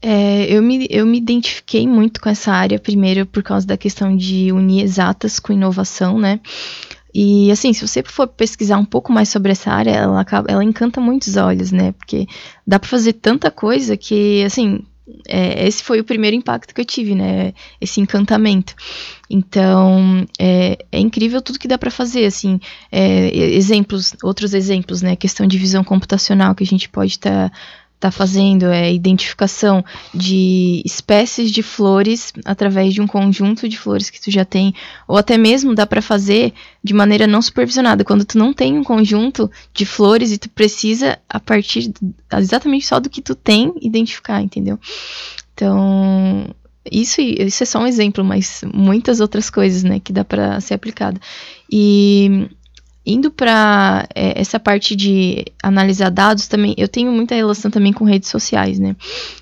É, 0.00 0.44
eu, 0.52 0.62
me, 0.62 0.86
eu 0.90 1.06
me 1.06 1.18
identifiquei 1.18 1.88
muito 1.88 2.20
com 2.20 2.28
essa 2.28 2.52
área, 2.52 2.78
primeiro 2.78 3.24
por 3.24 3.42
causa 3.42 3.66
da 3.66 3.76
questão 3.76 4.14
de 4.14 4.52
unir 4.52 4.82
exatas 4.82 5.38
com 5.38 5.52
inovação, 5.52 6.18
né? 6.18 6.40
E 7.14 7.50
assim, 7.52 7.72
se 7.72 7.86
você 7.86 8.02
for 8.02 8.26
pesquisar 8.26 8.76
um 8.76 8.84
pouco 8.84 9.12
mais 9.12 9.28
sobre 9.28 9.52
essa 9.52 9.70
área, 9.70 9.92
ela, 9.92 10.26
ela 10.48 10.64
encanta 10.64 11.00
muitos 11.00 11.36
olhos, 11.36 11.70
né? 11.70 11.92
Porque 11.92 12.26
dá 12.66 12.78
para 12.78 12.88
fazer 12.88 13.12
tanta 13.14 13.50
coisa 13.50 13.96
que, 13.96 14.42
assim, 14.44 14.84
é, 15.28 15.66
esse 15.66 15.82
foi 15.82 16.00
o 16.00 16.04
primeiro 16.04 16.34
impacto 16.34 16.74
que 16.74 16.80
eu 16.80 16.84
tive, 16.84 17.14
né? 17.14 17.52
Esse 17.80 18.00
encantamento. 18.00 18.74
Então, 19.28 20.26
é, 20.38 20.78
é 20.90 20.98
incrível 20.98 21.42
tudo 21.42 21.58
que 21.58 21.68
dá 21.68 21.76
para 21.76 21.90
fazer, 21.90 22.24
assim, 22.24 22.58
é, 22.90 23.28
exemplos, 23.36 24.14
outros 24.22 24.54
exemplos, 24.54 25.02
né? 25.02 25.14
Questão 25.16 25.46
de 25.46 25.58
visão 25.58 25.84
computacional 25.84 26.54
que 26.54 26.64
a 26.64 26.66
gente 26.66 26.88
pode 26.88 27.12
estar 27.12 27.50
tá 27.50 27.56
está 28.04 28.10
fazendo 28.10 28.66
é 28.66 28.92
identificação 28.92 29.82
de 30.12 30.82
espécies 30.84 31.50
de 31.50 31.62
flores 31.62 32.32
através 32.44 32.92
de 32.92 33.00
um 33.00 33.06
conjunto 33.06 33.66
de 33.66 33.78
flores 33.78 34.10
que 34.10 34.20
tu 34.20 34.30
já 34.30 34.44
tem, 34.44 34.74
ou 35.08 35.16
até 35.16 35.38
mesmo 35.38 35.74
dá 35.74 35.86
para 35.86 36.02
fazer 36.02 36.52
de 36.82 36.92
maneira 36.92 37.26
não 37.26 37.40
supervisionada, 37.40 38.04
quando 38.04 38.24
tu 38.26 38.36
não 38.36 38.52
tem 38.52 38.76
um 38.76 38.84
conjunto 38.84 39.50
de 39.72 39.86
flores 39.86 40.32
e 40.32 40.38
tu 40.38 40.50
precisa 40.50 41.18
a 41.28 41.40
partir 41.40 41.92
exatamente 42.36 42.86
só 42.86 43.00
do 43.00 43.08
que 43.08 43.22
tu 43.22 43.34
tem 43.34 43.72
identificar, 43.80 44.42
entendeu? 44.42 44.78
Então, 45.54 46.54
isso, 46.90 47.22
isso 47.22 47.62
é 47.62 47.66
só 47.66 47.78
um 47.78 47.86
exemplo, 47.86 48.22
mas 48.22 48.62
muitas 48.74 49.20
outras 49.20 49.48
coisas, 49.48 49.82
né, 49.82 49.98
que 49.98 50.12
dá 50.12 50.24
para 50.24 50.60
ser 50.60 50.74
aplicada. 50.74 51.18
E 51.70 52.48
indo 53.06 53.30
para 53.30 54.06
é, 54.14 54.40
essa 54.40 54.58
parte 54.58 54.96
de 54.96 55.44
analisar 55.62 56.10
dados 56.10 56.48
também, 56.48 56.74
eu 56.78 56.88
tenho 56.88 57.12
muita 57.12 57.34
relação 57.34 57.70
também 57.70 57.92
com 57.92 58.04
redes 58.04 58.30
sociais, 58.30 58.78
né? 58.78 58.96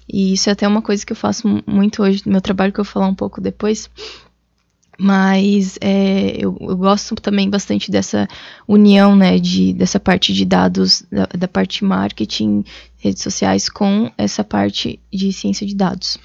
E 0.08 0.32
isso 0.32 0.48
é 0.48 0.52
até 0.52 0.66
uma 0.66 0.82
coisa 0.82 1.06
que 1.06 1.12
eu 1.12 1.16
faço 1.16 1.62
muito 1.66 2.02
hoje 2.02 2.22
no 2.26 2.32
meu 2.32 2.40
trabalho, 2.40 2.72
que 2.72 2.80
eu 2.80 2.84
vou 2.84 2.92
falar 2.92 3.06
um 3.06 3.14
pouco 3.14 3.40
depois. 3.40 3.88
Mas 4.98 5.78
é, 5.80 6.36
eu, 6.38 6.56
eu, 6.60 6.76
gosto 6.76 7.14
também 7.14 7.48
bastante 7.48 7.90
dessa 7.90 8.28
união, 8.68 9.16
né, 9.16 9.38
de, 9.38 9.72
dessa 9.72 9.98
parte 9.98 10.32
de 10.32 10.44
dados, 10.44 11.04
da, 11.10 11.26
da 11.26 11.48
parte 11.48 11.84
marketing, 11.84 12.64
redes 12.98 13.22
sociais, 13.22 13.68
com 13.68 14.12
essa 14.18 14.44
parte 14.44 15.00
de 15.12 15.32
ciência 15.32 15.66
de 15.66 15.74
dados. 15.74 16.18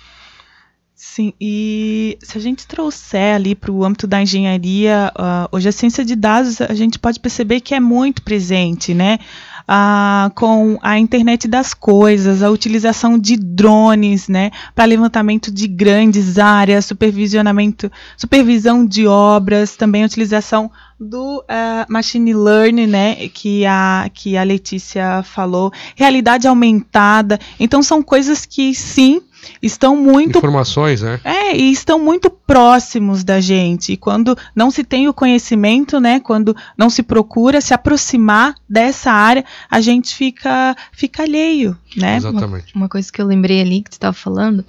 Sim, 1.18 1.34
e 1.42 2.16
se 2.22 2.38
a 2.38 2.42
gente 2.42 2.68
trouxer 2.68 3.34
ali 3.34 3.56
para 3.56 3.72
o 3.72 3.84
âmbito 3.84 4.06
da 4.06 4.22
engenharia, 4.22 5.12
uh, 5.18 5.50
hoje 5.52 5.68
a 5.68 5.72
ciência 5.72 6.06
de 6.06 6.16
dados 6.16 6.62
a 6.62 6.76
gente 6.76 7.00
pode 7.00 7.20
perceber 7.20 7.60
que 7.60 7.74
é 7.74 7.80
muito 7.80 8.22
presente, 8.22 8.94
né? 8.94 9.18
Uh, 9.64 10.32
com 10.36 10.78
a 10.80 11.00
internet 11.00 11.48
das 11.48 11.74
coisas, 11.74 12.44
a 12.44 12.52
utilização 12.52 13.18
de 13.18 13.36
drones, 13.36 14.28
né, 14.28 14.52
para 14.76 14.86
levantamento 14.86 15.52
de 15.52 15.68
grandes 15.68 16.38
áreas, 16.38 16.86
supervisionamento, 16.86 17.92
supervisão 18.16 18.86
de 18.86 19.08
obras, 19.08 19.76
também 19.76 20.04
a 20.04 20.06
utilização 20.06 20.72
do 21.00 21.40
uh, 21.40 21.92
machine 21.92 22.34
learning, 22.34 22.88
né, 22.88 23.28
que 23.30 23.66
a 23.66 24.10
que 24.14 24.38
a 24.38 24.44
Letícia 24.44 25.24
falou, 25.24 25.74
realidade 25.96 26.48
aumentada. 26.48 27.40
Então 27.60 27.82
são 27.82 28.04
coisas 28.04 28.46
que 28.46 28.74
sim 28.76 29.22
estão 29.62 29.96
muito 29.96 30.38
informações, 30.38 31.02
né? 31.02 31.20
É, 31.24 31.56
e 31.56 31.72
estão 31.72 32.00
muito 32.00 32.30
próximos 32.30 33.24
da 33.24 33.40
gente. 33.40 33.94
E 33.94 33.98
quando 33.98 34.38
não 34.56 34.72
se 34.72 34.84
tem 34.84 35.08
o 35.08 35.14
conhecimento, 35.14 36.00
né, 36.00 36.20
quando 36.20 36.56
não 36.78 36.90
se 36.90 37.04
procura 37.04 37.62
se 37.62 37.74
aproximar 37.74 38.56
dessa 38.70 39.12
área, 39.12 39.44
a 39.70 39.82
gente 39.82 40.16
fica 40.16 40.76
fica 40.92 41.24
alheio, 41.24 41.78
né? 41.96 42.18
Exatamente. 42.18 42.74
Uma, 42.74 42.84
uma 42.84 42.90
coisa 42.90 43.12
que 43.12 43.22
eu 43.22 43.26
lembrei 43.26 43.62
ali 43.62 43.82
que 43.82 43.90
tu 43.90 43.94
estava 43.94 44.14
falando, 44.14 44.66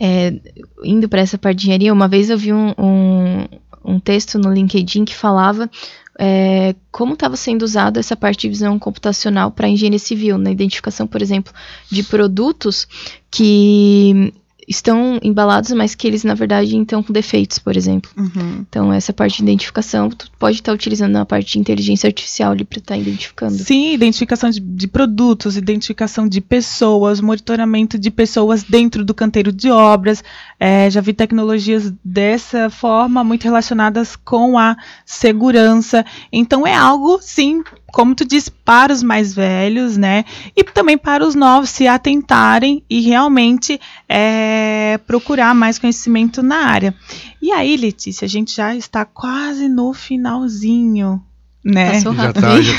é, 0.00 0.34
indo 0.82 1.08
para 1.08 1.20
essa 1.20 1.38
parte 1.38 1.58
de 1.58 1.64
engenharia, 1.66 1.92
uma 1.92 2.08
vez 2.08 2.30
eu 2.30 2.38
vi 2.38 2.52
um, 2.52 2.74
um, 2.78 3.46
um 3.84 4.00
texto 4.00 4.38
no 4.38 4.52
LinkedIn 4.52 5.04
que 5.04 5.14
falava 5.14 5.70
é, 6.18 6.74
como 6.90 7.14
estava 7.14 7.36
sendo 7.36 7.62
usada 7.62 8.00
essa 8.00 8.16
parte 8.16 8.42
de 8.42 8.48
visão 8.48 8.78
computacional 8.78 9.50
para 9.50 9.68
engenharia 9.68 9.98
civil, 9.98 10.38
na 10.38 10.50
identificação, 10.50 11.06
por 11.06 11.20
exemplo, 11.20 11.52
de 11.90 12.02
produtos 12.02 12.86
que 13.30 14.32
estão 14.68 15.18
embalados, 15.22 15.70
mas 15.72 15.94
que 15.94 16.06
eles, 16.06 16.24
na 16.24 16.34
verdade, 16.34 16.76
estão 16.76 17.02
com 17.02 17.12
defeitos, 17.12 17.58
por 17.58 17.76
exemplo. 17.76 18.10
Uhum. 18.16 18.64
Então, 18.68 18.92
essa 18.92 19.12
parte 19.12 19.38
de 19.38 19.42
identificação, 19.42 20.10
tu 20.10 20.30
pode 20.38 20.56
estar 20.56 20.72
utilizando 20.72 21.12
na 21.12 21.24
parte 21.24 21.52
de 21.52 21.58
inteligência 21.58 22.06
artificial 22.06 22.52
ali 22.52 22.64
para 22.64 22.78
estar 22.78 22.96
identificando. 22.96 23.54
Sim, 23.54 23.92
identificação 23.92 24.50
de, 24.50 24.60
de, 24.60 24.88
produtos, 24.88 25.56
identificação 25.56 26.28
de 26.28 26.40
pessoas, 26.40 27.20
monitoramento 27.20 27.98
de 27.98 28.10
pessoas 28.10 28.62
dentro 28.62 29.04
do 29.04 29.14
canteiro 29.14 29.52
de 29.52 29.70
obras. 29.70 30.22
É, 30.58 30.90
já 30.90 31.00
vi 31.00 31.12
tecnologias 31.12 31.92
dessa 32.04 32.70
forma, 32.70 33.24
muito 33.24 33.44
relacionadas 33.44 34.16
com 34.16 34.58
a 34.58 34.76
segurança. 35.04 36.04
Então, 36.32 36.66
é 36.66 36.74
algo, 36.74 37.18
sim, 37.20 37.62
como 37.94 38.14
tu 38.14 38.24
disse, 38.24 38.50
para 38.50 38.92
os 38.92 39.02
mais 39.02 39.32
velhos, 39.34 39.96
né? 39.96 40.24
E 40.56 40.64
também 40.64 40.98
para 40.98 41.24
os 41.24 41.34
novos 41.36 41.70
se 41.70 41.86
atentarem 41.86 42.82
e 42.90 43.00
realmente 43.00 43.80
é, 44.08 44.98
procurar 45.06 45.54
mais 45.54 45.78
conhecimento 45.78 46.42
na 46.42 46.56
área. 46.66 46.92
E 47.40 47.52
aí, 47.52 47.76
Letícia, 47.76 48.26
a 48.26 48.28
gente 48.28 48.54
já 48.54 48.74
está 48.74 49.04
quase 49.04 49.68
no 49.68 49.94
finalzinho. 49.94 51.22
Né? 51.64 51.92
Passou 51.92 52.12
Já 52.14 52.22
rápido. 52.24 52.42
tá, 52.42 52.60
já, 52.60 52.74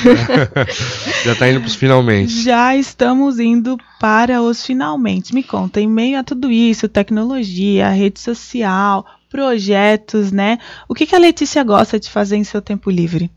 tá- 0.47 0.65
já 1.25 1.35
tá 1.35 1.49
indo 1.49 1.61
pros 1.61 1.73
finalmente. 1.75 2.43
Já 2.43 2.75
estamos 2.75 3.39
indo 3.39 3.77
para 3.99 4.41
os 4.43 4.63
finalmente. 4.63 5.33
Me 5.33 5.41
conta, 5.41 5.81
em 5.81 5.87
meio 5.87 6.19
a 6.19 6.23
tudo 6.23 6.51
isso, 6.51 6.87
tecnologia, 6.87 7.89
rede 7.89 8.19
social, 8.19 9.03
projetos, 9.31 10.31
né? 10.31 10.59
O 10.87 10.93
que, 10.93 11.07
que 11.07 11.15
a 11.15 11.19
Letícia 11.19 11.63
gosta 11.63 11.99
de 11.99 12.11
fazer 12.11 12.35
em 12.35 12.43
seu 12.43 12.61
tempo 12.61 12.91
livre? 12.91 13.31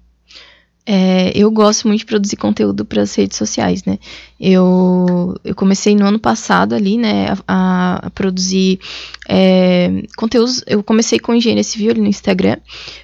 É, 0.90 1.32
eu 1.36 1.50
gosto 1.50 1.86
muito 1.86 2.00
de 2.00 2.06
produzir 2.06 2.36
conteúdo 2.36 2.82
para 2.82 3.02
as 3.02 3.14
redes 3.14 3.36
sociais, 3.36 3.84
né? 3.84 3.98
Eu, 4.40 5.38
eu 5.44 5.54
comecei 5.54 5.94
no 5.94 6.06
ano 6.06 6.18
passado 6.18 6.74
ali, 6.74 6.96
né, 6.96 7.36
a, 7.46 8.06
a 8.06 8.10
produzir 8.10 8.80
é, 9.28 10.02
conteúdos. 10.16 10.64
Eu 10.66 10.82
comecei 10.82 11.18
com 11.18 11.34
engenharia 11.34 11.62
civil 11.62 11.90
ali 11.90 12.00
no 12.00 12.06
Instagram, 12.06 12.56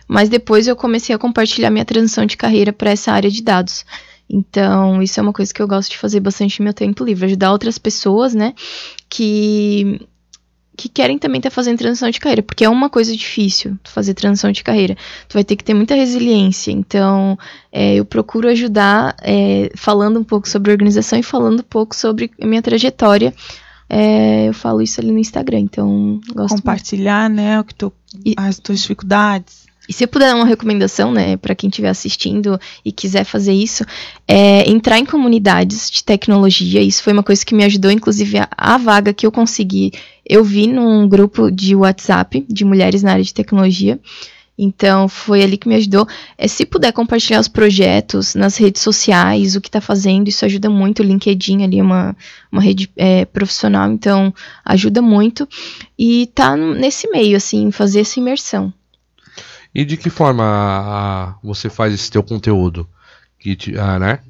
mas 0.09 0.31
depois 0.31 0.67
eu 0.67 0.75
comecei 0.75 1.15
a 1.15 1.19
compartilhar 1.19 1.69
minha 1.69 1.85
transição 1.85 2.25
de 2.25 2.39
carreira 2.39 2.73
para 2.73 2.91
essa 2.91 3.13
área 3.13 3.31
de 3.31 3.43
dados. 3.43 3.85
Então, 4.31 5.03
isso 5.03 5.21
é 5.21 5.23
uma 5.23 5.35
coisa 5.35 5.53
que 5.53 5.61
eu 5.61 5.69
gosto 5.69 5.91
de 5.91 5.99
fazer 5.99 6.21
bastante 6.21 6.61
no 6.61 6.65
meu 6.65 6.73
tempo 6.73 7.05
livre, 7.05 7.27
ajudar 7.27 7.53
outras 7.53 7.77
pessoas, 7.77 8.35
né, 8.35 8.55
que 9.11 10.01
que 10.77 10.89
querem 10.89 11.19
também 11.19 11.39
estar 11.39 11.51
fazendo 11.51 11.79
transição 11.79 12.11
de 12.11 12.19
carreira, 12.21 12.43
porque 12.43 12.65
é 12.65 12.69
uma 12.69 12.91
coisa 12.91 13.17
difícil 13.17 13.79
fazer 13.85 14.15
transição 14.15 14.51
de 14.53 14.63
carreira. 14.63 14.97
Tu 15.29 15.35
vai 15.35 15.45
ter 15.45 15.57
que 15.57 15.65
ter 15.65 15.75
muita 15.75 15.95
resiliência. 15.95 16.71
Então, 16.73 17.39
é, 17.73 17.95
eu 17.95 18.05
procuro 18.05 18.49
ajudar 18.49 19.17
é, 19.23 19.71
falando 19.77 20.19
um 20.19 20.25
pouco 20.25 20.49
sobre 20.49 20.73
organização 20.73 21.19
e 21.19 21.23
falando 21.23 21.61
um 21.61 21.65
pouco 21.69 21.95
sobre 21.95 22.31
a 22.41 22.47
minha 22.47 22.63
trajetória. 22.63 23.33
É, 23.89 24.49
eu 24.49 24.55
falo 24.55 24.81
isso 24.81 25.01
ali 25.01 25.13
no 25.13 25.19
Instagram, 25.19 25.61
então 25.61 26.19
gosto 26.29 26.53
muito. 26.55 26.63
Compartilhar, 26.63 27.29
né, 27.29 27.61
o 27.61 27.65
que 27.65 27.75
tu, 27.75 27.93
E- 28.25 28.35
as 28.37 28.59
tuas 28.59 28.81
dificuldades. 28.81 29.64
E 29.89 29.93
se 29.93 30.05
eu 30.05 30.09
puder 30.09 30.29
dar 30.29 30.37
uma 30.37 30.47
recomendação, 30.47 31.13
né, 31.13 31.37
para 31.37 31.55
quem 31.55 31.69
estiver 31.69 31.91
assistindo 31.91 32.59
e 32.85 32.91
quiser 32.91 33.25
fazer 33.25 33.53
isso, 33.53 33.85
é 34.27 34.69
entrar 34.69 34.99
em 34.99 35.05
comunidades 35.05 35.91
de 35.91 36.03
tecnologia. 36.03 36.81
Isso 36.81 37.03
foi 37.03 37.13
uma 37.13 37.23
coisa 37.23 37.45
que 37.45 37.55
me 37.55 37.65
ajudou, 37.65 37.91
inclusive 37.91 38.39
a, 38.39 38.49
a 38.57 38.79
vaga 38.79 39.13
que 39.13 39.27
eu 39.27 39.33
consegui, 39.33 39.93
eu 40.27 40.43
vi 40.43 40.67
num 40.67 41.07
grupo 41.07 41.51
de 41.51 41.77
WhatsApp 41.77 42.47
de 42.49 42.65
mulheres 42.65 43.03
na 43.03 43.13
área 43.13 43.25
de 43.25 43.35
tecnologia. 43.35 44.01
Então 44.57 45.09
foi 45.09 45.43
ali 45.43 45.59
que 45.59 45.69
me 45.69 45.75
ajudou. 45.75 46.07
É, 46.39 46.47
se 46.47 46.65
puder 46.65 46.93
compartilhar 46.93 47.41
os 47.41 47.49
projetos 47.49 48.35
nas 48.35 48.57
redes 48.57 48.83
sociais, 48.83 49.57
o 49.57 49.61
que 49.61 49.69
está 49.69 49.81
fazendo, 49.81 50.29
isso 50.29 50.45
ajuda 50.45 50.71
muito. 50.71 51.01
O 51.01 51.05
LinkedIn 51.05 51.65
ali 51.65 51.81
é 51.81 51.83
uma, 51.83 52.17
uma 52.51 52.63
rede 52.63 52.89
é, 52.97 53.25
profissional, 53.25 53.91
então 53.91 54.33
ajuda 54.65 55.03
muito. 55.03 55.47
E 55.99 56.31
tá 56.35 56.57
nesse 56.57 57.11
meio, 57.11 57.37
assim, 57.37 57.71
fazer 57.71 58.01
essa 58.01 58.21
imersão. 58.21 58.73
E 59.75 59.85
de 59.85 59.97
que 59.97 60.09
forma 60.11 60.45
a- 60.45 61.31
a- 61.31 61.35
você 61.43 61.69
faz 61.69 61.93
esse 61.93 62.11
teu 62.11 62.23
conteúdo? 62.23 62.87
Que 63.39 63.57
te- 63.57 63.77
ah, 63.79 63.99
né? 63.99 64.21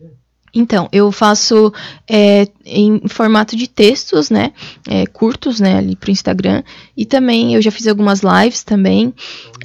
Então, 0.57 0.89
eu 0.93 1.11
faço 1.11 1.73
é, 2.09 2.47
em 2.65 3.09
formato 3.09 3.57
de 3.57 3.67
textos, 3.67 4.31
né? 4.31 4.53
é, 4.89 5.05
curtos, 5.05 5.59
né? 5.59 5.77
Ali 5.77 5.97
pro 5.97 6.13
Instagram. 6.13 6.63
E 6.97 7.05
também 7.05 7.55
eu 7.57 7.61
já 7.61 7.73
fiz 7.73 7.89
algumas 7.89 8.21
lives 8.21 8.63
também. 8.63 9.13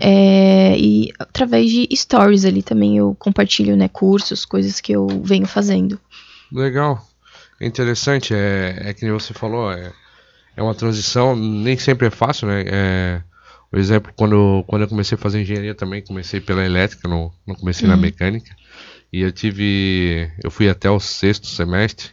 é, 0.01 0.75
e 0.77 1.11
através 1.19 1.69
de 1.69 1.87
stories 1.95 2.43
ali 2.45 2.63
também 2.63 2.97
eu 2.97 3.15
compartilho, 3.19 3.75
né? 3.77 3.87
Cursos, 3.87 4.45
coisas 4.45 4.79
que 4.81 4.91
eu 4.93 5.07
venho 5.23 5.45
fazendo. 5.45 5.99
Legal. 6.51 7.05
Interessante, 7.61 8.33
é, 8.33 8.81
é 8.85 8.93
que 8.93 9.11
você 9.11 9.33
falou, 9.33 9.71
é, 9.71 9.91
é 10.55 10.63
uma 10.63 10.73
transição, 10.73 11.35
nem 11.35 11.77
sempre 11.77 12.07
é 12.07 12.09
fácil, 12.09 12.47
né? 12.47 12.63
É, 12.65 13.21
por 13.69 13.79
exemplo, 13.79 14.11
quando, 14.15 14.63
quando 14.67 14.81
eu 14.83 14.87
comecei 14.87 15.15
a 15.15 15.19
fazer 15.19 15.41
engenharia 15.41 15.75
também, 15.75 16.01
comecei 16.01 16.39
pela 16.41 16.65
elétrica, 16.65 17.07
não, 17.07 17.31
não 17.45 17.55
comecei 17.55 17.87
na 17.87 17.95
Uhum. 17.95 18.01
mecânica. 18.01 18.55
E 19.11 19.21
eu 19.21 19.31
tive. 19.31 20.31
Eu 20.43 20.51
fui 20.51 20.69
até 20.69 20.89
o 20.89 20.99
sexto 20.99 21.47
semestre 21.47 22.09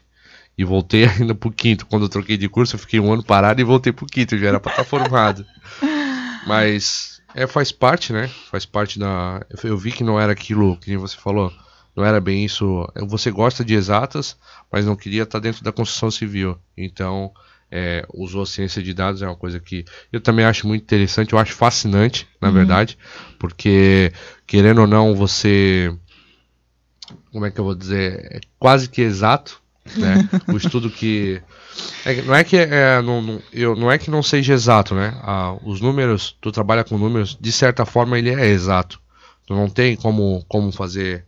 e 0.57 0.65
voltei 0.65 1.05
ainda 1.09 1.35
pro 1.35 1.51
quinto. 1.51 1.87
Quando 1.87 2.05
eu 2.05 2.09
troquei 2.09 2.37
de 2.37 2.49
curso, 2.49 2.75
eu 2.77 2.81
fiquei 2.81 3.01
um 3.01 3.13
ano 3.13 3.23
parado 3.25 3.61
e 3.61 3.65
voltei 3.65 3.93
pro 3.93 4.07
quinto, 4.07 4.35
eu 4.35 4.39
já 4.39 4.49
era 4.49 4.61
pra 4.61 4.73
estar 4.73 4.85
formado. 4.85 5.45
Mas 6.47 7.21
é, 7.35 7.47
faz 7.47 7.73
parte, 7.73 8.13
né? 8.13 8.29
Faz 8.51 8.65
parte 8.65 8.99
da. 8.99 9.45
Eu, 9.63 9.77
vi 9.77 9.93
que 9.93 10.05
não 10.05 10.19
era 10.21 10.33
aquilo 10.33 10.77
que 10.79 10.97
você 10.97 11.17
falou. 11.17 11.53
Não 11.95 12.05
era 12.05 12.21
bem 12.21 12.45
isso. 12.45 12.87
Você 13.09 13.31
gosta 13.31 13.65
de 13.65 13.75
exatas, 13.75 14.37
mas 14.71 14.85
não 14.85 14.95
queria 14.95 15.23
estar 15.23 15.39
dentro 15.39 15.65
da 15.65 15.73
construção 15.73 16.11
civil. 16.11 16.59
Então, 16.77 17.33
é, 17.71 18.07
usou 18.15 18.43
a 18.43 18.47
ciência 18.47 18.83
de 18.83 18.95
dados, 18.95 19.23
é 19.23 19.27
uma 19.27 19.37
coisa 19.37 19.59
que 19.61 19.85
eu 20.13 20.21
também 20.21 20.45
acho 20.45 20.67
muito 20.67 20.83
interessante, 20.83 21.33
eu 21.33 21.39
acho 21.39 21.55
fascinante, 21.55 22.27
na 22.41 22.49
Uhum. 22.49 22.55
verdade, 22.55 22.99
porque, 23.39 24.13
querendo 24.47 24.83
ou 24.83 24.87
não, 24.87 25.15
você. 25.15 25.93
Como 27.31 27.45
é 27.47 27.51
que 27.51 27.61
eu 27.61 27.65
vou 27.65 27.75
dizer? 27.75 28.29
É 28.37 28.41
quase 28.59 28.89
que 28.89 29.01
exato, 29.03 29.61
né? 30.01 30.21
o 30.51 30.57
estudo 30.57 30.91
que. 30.91 31.41
é- 32.05 32.23
não 32.23 32.35
é 32.35 32.45
que 32.45 32.57
é, 32.57 33.03
não, 33.03 33.23
não- 33.23 33.43
eu, 33.53 33.77
não 33.77 33.91
é 33.91 33.99
que 33.99 34.11
não 34.11 34.23
seja 34.23 34.55
exato, 34.55 34.95
né? 34.95 35.15
Ah, 35.23 35.57
os 35.65 35.81
números, 35.81 36.37
tu 36.41 36.51
trabalha 36.53 36.85
com 36.85 36.99
números, 36.99 37.37
de 37.41 37.53
certa 37.53 37.85
forma 37.85 38.19
ele 38.19 38.31
é 38.31 38.47
exato. 38.47 39.01
Tu 39.47 39.55
não 39.55 39.69
tem 39.69 39.97
como, 39.97 40.45
como 40.49 40.73
fazer. 40.73 41.25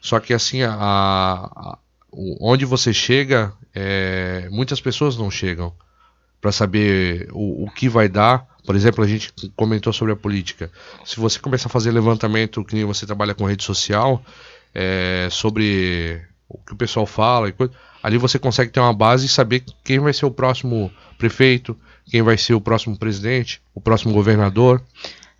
Só 0.00 0.20
que 0.20 0.34
assim, 0.34 0.62
a, 0.62 0.72
a- 0.74 1.78
onde 2.12 2.64
você 2.64 2.92
chega, 2.92 3.52
é, 3.74 4.48
muitas 4.50 4.80
pessoas 4.80 5.16
não 5.16 5.30
chegam 5.30 5.72
para 6.40 6.52
saber 6.52 7.28
o, 7.32 7.64
o 7.64 7.70
que 7.70 7.88
vai 7.88 8.08
dar. 8.08 8.46
Por 8.66 8.76
exemplo, 8.76 9.02
a 9.02 9.06
gente 9.06 9.32
comentou 9.56 9.92
sobre 9.92 10.12
a 10.12 10.16
política. 10.16 10.70
Se 11.04 11.18
você 11.18 11.38
começar 11.38 11.68
a 11.68 11.70
fazer 11.70 11.90
levantamento, 11.90 12.64
que 12.64 12.74
nem 12.74 12.84
você 12.84 13.06
trabalha 13.06 13.34
com 13.34 13.46
rede 13.46 13.64
social, 13.64 14.22
é, 14.74 15.28
sobre 15.30 16.20
o 16.48 16.58
que 16.58 16.72
o 16.72 16.76
pessoal 16.76 17.06
fala 17.06 17.48
e 17.48 17.52
coisa, 17.52 17.72
ali 18.02 18.18
você 18.18 18.38
consegue 18.38 18.70
ter 18.70 18.80
uma 18.80 18.92
base 18.92 19.26
e 19.26 19.28
saber 19.28 19.64
quem 19.82 19.98
vai 19.98 20.12
ser 20.12 20.26
o 20.26 20.30
próximo 20.30 20.92
prefeito, 21.16 21.76
quem 22.06 22.22
vai 22.22 22.36
ser 22.36 22.54
o 22.54 22.60
próximo 22.60 22.96
presidente, 22.96 23.62
o 23.74 23.80
próximo 23.80 24.12
governador. 24.12 24.82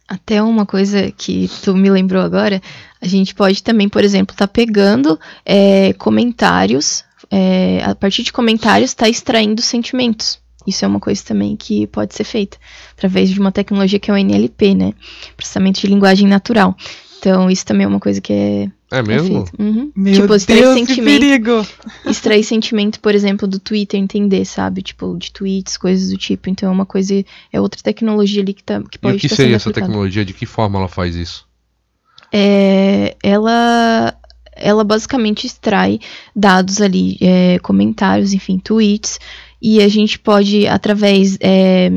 Até 0.09 0.43
uma 0.43 0.67
coisa 0.67 1.11
que 1.13 1.49
tu 1.63 1.75
me 1.75 1.91
lembrou 1.91 2.23
agora, 2.23 2.61
a 3.01 3.07
gente 3.07 3.35
pode 3.35 3.63
também, 3.63 3.89
por 3.89 4.05
exemplo, 4.05 4.35
estar 4.35 4.49
pegando 4.49 5.19
é, 5.45 5.93
comentários, 5.95 7.05
é, 7.31 7.83
a 7.85 7.95
partir 7.95 8.23
de 8.23 8.33
comentários, 8.33 8.91
está 8.91 9.09
extraindo 9.09 9.63
sentimentos. 9.63 10.39
Isso 10.67 10.85
é 10.85 10.89
uma 10.89 11.01
coisa 11.01 11.23
também 11.25 11.57
que 11.57 11.87
pode 11.87 12.15
ser 12.15 12.25
feita 12.25 12.57
através 12.97 13.31
de 13.31 13.41
uma 13.41 13.51
tecnologia 13.51 13.99
que 13.99 14.11
é 14.11 14.15
o 14.15 14.17
NLP, 14.17 14.75
né? 14.75 14.95
Processamento 15.37 15.81
de 15.81 15.87
linguagem 15.87 16.29
natural. 16.29 16.77
Então, 17.23 17.49
isso 17.49 17.65
também 17.65 17.85
é 17.85 17.89
uma 17.89 18.01
coisa 18.01 18.21
que 18.21 18.33
é, 18.33 18.69
É 18.91 19.01
mesmo? 19.01 19.45
Uhum. 19.57 19.93
Meu 19.95 20.13
tipo, 20.13 20.35
extrair 20.35 20.63
Deus, 20.63 20.75
que 20.75 20.87
sentimento, 20.87 21.21
perigo! 21.21 21.67
extrair 22.05 22.43
sentimento, 22.43 22.99
por 22.99 23.15
exemplo, 23.15 23.47
do 23.47 23.61
Twitter, 23.61 24.01
entender, 24.01 24.45
sabe? 24.45 24.83
Tipo, 24.83 25.17
de 25.17 25.31
tweets, 25.31 25.77
coisas 25.77 26.11
do 26.11 26.19
tipo. 26.19 26.51
Então, 26.51 26.69
é 26.69 26.73
uma 26.73 26.85
coisa, 26.85 27.25
é 27.53 27.61
outra 27.61 27.81
tecnologia 27.81 28.43
ali 28.43 28.53
que, 28.53 28.65
tá, 28.65 28.83
que 28.83 28.97
E 28.97 28.99
pode 28.99 29.17
o 29.19 29.21
que 29.21 29.27
estar 29.27 29.37
seria 29.37 29.55
essa 29.55 29.69
aplicada. 29.71 29.87
tecnologia? 29.87 30.25
De 30.25 30.35
que 30.35 30.45
forma 30.45 30.81
ela 30.81 30.89
faz 30.89 31.15
isso? 31.15 31.47
é, 32.33 33.15
ela, 33.23 34.17
ela 34.57 34.83
basicamente 34.83 35.47
extrai 35.47 36.01
dados 36.35 36.81
ali, 36.81 37.19
é, 37.21 37.59
comentários, 37.59 38.33
enfim, 38.33 38.59
tweets, 38.59 39.21
e 39.61 39.81
a 39.81 39.89
gente 39.89 40.19
pode, 40.19 40.67
através. 40.67 41.37
É, 41.41 41.91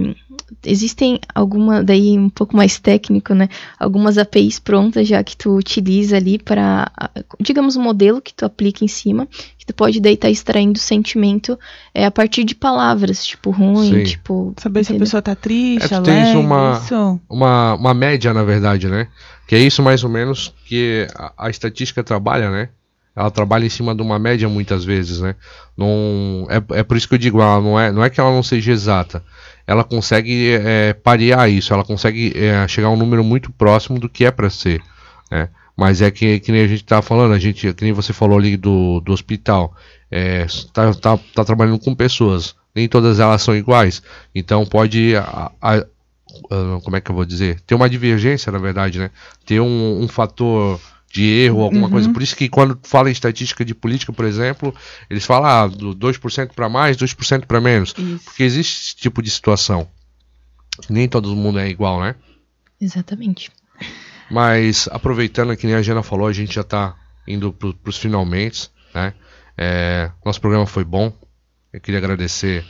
existem 0.63 1.19
alguma 1.33 1.83
daí 1.83 2.17
um 2.17 2.29
pouco 2.29 2.55
mais 2.55 2.79
técnico, 2.79 3.33
né? 3.33 3.49
Algumas 3.79 4.17
APIs 4.17 4.59
prontas 4.59 5.07
já 5.07 5.23
que 5.23 5.35
tu 5.35 5.55
utiliza 5.55 6.17
ali 6.17 6.37
para, 6.37 6.91
digamos, 7.39 7.75
um 7.75 7.81
modelo 7.81 8.21
que 8.21 8.33
tu 8.33 8.45
aplica 8.45 8.83
em 8.83 8.87
cima, 8.87 9.27
que 9.57 9.65
tu 9.65 9.73
pode 9.73 9.99
daí 9.99 10.13
estar 10.13 10.27
tá 10.27 10.31
extraindo 10.31 10.79
sentimento 10.79 11.57
é, 11.93 12.05
a 12.05 12.11
partir 12.11 12.43
de 12.43 12.55
palavras, 12.55 13.25
tipo 13.25 13.51
ruim, 13.51 13.89
Sim. 13.89 14.03
tipo. 14.03 14.53
Saber 14.57 14.81
entendeu? 14.81 14.83
se 14.83 14.95
a 14.95 15.05
pessoa 15.05 15.21
tá 15.21 15.35
triste, 15.35 15.93
é, 15.93 15.97
alegre, 15.97 16.23
tens 16.23 16.35
uma, 16.35 16.81
isso. 16.83 17.19
uma 17.29 17.75
uma 17.75 17.93
média 17.93 18.33
na 18.33 18.43
verdade, 18.43 18.87
né? 18.87 19.07
Que 19.47 19.55
é 19.55 19.59
isso 19.59 19.83
mais 19.83 20.03
ou 20.03 20.09
menos 20.09 20.53
que 20.65 21.07
a, 21.15 21.45
a 21.45 21.49
estatística 21.49 22.03
trabalha, 22.03 22.49
né? 22.49 22.69
ela 23.15 23.31
trabalha 23.31 23.65
em 23.65 23.69
cima 23.69 23.95
de 23.95 24.01
uma 24.01 24.19
média 24.19 24.49
muitas 24.49 24.83
vezes, 24.83 25.21
né? 25.21 25.35
Não, 25.77 26.45
é, 26.49 26.79
é 26.79 26.83
por 26.83 26.97
isso 26.97 27.07
que 27.07 27.15
eu 27.15 27.19
digo, 27.19 27.41
ela 27.41 27.61
não 27.61 27.79
é, 27.79 27.91
não 27.91 28.03
é 28.03 28.09
que 28.09 28.19
ela 28.19 28.31
não 28.31 28.43
seja 28.43 28.73
exata, 28.73 29.23
ela 29.67 29.83
consegue 29.83 30.51
é, 30.53 30.93
parear 30.93 31.49
isso, 31.49 31.73
ela 31.73 31.83
consegue 31.83 32.33
é, 32.35 32.67
chegar 32.67 32.87
a 32.87 32.91
um 32.91 32.97
número 32.97 33.23
muito 33.23 33.51
próximo 33.51 33.99
do 33.99 34.09
que 34.09 34.25
é 34.25 34.31
para 34.31 34.49
ser, 34.49 34.81
né? 35.31 35.49
Mas 35.77 36.01
é 36.01 36.09
que, 36.09 36.39
que 36.39 36.51
nem 36.51 36.61
a 36.61 36.67
gente 36.67 36.83
estava 36.83 37.01
falando, 37.01 37.33
a 37.33 37.39
gente, 37.39 37.73
que 37.73 37.83
nem 37.83 37.91
você 37.91 38.13
falou 38.13 38.37
ali 38.37 38.55
do, 38.55 39.01
do 39.01 39.11
hospital, 39.11 39.75
é, 40.09 40.45
tá, 40.71 40.93
tá, 40.93 41.19
tá 41.33 41.43
trabalhando 41.43 41.79
com 41.79 41.93
pessoas, 41.93 42.55
nem 42.73 42.87
todas 42.87 43.19
elas 43.19 43.41
são 43.41 43.55
iguais, 43.55 44.01
então 44.33 44.65
pode 44.65 45.15
a, 45.17 45.51
a, 45.61 45.85
como 46.83 46.95
é 46.95 47.01
que 47.01 47.11
eu 47.11 47.15
vou 47.15 47.25
dizer? 47.25 47.59
Ter 47.61 47.75
uma 47.75 47.89
divergência, 47.89 48.51
na 48.51 48.57
verdade, 48.57 48.99
né? 48.99 49.09
Ter 49.45 49.59
um, 49.59 50.01
um 50.01 50.07
fator 50.07 50.79
de 51.15 51.23
erro, 51.23 51.61
alguma 51.61 51.85
uhum. 51.85 51.91
coisa. 51.91 52.11
Por 52.11 52.21
isso 52.21 52.35
que 52.35 52.49
quando 52.49 52.77
fala 52.83 53.07
em 53.07 53.13
estatística 53.13 53.63
de 53.63 53.73
política, 53.73 54.11
por 54.11 54.25
exemplo, 54.25 54.75
eles 55.09 55.23
falam 55.23 55.49
ah, 55.49 55.65
do 55.65 55.95
2% 55.95 56.49
para 56.53 56.67
mais, 56.67 56.97
2% 56.97 57.45
para 57.45 57.61
menos. 57.61 57.95
Isso. 57.97 58.25
Porque 58.25 58.43
existe 58.43 58.87
esse 58.87 58.95
tipo 58.97 59.21
de 59.21 59.29
situação. 59.29 59.87
Nem 60.89 61.07
todo 61.07 61.33
mundo 61.33 61.57
é 61.57 61.69
igual, 61.69 62.01
né? 62.01 62.15
Exatamente. 62.81 63.49
Mas 64.29 64.89
aproveitando 64.91 65.55
que 65.55 65.65
nem 65.65 65.77
a 65.77 65.81
Jana 65.81 66.03
falou, 66.03 66.27
a 66.27 66.33
gente 66.33 66.53
já 66.53 66.61
está 66.61 66.97
indo 67.25 67.53
para 67.53 67.89
os 67.89 67.97
finalmente, 67.97 68.69
né? 68.93 69.13
É, 69.57 70.11
nosso 70.25 70.41
programa 70.41 70.65
foi 70.65 70.83
bom. 70.83 71.13
Eu 71.71 71.79
queria 71.79 71.99
agradecer 71.99 72.65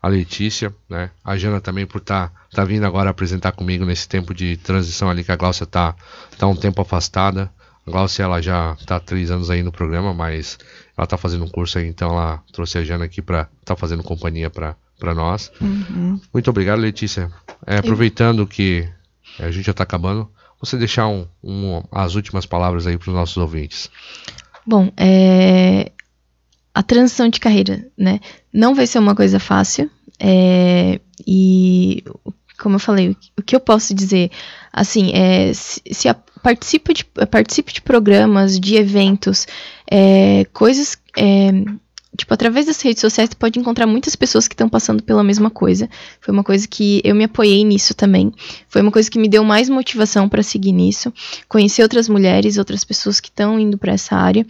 a 0.00 0.08
Letícia, 0.08 0.74
né? 0.88 1.10
A 1.22 1.36
Jana 1.36 1.60
também 1.60 1.86
por 1.86 1.98
estar 1.98 2.28
tá, 2.28 2.34
tá 2.50 2.64
vindo 2.64 2.86
agora 2.86 3.10
apresentar 3.10 3.52
comigo 3.52 3.84
nesse 3.84 4.08
tempo 4.08 4.32
de 4.32 4.56
transição 4.56 5.10
ali 5.10 5.22
que 5.22 5.32
a 5.32 5.36
Glaucia 5.36 5.66
tá, 5.66 5.94
tá 6.38 6.46
um 6.46 6.56
tempo 6.56 6.80
afastada. 6.80 7.52
Glaucia 7.90 8.24
ela 8.24 8.40
já 8.40 8.76
está 8.78 8.96
há 8.96 9.00
três 9.00 9.30
anos 9.30 9.50
aí 9.50 9.62
no 9.62 9.72
programa, 9.72 10.14
mas 10.14 10.58
ela 10.96 11.04
está 11.04 11.16
fazendo 11.16 11.44
um 11.44 11.48
curso 11.48 11.78
aí, 11.78 11.86
então 11.86 12.10
ela 12.10 12.42
trouxe 12.52 12.78
a 12.78 12.84
Jana 12.84 13.04
aqui 13.04 13.20
para 13.22 13.42
estar 13.42 13.74
tá 13.74 13.76
fazendo 13.76 14.02
companhia 14.02 14.50
para 14.50 15.14
nós. 15.14 15.50
Uhum. 15.60 16.20
Muito 16.32 16.50
obrigado, 16.50 16.80
Letícia. 16.80 17.30
É, 17.66 17.78
aproveitando 17.78 18.46
que 18.46 18.88
a 19.38 19.50
gente 19.50 19.64
já 19.66 19.72
está 19.72 19.84
acabando, 19.84 20.28
você 20.60 20.76
deixar 20.76 21.08
um, 21.08 21.26
um, 21.42 21.82
as 21.90 22.14
últimas 22.14 22.44
palavras 22.44 22.86
aí 22.86 22.98
para 22.98 23.08
os 23.08 23.14
nossos 23.14 23.36
ouvintes. 23.36 23.90
Bom, 24.66 24.92
é, 24.96 25.90
a 26.74 26.82
transição 26.82 27.28
de 27.28 27.40
carreira, 27.40 27.86
né? 27.96 28.20
Não 28.52 28.74
vai 28.74 28.86
ser 28.86 28.98
uma 28.98 29.14
coisa 29.14 29.40
fácil. 29.40 29.90
É, 30.18 31.00
e 31.26 32.04
como 32.58 32.76
eu 32.76 32.80
falei, 32.80 33.16
o 33.38 33.42
que 33.42 33.56
eu 33.56 33.60
posso 33.60 33.94
dizer, 33.94 34.30
assim, 34.72 35.12
é 35.12 35.52
se, 35.54 35.82
se 35.90 36.08
a, 36.08 36.16
participe, 36.42 36.94
de, 36.94 37.04
participe 37.04 37.72
de 37.72 37.82
programas, 37.82 38.58
de 38.58 38.76
eventos, 38.76 39.46
é, 39.90 40.44
coisas. 40.52 40.96
É, 41.16 41.50
tipo, 42.16 42.34
através 42.34 42.66
das 42.66 42.80
redes 42.80 43.00
sociais, 43.00 43.30
tu 43.30 43.36
pode 43.36 43.58
encontrar 43.58 43.86
muitas 43.86 44.14
pessoas 44.16 44.46
que 44.46 44.54
estão 44.54 44.68
passando 44.68 45.02
pela 45.02 45.24
mesma 45.24 45.50
coisa. 45.50 45.88
Foi 46.20 46.32
uma 46.32 46.44
coisa 46.44 46.66
que 46.68 47.00
eu 47.04 47.14
me 47.14 47.24
apoiei 47.24 47.64
nisso 47.64 47.94
também. 47.94 48.32
Foi 48.68 48.82
uma 48.82 48.90
coisa 48.90 49.10
que 49.10 49.18
me 49.18 49.28
deu 49.28 49.44
mais 49.44 49.68
motivação 49.68 50.28
para 50.28 50.42
seguir 50.42 50.72
nisso. 50.72 51.12
Conhecer 51.48 51.82
outras 51.82 52.08
mulheres, 52.08 52.58
outras 52.58 52.84
pessoas 52.84 53.20
que 53.20 53.28
estão 53.28 53.58
indo 53.58 53.78
para 53.78 53.92
essa 53.92 54.16
área. 54.16 54.46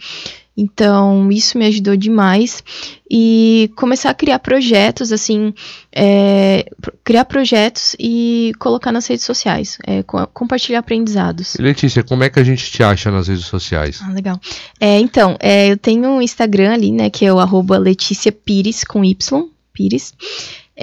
Então, 0.55 1.31
isso 1.31 1.57
me 1.57 1.65
ajudou 1.65 1.95
demais. 1.95 2.63
E 3.09 3.71
começar 3.75 4.09
a 4.09 4.13
criar 4.13 4.39
projetos, 4.39 5.11
assim, 5.11 5.53
é, 5.91 6.65
criar 7.03 7.25
projetos 7.25 7.95
e 7.99 8.53
colocar 8.59 8.91
nas 8.91 9.07
redes 9.07 9.25
sociais, 9.25 9.77
é, 9.85 10.03
compartilhar 10.33 10.79
aprendizados. 10.79 11.55
Letícia, 11.59 12.03
como 12.03 12.23
é 12.23 12.29
que 12.29 12.39
a 12.39 12.43
gente 12.43 12.71
te 12.71 12.83
acha 12.83 13.11
nas 13.11 13.27
redes 13.27 13.45
sociais? 13.45 13.99
Ah, 14.01 14.11
legal. 14.11 14.39
É, 14.79 14.99
então, 14.99 15.35
é, 15.39 15.71
eu 15.71 15.77
tenho 15.77 16.07
um 16.07 16.21
Instagram 16.21 16.73
ali, 16.73 16.91
né, 16.91 17.09
que 17.09 17.25
é 17.25 17.33
o 17.33 17.39
arroba 17.39 17.77
Letícia 17.77 18.31
Pires, 18.31 18.83
com 18.83 19.03
Y, 19.03 19.49
Pires. 19.73 20.13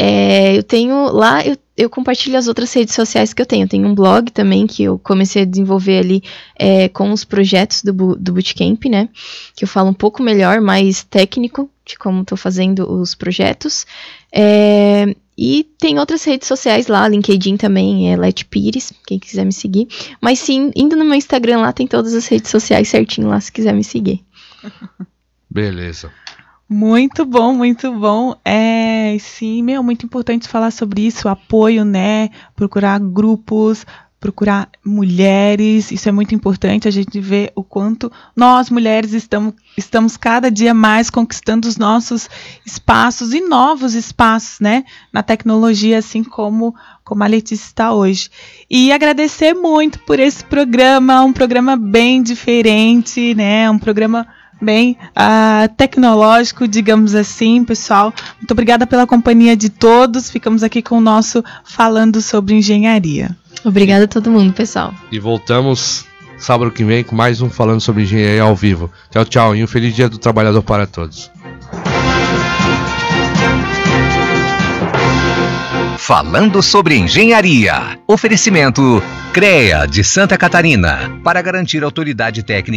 É, 0.00 0.56
eu 0.56 0.62
tenho 0.62 1.10
lá, 1.10 1.44
eu, 1.44 1.56
eu, 1.76 1.90
compartilho 1.90 2.38
as 2.38 2.46
outras 2.46 2.72
redes 2.72 2.94
sociais 2.94 3.34
que 3.34 3.42
eu 3.42 3.46
tenho. 3.46 3.64
Eu 3.64 3.68
tenho 3.68 3.88
um 3.88 3.96
blog 3.96 4.30
também 4.30 4.64
que 4.64 4.84
eu 4.84 4.96
comecei 4.96 5.42
a 5.42 5.44
desenvolver 5.44 5.98
ali 5.98 6.22
é, 6.56 6.88
com 6.88 7.10
os 7.10 7.24
projetos 7.24 7.82
do, 7.82 8.14
do 8.14 8.32
Bootcamp, 8.32 8.84
né? 8.84 9.08
Que 9.56 9.64
eu 9.64 9.68
falo 9.68 9.90
um 9.90 9.94
pouco 9.94 10.22
melhor, 10.22 10.60
mais 10.60 11.02
técnico 11.02 11.68
de 11.84 11.98
como 11.98 12.22
estou 12.22 12.38
fazendo 12.38 12.88
os 12.88 13.16
projetos. 13.16 13.84
É, 14.32 15.16
e 15.36 15.64
tem 15.80 15.98
outras 15.98 16.22
redes 16.22 16.46
sociais 16.46 16.86
lá, 16.86 17.08
LinkedIn 17.08 17.56
também, 17.56 18.12
é 18.12 18.16
Let 18.16 18.44
Pires, 18.44 18.92
quem 19.04 19.18
quiser 19.18 19.44
me 19.44 19.52
seguir. 19.52 19.88
Mas 20.20 20.38
sim, 20.38 20.70
indo 20.76 20.94
no 20.94 21.04
meu 21.04 21.14
Instagram 21.14 21.58
lá, 21.58 21.72
tem 21.72 21.88
todas 21.88 22.14
as 22.14 22.28
redes 22.28 22.52
sociais 22.52 22.86
certinho 22.86 23.26
lá, 23.26 23.40
se 23.40 23.50
quiser 23.50 23.74
me 23.74 23.82
seguir. 23.82 24.24
Beleza. 25.50 26.12
Muito 26.68 27.24
bom, 27.24 27.54
muito 27.54 27.90
bom. 27.92 28.36
É, 28.44 29.16
sim, 29.18 29.62
meu, 29.62 29.82
muito 29.82 30.04
importante 30.04 30.46
falar 30.46 30.70
sobre 30.70 31.06
isso, 31.06 31.28
apoio, 31.28 31.82
né? 31.82 32.28
Procurar 32.54 33.00
grupos, 33.00 33.86
procurar 34.20 34.68
mulheres, 34.84 35.92
isso 35.92 36.08
é 36.08 36.12
muito 36.12 36.34
importante, 36.34 36.88
a 36.88 36.90
gente 36.90 37.20
vê 37.20 37.52
o 37.54 37.62
quanto 37.62 38.10
nós 38.34 38.68
mulheres 38.68 39.12
estamos, 39.12 39.54
estamos 39.76 40.16
cada 40.16 40.50
dia 40.50 40.74
mais 40.74 41.08
conquistando 41.08 41.68
os 41.68 41.76
nossos 41.76 42.28
espaços 42.66 43.32
e 43.32 43.40
novos 43.40 43.94
espaços, 43.94 44.58
né, 44.58 44.84
na 45.12 45.22
tecnologia, 45.22 45.98
assim 45.98 46.24
como, 46.24 46.74
como 47.04 47.22
a 47.22 47.28
Letícia 47.28 47.64
está 47.64 47.92
hoje. 47.92 48.28
E 48.68 48.90
agradecer 48.90 49.54
muito 49.54 50.00
por 50.00 50.18
esse 50.18 50.44
programa, 50.44 51.22
um 51.22 51.32
programa 51.32 51.76
bem 51.76 52.20
diferente, 52.20 53.34
né, 53.36 53.70
um 53.70 53.78
programa 53.78 54.26
bem 54.60 54.96
uh, 55.10 55.68
tecnológico, 55.76 56.66
digamos 56.66 57.14
assim, 57.14 57.64
pessoal. 57.64 58.12
Muito 58.38 58.50
obrigada 58.52 58.86
pela 58.86 59.06
companhia 59.06 59.56
de 59.56 59.68
todos. 59.68 60.30
Ficamos 60.30 60.62
aqui 60.62 60.82
com 60.82 60.98
o 60.98 61.00
nosso 61.00 61.44
Falando 61.64 62.20
sobre 62.20 62.54
Engenharia. 62.54 63.36
Obrigada 63.64 64.04
a 64.04 64.08
todo 64.08 64.30
mundo, 64.30 64.52
pessoal. 64.52 64.94
E 65.10 65.18
voltamos 65.18 66.06
sábado 66.38 66.70
que 66.70 66.84
vem 66.84 67.02
com 67.02 67.16
mais 67.16 67.40
um 67.40 67.50
Falando 67.50 67.80
sobre 67.80 68.02
Engenharia 68.04 68.42
ao 68.42 68.54
vivo. 68.54 68.90
Tchau, 69.10 69.24
tchau 69.24 69.56
e 69.56 69.62
um 69.62 69.66
feliz 69.66 69.94
dia 69.94 70.08
do 70.08 70.18
trabalhador 70.18 70.62
para 70.62 70.86
todos. 70.86 71.30
Falando 76.08 76.62
sobre 76.62 76.96
Engenharia. 76.96 77.98
Oferecimento 78.06 79.02
CREA 79.34 79.86
de 79.86 80.02
Santa 80.02 80.38
Catarina. 80.38 81.20
Para 81.22 81.42
garantir 81.42 81.84
autoridade 81.84 82.42
técnica 82.42 82.58